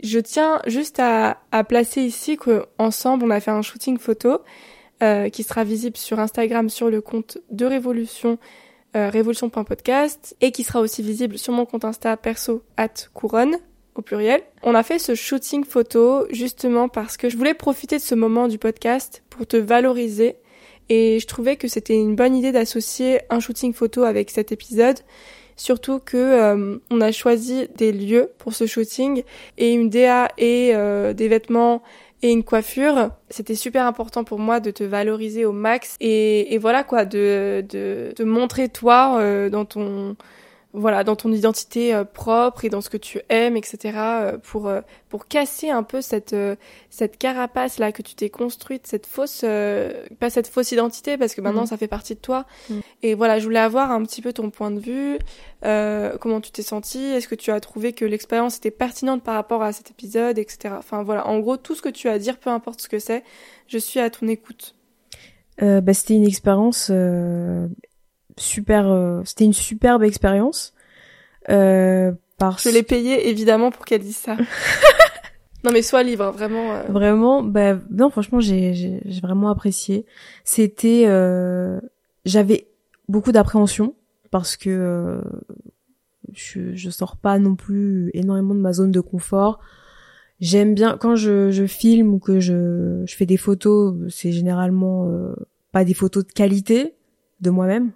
Je 0.02 0.18
tiens 0.18 0.60
juste 0.66 0.98
à, 0.98 1.38
à 1.52 1.64
placer 1.64 2.00
ici 2.00 2.36
qu'ensemble 2.38 3.24
on 3.26 3.30
a 3.30 3.40
fait 3.40 3.50
un 3.50 3.62
shooting 3.62 3.98
photo 3.98 4.38
euh, 5.02 5.28
qui 5.28 5.42
sera 5.42 5.64
visible 5.64 5.96
sur 5.96 6.18
Instagram 6.18 6.70
sur 6.70 6.88
le 6.88 7.00
compte 7.00 7.38
de 7.50 7.66
Révolution, 7.66 8.38
euh, 8.96 9.10
révolution.podcast, 9.10 10.34
et 10.40 10.50
qui 10.50 10.64
sera 10.64 10.80
aussi 10.80 11.02
visible 11.02 11.36
sur 11.38 11.52
mon 11.52 11.66
compte 11.66 11.84
Insta 11.84 12.16
perso 12.16 12.62
at 12.76 12.94
couronne 13.12 13.56
au 13.94 14.02
pluriel. 14.02 14.42
On 14.62 14.74
a 14.74 14.82
fait 14.82 14.98
ce 14.98 15.14
shooting 15.14 15.64
photo 15.64 16.26
justement 16.30 16.88
parce 16.88 17.16
que 17.16 17.28
je 17.28 17.36
voulais 17.36 17.54
profiter 17.54 17.96
de 17.96 18.02
ce 18.02 18.14
moment 18.14 18.48
du 18.48 18.58
podcast 18.58 19.22
pour 19.30 19.46
te 19.46 19.56
valoriser 19.56 20.36
et 20.88 21.18
je 21.20 21.26
trouvais 21.26 21.56
que 21.56 21.68
c'était 21.68 21.94
une 21.94 22.16
bonne 22.16 22.34
idée 22.34 22.52
d'associer 22.52 23.20
un 23.30 23.40
shooting 23.40 23.72
photo 23.72 24.02
avec 24.04 24.30
cet 24.30 24.52
épisode. 24.52 24.98
Surtout 25.56 25.98
que 25.98 26.16
euh, 26.16 26.78
on 26.90 27.00
a 27.00 27.12
choisi 27.12 27.68
des 27.76 27.92
lieux 27.92 28.30
pour 28.38 28.54
ce 28.54 28.66
shooting 28.66 29.22
et 29.58 29.72
une 29.72 29.90
DA 29.90 30.28
et 30.38 30.72
euh, 30.74 31.12
des 31.12 31.28
vêtements 31.28 31.82
et 32.22 32.30
une 32.30 32.42
coiffure. 32.42 33.10
C'était 33.30 33.54
super 33.54 33.86
important 33.86 34.24
pour 34.24 34.38
moi 34.38 34.60
de 34.60 34.70
te 34.70 34.84
valoriser 34.84 35.44
au 35.44 35.52
max 35.52 35.96
et, 36.00 36.54
et 36.54 36.58
voilà 36.58 36.84
quoi, 36.84 37.04
de, 37.04 37.64
de, 37.68 38.24
montrer 38.24 38.68
toi 38.68 39.18
euh, 39.18 39.50
dans 39.50 39.64
ton 39.64 40.16
voilà 40.74 41.04
dans 41.04 41.16
ton 41.16 41.30
identité 41.32 41.94
euh, 41.94 42.04
propre 42.04 42.64
et 42.64 42.70
dans 42.70 42.80
ce 42.80 42.88
que 42.88 42.96
tu 42.96 43.20
aimes 43.28 43.56
etc 43.58 43.76
euh, 43.96 44.38
pour 44.38 44.68
euh, 44.68 44.80
pour 45.10 45.28
casser 45.28 45.68
un 45.68 45.82
peu 45.82 46.00
cette 46.00 46.32
euh, 46.32 46.56
cette 46.88 47.18
carapace 47.18 47.78
là 47.78 47.92
que 47.92 48.00
tu 48.00 48.14
t'es 48.14 48.30
construite 48.30 48.86
cette 48.86 49.06
fausse 49.06 49.42
euh, 49.44 49.92
pas 50.18 50.30
cette 50.30 50.48
fausse 50.48 50.72
identité 50.72 51.18
parce 51.18 51.34
que 51.34 51.40
maintenant 51.42 51.64
Mm. 51.64 51.66
ça 51.66 51.76
fait 51.76 51.88
partie 51.88 52.14
de 52.14 52.20
toi 52.20 52.46
Mm. 52.70 52.78
et 53.02 53.14
voilà 53.14 53.38
je 53.38 53.44
voulais 53.44 53.58
avoir 53.58 53.90
un 53.90 54.02
petit 54.04 54.22
peu 54.22 54.32
ton 54.32 54.48
point 54.50 54.70
de 54.70 54.80
vue 54.80 55.18
euh, 55.64 56.16
comment 56.18 56.40
tu 56.40 56.50
t'es 56.50 56.62
senti 56.62 56.98
est-ce 57.02 57.28
que 57.28 57.34
tu 57.34 57.50
as 57.50 57.60
trouvé 57.60 57.92
que 57.92 58.04
l'expérience 58.06 58.56
était 58.56 58.70
pertinente 58.70 59.22
par 59.22 59.34
rapport 59.34 59.62
à 59.62 59.72
cet 59.72 59.90
épisode 59.90 60.38
etc 60.38 60.74
enfin 60.78 61.02
voilà 61.02 61.26
en 61.26 61.38
gros 61.40 61.58
tout 61.58 61.74
ce 61.74 61.82
que 61.82 61.90
tu 61.90 62.08
as 62.08 62.12
à 62.12 62.18
dire 62.18 62.38
peu 62.38 62.50
importe 62.50 62.80
ce 62.80 62.88
que 62.88 62.98
c'est 62.98 63.24
je 63.68 63.76
suis 63.78 64.00
à 64.00 64.08
ton 64.10 64.26
écoute 64.28 64.74
Euh, 65.60 65.82
bah, 65.82 65.92
c'était 65.92 66.14
une 66.14 66.26
expérience 66.26 66.88
euh, 66.90 67.68
super. 68.36 68.88
euh, 68.88 69.22
c'était 69.24 69.44
une 69.44 69.52
superbe 69.52 70.02
expérience. 70.02 70.74
Euh, 71.48 72.12
parce 72.38 72.64
je 72.64 72.68
l'ai 72.70 72.82
payé 72.82 73.28
évidemment 73.28 73.70
pour 73.70 73.84
qu'elle 73.84 74.00
dise 74.02 74.16
ça 74.16 74.36
non 75.64 75.72
mais 75.72 75.82
sois 75.82 76.02
libre 76.04 76.30
vraiment 76.30 76.72
euh. 76.72 76.82
Vraiment, 76.88 77.42
bah 77.42 77.78
non, 77.90 78.10
franchement, 78.10 78.40
j'ai 78.40 78.74
j'ai 78.74 79.00
j'ai 79.04 79.20
vraiment 79.20 79.48
apprécié. 79.50 80.06
C'était, 80.44 81.04
euh, 81.06 81.80
j'avais 82.24 82.68
beaucoup 83.08 83.32
d'appréhension 83.32 83.94
parce 84.30 84.56
que 84.56 84.70
euh, 84.70 85.20
je 86.32 86.74
je 86.74 86.90
sors 86.90 87.16
pas 87.16 87.38
non 87.38 87.54
plus 87.54 88.10
énormément 88.14 88.54
de 88.54 88.60
ma 88.60 88.72
zone 88.72 88.90
de 88.90 89.00
confort. 89.00 89.60
J'aime 90.40 90.74
bien 90.74 90.96
quand 90.98 91.14
je 91.14 91.52
je 91.52 91.66
filme 91.66 92.14
ou 92.14 92.18
que 92.18 92.40
je 92.40 93.02
je 93.06 93.14
fais 93.14 93.26
des 93.26 93.36
photos, 93.36 93.94
c'est 94.08 94.32
généralement 94.32 95.08
euh, 95.08 95.34
pas 95.70 95.84
des 95.84 95.94
photos 95.94 96.26
de 96.26 96.32
qualité 96.32 96.96
de 97.40 97.50
moi-même, 97.50 97.92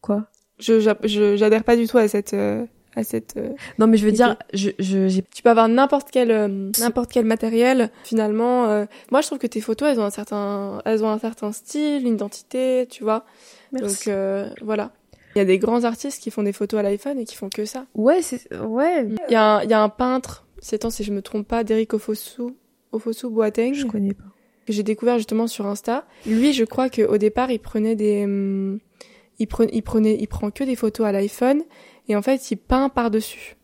quoi. 0.00 0.26
je 0.58 0.80
j'a- 0.80 0.98
je- 1.04 1.36
j'adhère 1.36 1.64
pas 1.64 1.76
du 1.76 1.86
tout 1.86 1.98
à 1.98 2.08
cette 2.08 2.34
euh, 2.34 2.64
à 2.96 3.04
cette 3.04 3.36
euh, 3.36 3.50
Non, 3.78 3.86
mais 3.86 3.96
je 3.96 4.04
veux 4.06 4.12
dire, 4.12 4.36
je 4.54 4.70
je 4.78 5.20
tu 5.34 5.42
peux 5.42 5.50
avoir 5.50 5.68
n'importe 5.68 6.08
quel 6.10 6.30
euh, 6.30 6.70
n'importe 6.80 7.12
quel 7.12 7.24
matériel 7.26 7.90
finalement 8.04 8.66
euh, 8.66 8.86
moi 9.12 9.20
je 9.20 9.26
trouve 9.28 9.38
que 9.38 9.46
tes 9.46 9.60
photos 9.60 9.88
elles 9.90 10.00
ont 10.00 10.04
un 10.04 10.10
certain 10.10 10.80
elles 10.84 11.04
ont 11.04 11.08
un 11.10 11.18
certain 11.18 11.52
style 11.52 12.06
une 12.06 12.14
identité 12.14 12.86
tu 12.90 13.04
vois 13.04 13.24
donc 13.72 14.08
euh, 14.08 14.48
voilà 14.62 14.90
il 15.36 15.38
y 15.38 15.42
a 15.42 15.44
des 15.44 15.58
grands 15.58 15.84
artistes 15.84 16.20
qui 16.22 16.30
font 16.32 16.42
des 16.42 16.52
photos 16.54 16.80
à 16.80 16.82
l'iPhone 16.82 17.18
et 17.20 17.24
qui 17.24 17.36
font 17.36 17.50
que 17.50 17.64
ça 17.66 17.84
ouais, 17.94 18.22
c'est 18.22 18.40
ouais, 18.56 19.06
il 19.28 19.32
y 19.32 19.36
a 19.36 19.56
un, 19.58 19.62
il 19.62 19.70
y 19.70 19.74
a 19.74 19.80
un 19.82 19.90
peintre 19.90 20.46
c'est 20.60 20.78
temps 20.78 20.90
si 20.90 21.04
je 21.04 21.12
me 21.12 21.22
trompe 21.22 21.46
pas 21.46 21.62
Derrick 21.62 21.94
Ofosu 21.94 22.42
Ofosu 22.90 23.28
Boateng 23.28 23.74
je 23.74 23.86
connais 23.86 24.14
pas. 24.14 24.24
que 24.66 24.72
j'ai 24.72 24.82
découvert 24.82 25.18
justement 25.18 25.46
sur 25.46 25.66
Insta. 25.66 26.04
Lui, 26.26 26.52
je 26.52 26.64
crois 26.64 26.88
qu'au 26.90 27.16
départ, 27.18 27.50
il 27.50 27.58
prenait 27.60 27.94
des, 27.96 28.24
hum, 28.24 28.80
il 29.38 29.46
prenait, 29.46 29.70
il 29.72 29.82
prenait, 29.82 30.16
il 30.18 30.26
prend 30.26 30.50
que 30.50 30.64
des 30.64 30.76
photos 30.76 31.06
à 31.06 31.12
l'iPhone. 31.12 31.62
et 32.08 32.16
en 32.16 32.22
fait 32.22 32.50
il 32.50 32.56
peint 32.56 32.88
par 32.88 33.10
dessus. 33.10 33.56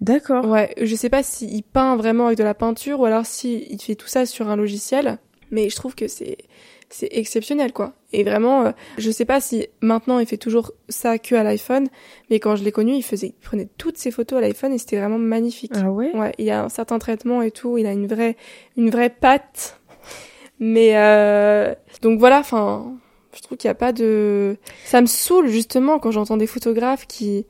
D'accord. 0.00 0.46
Ouais, 0.46 0.74
je 0.80 0.94
sais 0.94 1.08
pas 1.08 1.22
s'il 1.22 1.62
peint 1.62 1.96
vraiment 1.96 2.26
avec 2.26 2.38
de 2.38 2.44
la 2.44 2.54
peinture 2.54 3.00
ou 3.00 3.06
alors 3.06 3.24
si 3.24 3.66
il 3.70 3.80
fait 3.80 3.94
tout 3.94 4.08
ça 4.08 4.26
sur 4.26 4.48
un 4.48 4.56
logiciel, 4.56 5.18
mais 5.50 5.70
je 5.70 5.76
trouve 5.76 5.94
que 5.94 6.06
c'est 6.08 6.36
c'est 6.88 7.08
exceptionnel 7.10 7.72
quoi. 7.72 7.94
Et 8.12 8.22
vraiment, 8.22 8.66
euh, 8.66 8.72
je 8.98 9.10
sais 9.10 9.24
pas 9.24 9.40
si 9.40 9.66
maintenant 9.80 10.18
il 10.18 10.26
fait 10.26 10.36
toujours 10.36 10.72
ça 10.88 11.18
que 11.18 11.34
à 11.34 11.42
l'iPhone, 11.42 11.88
mais 12.30 12.38
quand 12.38 12.56
je 12.56 12.62
l'ai 12.62 12.72
connu, 12.72 12.92
il 12.94 13.02
faisait, 13.02 13.28
il 13.28 13.32
prenait 13.42 13.68
toutes 13.76 13.96
ses 13.96 14.10
photos 14.10 14.38
à 14.38 14.40
l'iPhone 14.42 14.72
et 14.72 14.78
c'était 14.78 14.98
vraiment 14.98 15.18
magnifique. 15.18 15.72
Ah 15.74 15.90
ouais? 15.90 16.14
Ouais, 16.14 16.32
il 16.38 16.48
a 16.50 16.62
un 16.62 16.68
certain 16.68 16.98
traitement 16.98 17.42
et 17.42 17.50
tout, 17.50 17.76
il 17.78 17.86
a 17.86 17.92
une 17.92 18.06
vraie 18.06 18.36
une 18.76 18.90
vraie 18.90 19.10
patte. 19.10 19.80
Mais 20.58 20.92
euh, 20.96 21.74
donc 22.02 22.18
voilà, 22.18 22.38
enfin, 22.38 22.96
je 23.36 23.42
trouve 23.42 23.58
qu'il 23.58 23.68
y 23.68 23.70
a 23.70 23.74
pas 23.74 23.92
de, 23.92 24.56
ça 24.84 25.00
me 25.00 25.06
saoule 25.06 25.48
justement 25.48 25.98
quand 25.98 26.10
j'entends 26.10 26.36
des 26.36 26.46
photographes 26.46 27.06
qui 27.06 27.46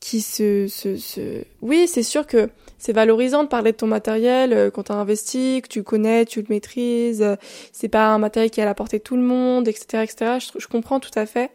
qui 0.00 0.20
se, 0.20 0.66
se, 0.66 0.96
se... 0.96 1.44
oui 1.60 1.86
c'est 1.86 2.02
sûr 2.02 2.26
que 2.26 2.48
c'est 2.78 2.92
valorisant 2.92 3.44
de 3.44 3.48
parler 3.48 3.72
de 3.72 3.76
ton 3.76 3.86
matériel 3.86 4.52
euh, 4.52 4.70
quand 4.70 4.84
t'as 4.84 4.94
investi 4.94 5.60
que 5.62 5.68
tu 5.68 5.82
connais 5.82 6.24
tu 6.24 6.40
le 6.40 6.46
maîtrises 6.48 7.22
euh, 7.22 7.36
c'est 7.72 7.88
pas 7.88 8.08
un 8.08 8.18
matériel 8.18 8.50
qui 8.50 8.60
est 8.60 8.64
à 8.64 8.66
la 8.66 8.74
portée 8.74 8.98
de 8.98 9.04
tout 9.04 9.16
le 9.16 9.22
monde 9.22 9.68
etc 9.68 10.02
etc 10.02 10.38
je, 10.40 10.58
je 10.58 10.66
comprends 10.66 10.98
tout 10.98 11.16
à 11.16 11.26
fait. 11.26 11.50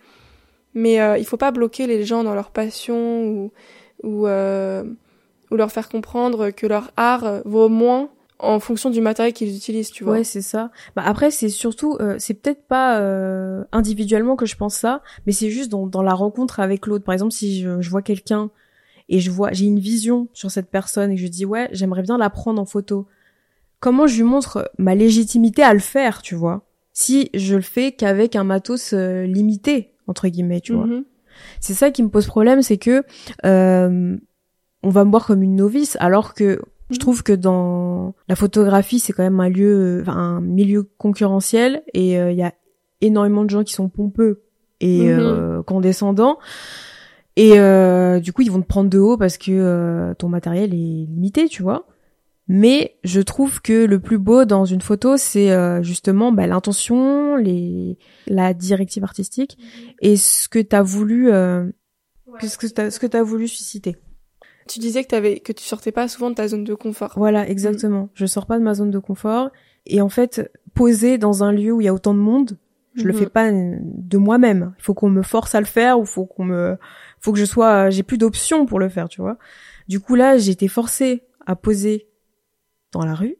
Mais 0.73 1.01
euh, 1.01 1.17
il 1.17 1.25
faut 1.25 1.37
pas 1.37 1.51
bloquer 1.51 1.87
les 1.87 2.05
gens 2.05 2.23
dans 2.23 2.35
leur 2.35 2.51
passion 2.51 3.23
ou 3.25 3.51
ou, 4.03 4.27
euh, 4.27 4.83
ou 5.49 5.55
leur 5.55 5.71
faire 5.71 5.89
comprendre 5.89 6.51
que 6.51 6.67
leur 6.67 6.91
art 6.97 7.41
vaut 7.45 7.67
moins 7.67 8.09
en 8.39 8.59
fonction 8.59 8.89
du 8.89 9.01
matériel 9.01 9.33
qu'ils 9.33 9.55
utilisent, 9.55 9.91
tu 9.91 10.03
vois. 10.03 10.13
Ouais, 10.13 10.23
c'est 10.23 10.41
ça. 10.41 10.71
Bah 10.95 11.03
après, 11.05 11.31
c'est 11.31 11.49
surtout, 11.49 11.97
euh, 11.99 12.15
c'est 12.19 12.35
peut-être 12.35 12.67
pas 12.67 12.99
euh, 12.99 13.63
individuellement 13.71 14.35
que 14.35 14.45
je 14.45 14.55
pense 14.55 14.75
ça, 14.75 15.01
mais 15.25 15.31
c'est 15.31 15.49
juste 15.49 15.71
dans, 15.71 15.87
dans 15.87 16.03
la 16.03 16.13
rencontre 16.13 16.59
avec 16.59 16.85
l'autre. 16.85 17.03
Par 17.03 17.13
exemple, 17.13 17.31
si 17.31 17.61
je, 17.61 17.81
je 17.81 17.89
vois 17.89 18.01
quelqu'un 18.01 18.51
et 19.09 19.19
je 19.19 19.31
vois, 19.31 19.51
j'ai 19.53 19.65
une 19.65 19.79
vision 19.79 20.27
sur 20.33 20.51
cette 20.51 20.69
personne 20.69 21.11
et 21.11 21.17
je 21.17 21.27
dis 21.27 21.45
ouais, 21.45 21.69
j'aimerais 21.71 22.03
bien 22.03 22.17
la 22.17 22.29
prendre 22.29 22.61
en 22.61 22.65
photo. 22.65 23.07
Comment 23.79 24.07
je 24.07 24.17
lui 24.17 24.23
montre 24.23 24.69
ma 24.77 24.95
légitimité 24.95 25.63
à 25.63 25.73
le 25.73 25.79
faire, 25.79 26.21
tu 26.21 26.35
vois? 26.35 26.63
Si 26.93 27.29
je 27.33 27.55
le 27.55 27.61
fais 27.61 27.91
qu'avec 27.91 28.35
un 28.35 28.43
matos 28.43 28.93
euh, 28.93 29.23
limité 29.23 29.93
entre 30.07 30.27
guillemets, 30.27 30.61
tu 30.61 30.73
vois. 30.73 30.85
Mhm. 30.85 31.03
C'est 31.59 31.73
ça 31.73 31.91
qui 31.91 32.01
me 32.01 32.09
pose 32.09 32.25
problème, 32.25 32.61
c'est 32.61 32.77
que 32.77 33.03
euh, 33.45 34.17
on 34.83 34.89
va 34.89 35.05
me 35.05 35.11
voir 35.11 35.25
comme 35.25 35.43
une 35.43 35.55
novice, 35.55 35.97
alors 35.99 36.33
que 36.33 36.61
je 36.89 36.95
Mhm. 36.95 36.99
trouve 36.99 37.23
que 37.23 37.33
dans 37.33 38.15
la 38.27 38.35
photographie, 38.35 38.99
c'est 38.99 39.13
quand 39.13 39.23
même 39.23 39.39
un 39.39 39.49
lieu, 39.49 39.99
enfin, 40.01 40.15
un 40.17 40.41
milieu 40.41 40.83
concurrentiel, 40.97 41.83
et 41.93 42.19
euh, 42.19 42.31
il 42.31 42.37
y 42.37 42.43
a 42.43 42.53
énormément 43.01 43.43
de 43.45 43.49
gens 43.49 43.63
qui 43.63 43.73
sont 43.73 43.89
pompeux 43.89 44.43
et 44.79 45.07
Mhm. 45.09 45.19
euh, 45.19 45.63
condescendants. 45.63 46.37
Et 47.35 47.59
euh, 47.59 48.19
du 48.19 48.33
coup, 48.33 48.41
ils 48.41 48.51
vont 48.51 48.61
te 48.61 48.65
prendre 48.67 48.89
de 48.89 48.97
haut 48.97 49.17
parce 49.17 49.37
que 49.37 49.51
euh, 49.51 50.13
ton 50.15 50.27
matériel 50.29 50.73
est 50.73 50.77
limité, 51.07 51.47
tu 51.47 51.61
vois. 51.61 51.85
Mais 52.47 52.95
je 53.03 53.19
trouve 53.21 53.61
que 53.61 53.85
le 53.85 53.99
plus 53.99 54.17
beau 54.17 54.45
dans 54.45 54.63
une 54.65 54.81
photo, 54.81 55.17
c'est 55.17 55.51
euh, 55.51 55.83
justement 55.83 56.31
bah, 56.31 56.47
l'intention, 56.47 57.35
les, 57.35 57.97
la 58.25 58.53
directive 58.53 59.03
artistique 59.03 59.57
et 60.01 60.15
ce 60.15 60.47
que 60.47 60.59
t'as 60.59 60.81
voulu, 60.81 61.29
euh, 61.31 61.65
ce 62.41 62.57
que 62.57 62.67
t'as, 62.67 62.89
ce 62.89 62.99
que 62.99 63.05
t'as 63.05 63.21
voulu 63.21 63.47
susciter. 63.49 63.97
Tu 64.67 64.79
disais 64.79 65.03
que 65.03 65.07
t'avais 65.09 65.39
que 65.39 65.51
tu 65.53 65.63
sortais 65.63 65.91
pas 65.91 66.07
souvent 66.07 66.29
de 66.29 66.35
ta 66.35 66.47
zone 66.47 66.63
de 66.63 66.73
confort. 66.75 67.13
Voilà, 67.15 67.47
exactement. 67.49 68.09
Je 68.13 68.25
sors 68.25 68.45
pas 68.45 68.59
de 68.59 68.63
ma 68.63 68.73
zone 68.73 68.91
de 68.91 68.99
confort 68.99 69.49
et 69.85 70.01
en 70.01 70.09
fait, 70.09 70.51
poser 70.73 71.17
dans 71.17 71.43
un 71.43 71.51
lieu 71.51 71.71
où 71.71 71.81
il 71.81 71.85
y 71.85 71.87
a 71.87 71.93
autant 71.93 72.13
de 72.13 72.19
monde, 72.19 72.57
je 72.95 73.03
le 73.05 73.13
Mhm. 73.13 73.19
fais 73.19 73.29
pas 73.29 73.49
de 73.51 74.17
moi-même. 74.17 74.73
Il 74.79 74.83
faut 74.83 74.93
qu'on 74.93 75.09
me 75.09 75.21
force 75.21 75.55
à 75.55 75.59
le 75.59 75.65
faire 75.65 75.99
ou 75.99 76.05
faut 76.05 76.25
qu'on 76.25 76.43
me, 76.45 76.77
faut 77.19 77.31
que 77.31 77.39
je 77.39 77.45
sois, 77.45 77.89
j'ai 77.89 78.03
plus 78.03 78.17
d'options 78.17 78.65
pour 78.65 78.79
le 78.79 78.89
faire, 78.89 79.07
tu 79.07 79.21
vois. 79.21 79.37
Du 79.87 79.99
coup 79.99 80.15
là, 80.15 80.37
j'ai 80.37 80.51
été 80.51 80.67
forcée 80.67 81.23
à 81.45 81.55
poser 81.55 82.07
dans 82.91 83.05
la 83.05 83.13
rue, 83.15 83.37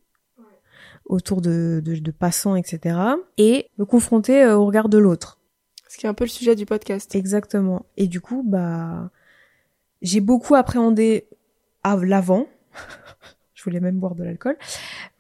autour 1.05 1.41
de, 1.41 1.81
de, 1.83 1.95
de 1.95 2.11
passants, 2.11 2.55
etc. 2.55 2.97
Et 3.37 3.69
me 3.77 3.85
confronter 3.85 4.43
euh, 4.43 4.57
au 4.57 4.65
regard 4.65 4.89
de 4.89 4.97
l'autre. 4.97 5.39
Ce 5.89 5.97
qui 5.97 6.05
est 6.05 6.09
un 6.09 6.13
peu 6.13 6.25
le 6.25 6.29
sujet 6.29 6.55
du 6.55 6.65
podcast. 6.65 7.15
Exactement. 7.15 7.85
Et 7.95 8.07
du 8.07 8.19
coup, 8.21 8.43
bah, 8.45 9.09
j'ai 10.01 10.19
beaucoup 10.19 10.55
appréhendé 10.55 11.27
à 11.83 11.95
l'avant. 11.97 12.47
Je 13.53 13.63
voulais 13.63 13.79
même 13.79 13.97
boire 13.97 14.13
de 14.15 14.23
l'alcool. 14.23 14.55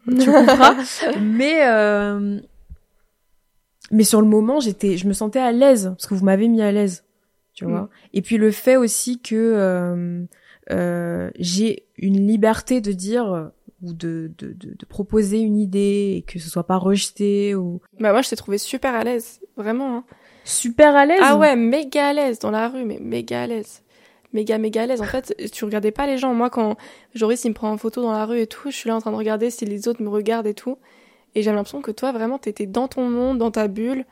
Tu 0.07 0.31
comprends. 0.31 0.75
mais, 1.21 1.67
euh, 1.67 2.39
mais 3.91 4.03
sur 4.03 4.21
le 4.21 4.27
moment, 4.27 4.59
j'étais, 4.59 4.95
je 4.97 5.07
me 5.07 5.13
sentais 5.13 5.39
à 5.39 5.51
l'aise 5.51 5.85
parce 5.97 6.05
que 6.05 6.13
vous 6.13 6.23
m'avez 6.23 6.47
mis 6.47 6.61
à 6.61 6.71
l'aise, 6.71 7.03
tu 7.53 7.65
vois. 7.65 7.81
Mm. 7.81 7.89
Et 8.13 8.21
puis 8.21 8.37
le 8.37 8.51
fait 8.51 8.77
aussi 8.77 9.19
que 9.19 9.35
euh, 9.35 10.23
euh, 10.71 11.31
j'ai 11.39 11.87
une 11.97 12.27
liberté 12.27 12.79
de 12.79 12.91
dire 12.91 13.31
euh, 13.33 13.47
ou 13.81 13.93
de, 13.93 14.31
de, 14.37 14.53
de, 14.53 14.75
de 14.77 14.85
proposer 14.85 15.39
une 15.39 15.57
idée 15.57 16.15
et 16.17 16.21
que 16.21 16.39
ce 16.39 16.49
soit 16.49 16.65
pas 16.67 16.77
rejeté 16.77 17.55
ou 17.55 17.81
Bah 17.99 18.11
moi 18.11 18.21
je 18.21 18.29
t'ai 18.29 18.35
trouvé 18.35 18.57
super 18.57 18.93
à 18.95 19.03
l'aise, 19.03 19.39
vraiment. 19.55 19.97
hein. 19.97 20.03
super 20.45 20.95
à 20.95 21.05
l'aise. 21.05 21.19
Ah 21.21 21.37
ouais, 21.37 21.55
méga 21.55 22.07
à 22.09 22.13
l'aise 22.13 22.39
dans 22.39 22.51
la 22.51 22.69
rue, 22.69 22.85
mais 22.85 22.99
méga 22.99 23.43
à 23.43 23.47
l'aise. 23.47 23.83
Méga 24.33 24.57
méga 24.57 24.83
à 24.83 24.85
l'aise. 24.85 25.01
En 25.01 25.05
fait, 25.05 25.33
tu 25.51 25.63
regardais 25.65 25.91
pas 25.91 26.05
les 26.05 26.17
gens. 26.17 26.33
Moi 26.33 26.49
quand 26.49 26.75
Joris 27.15 27.43
il 27.45 27.49
me 27.49 27.53
prend 27.53 27.71
en 27.71 27.77
photo 27.77 28.01
dans 28.01 28.11
la 28.11 28.25
rue 28.25 28.39
et 28.41 28.47
tout, 28.47 28.69
je 28.71 28.75
suis 28.75 28.89
là 28.89 28.95
en 28.95 28.99
train 29.01 29.11
de 29.11 29.15
regarder 29.17 29.49
si 29.49 29.65
les 29.65 29.87
autres 29.87 30.01
me 30.01 30.09
regardent 30.09 30.47
et 30.47 30.53
tout. 30.53 30.77
Et 31.35 31.41
j'avais 31.43 31.55
l'impression 31.55 31.81
que 31.81 31.91
toi 31.91 32.11
vraiment 32.11 32.37
t'étais 32.37 32.65
dans 32.65 32.87
ton 32.87 33.09
monde, 33.09 33.37
dans 33.37 33.51
ta 33.51 33.67
bulle 33.67 34.05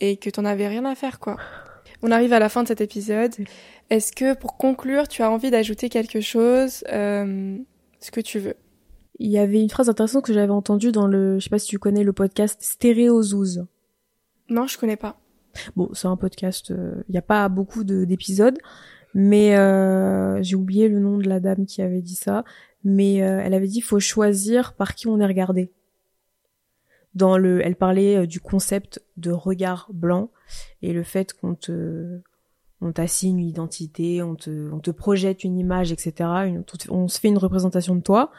et 0.00 0.16
que 0.16 0.28
t'en 0.30 0.44
avais 0.44 0.68
rien 0.68 0.84
à 0.84 0.94
faire 0.94 1.20
quoi. 1.20 1.36
On 2.02 2.10
arrive 2.10 2.32
à 2.32 2.38
la 2.38 2.48
fin 2.48 2.62
de 2.64 2.68
cet 2.68 2.80
épisode. 2.80 3.32
Est-ce 3.88 4.12
que 4.12 4.34
pour 4.34 4.56
conclure, 4.56 5.06
tu 5.08 5.22
as 5.22 5.30
envie 5.30 5.50
d'ajouter 5.50 5.88
quelque 5.88 6.20
chose, 6.20 6.82
euh, 6.92 7.56
ce 8.00 8.10
que 8.10 8.20
tu 8.20 8.38
veux? 8.40 8.54
Il 9.20 9.30
y 9.30 9.38
avait 9.38 9.60
une 9.60 9.70
phrase 9.70 9.88
intéressante 9.88 10.24
que 10.24 10.32
j'avais 10.32 10.50
entendue 10.52 10.90
dans 10.90 11.06
le, 11.06 11.38
je 11.38 11.44
sais 11.44 11.50
pas 11.50 11.58
si 11.60 11.68
tu 11.68 11.78
connais 11.78 12.02
le 12.02 12.12
podcast 12.12 12.60
Stéréozouz. 12.60 13.64
Non, 14.48 14.66
je 14.66 14.76
connais 14.78 14.96
pas. 14.96 15.20
Bon, 15.76 15.90
c'est 15.92 16.08
un 16.08 16.16
podcast, 16.16 16.70
euh, 16.72 16.94
il 17.08 17.12
n'y 17.12 17.18
a 17.18 17.22
pas 17.22 17.48
beaucoup 17.48 17.84
de- 17.84 18.04
d'épisodes, 18.04 18.58
mais 19.14 19.56
euh, 19.56 20.42
j'ai 20.42 20.56
oublié 20.56 20.88
le 20.88 20.98
nom 20.98 21.18
de 21.18 21.28
la 21.28 21.40
dame 21.40 21.66
qui 21.66 21.82
avait 21.82 22.02
dit 22.02 22.14
ça, 22.14 22.44
mais 22.84 23.22
euh, 23.22 23.40
elle 23.44 23.54
avait 23.54 23.66
dit 23.68 23.80
faut 23.80 24.00
choisir 24.00 24.74
par 24.74 24.94
qui 24.94 25.06
on 25.08 25.20
est 25.20 25.26
regardé. 25.26 25.70
Dans 27.14 27.36
le, 27.36 27.64
elle 27.64 27.76
parlait 27.76 28.16
euh, 28.16 28.26
du 28.26 28.40
concept 28.40 29.02
de 29.18 29.30
regard 29.30 29.88
blanc 29.92 30.30
et 30.80 30.92
le 30.94 31.02
fait 31.02 31.34
qu'on 31.34 31.54
te, 31.54 32.20
on 32.80 32.90
t'assigne 32.92 33.38
une 33.38 33.48
identité, 33.48 34.22
on 34.22 34.34
te, 34.34 34.70
on 34.72 34.78
te 34.80 34.90
projette 34.90 35.44
une 35.44 35.58
image, 35.58 35.92
etc. 35.92 36.30
Une- 36.46 36.64
on 36.88 37.08
se 37.08 37.20
fait 37.20 37.28
une 37.28 37.38
représentation 37.38 37.94
de 37.94 38.00
toi. 38.00 38.30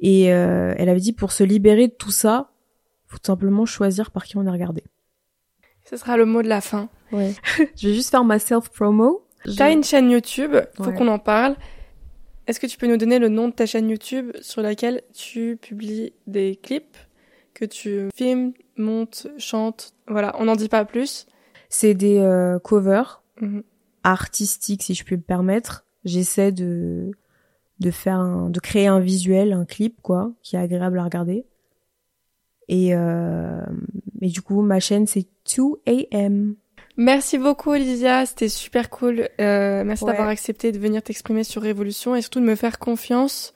Et 0.00 0.32
euh, 0.32 0.74
elle 0.76 0.88
avait 0.88 1.00
dit 1.00 1.12
pour 1.12 1.30
se 1.32 1.44
libérer 1.44 1.88
de 1.88 1.92
tout 1.92 2.10
ça, 2.10 2.50
faut 3.06 3.18
tout 3.18 3.26
simplement 3.26 3.66
choisir 3.66 4.10
par 4.10 4.24
qui 4.24 4.36
on 4.36 4.44
est 4.46 4.50
regardé. 4.50 4.82
Ce 5.88 5.96
sera 5.96 6.16
le 6.16 6.26
mot 6.26 6.42
de 6.42 6.48
la 6.48 6.60
fin. 6.60 6.88
Ouais. 7.12 7.32
je 7.76 7.88
vais 7.88 7.94
juste 7.94 8.10
faire 8.10 8.24
ma 8.24 8.38
self-promo. 8.38 9.24
T'as 9.56 9.72
une 9.72 9.84
chaîne 9.84 10.10
YouTube, 10.10 10.56
faut 10.76 10.84
Ouais. 10.86 10.94
qu'on 10.94 11.08
en 11.08 11.18
parle. 11.18 11.56
Est-ce 12.46 12.58
que 12.60 12.66
tu 12.66 12.78
peux 12.78 12.86
nous 12.86 12.96
donner 12.96 13.18
le 13.18 13.28
nom 13.28 13.48
de 13.48 13.52
ta 13.52 13.66
chaîne 13.66 13.88
YouTube 13.90 14.32
sur 14.40 14.62
laquelle 14.62 15.02
tu 15.14 15.58
publies 15.60 16.12
des 16.26 16.56
clips, 16.56 16.96
que 17.54 17.64
tu 17.64 18.08
filmes, 18.14 18.52
montes, 18.76 19.26
chantes? 19.38 19.92
Voilà, 20.06 20.34
on 20.38 20.46
n'en 20.46 20.56
dit 20.56 20.68
pas 20.68 20.84
plus. 20.84 21.26
C'est 21.68 21.94
des 21.94 22.18
euh, 22.18 22.58
covers 22.58 23.22
Mhm. 23.40 23.62
artistiques, 24.02 24.82
si 24.82 24.94
je 24.94 25.04
puis 25.04 25.16
me 25.16 25.22
permettre. 25.22 25.84
J'essaie 26.04 26.52
de 26.52 27.10
de 27.80 27.90
faire 27.92 28.16
un, 28.18 28.50
de 28.50 28.58
créer 28.58 28.88
un 28.88 28.98
visuel, 28.98 29.52
un 29.52 29.64
clip 29.64 30.00
quoi, 30.02 30.32
qui 30.42 30.56
est 30.56 30.58
agréable 30.58 30.98
à 30.98 31.04
regarder. 31.04 31.44
Et 32.68 32.94
euh, 32.94 33.60
et 34.20 34.28
du 34.28 34.42
coup, 34.42 34.62
ma 34.62 34.80
chaîne 34.80 35.06
c'est 35.06 35.26
2am. 35.46 36.54
Merci 37.00 37.38
beaucoup 37.38 37.70
Olivia, 37.70 38.26
c'était 38.26 38.48
super 38.48 38.90
cool. 38.90 39.28
Euh, 39.40 39.84
merci 39.84 40.02
Ouais. 40.04 40.10
d'avoir 40.10 40.28
accepté 40.28 40.72
de 40.72 40.78
venir 40.80 41.00
t'exprimer 41.02 41.44
sur 41.44 41.62
Révolution 41.62 42.16
et 42.16 42.20
surtout 42.22 42.40
de 42.40 42.44
me 42.44 42.56
faire 42.56 42.78
confiance 42.80 43.54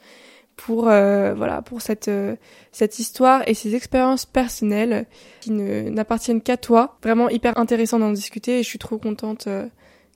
pour 0.57 0.88
euh, 0.88 1.34
voilà 1.34 1.61
pour 1.61 1.82
cette 1.82 2.07
euh, 2.09 2.36
cette 2.70 3.01
histoire 3.01 3.43
et 3.49 3.55
ces 3.55 3.74
expériences 3.74 4.26
personnelles 4.26 5.07
qui 5.40 5.51
ne 5.51 5.88
n'appartiennent 5.90 6.40
qu'à 6.40 6.57
toi. 6.57 6.99
Vraiment 7.03 7.28
hyper 7.30 7.59
intéressant 7.59 7.99
d'en 7.99 8.12
discuter 8.12 8.61
et 8.61 8.62
je 8.62 8.68
suis 8.68 8.78
trop 8.78 8.99
contente 8.99 9.49
euh, 9.49 9.66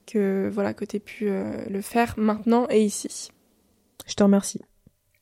que 0.05 0.49
voilà 0.53 0.73
que 0.73 0.85
t'aies 0.85 0.99
pu 0.99 1.27
euh, 1.29 1.51
le 1.69 1.81
faire 1.81 2.13
maintenant 2.17 2.65
et 2.69 2.81
ici. 2.81 3.29
Je 4.07 4.13
te 4.13 4.23
remercie. 4.23 4.61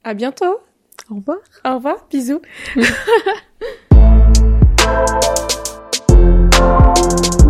À 0.04 0.14
bientôt. 0.14 0.60
Au 1.10 1.16
revoir. 1.16 1.38
Au 1.66 1.74
revoir. 1.76 2.06
Bisous. 2.12 2.42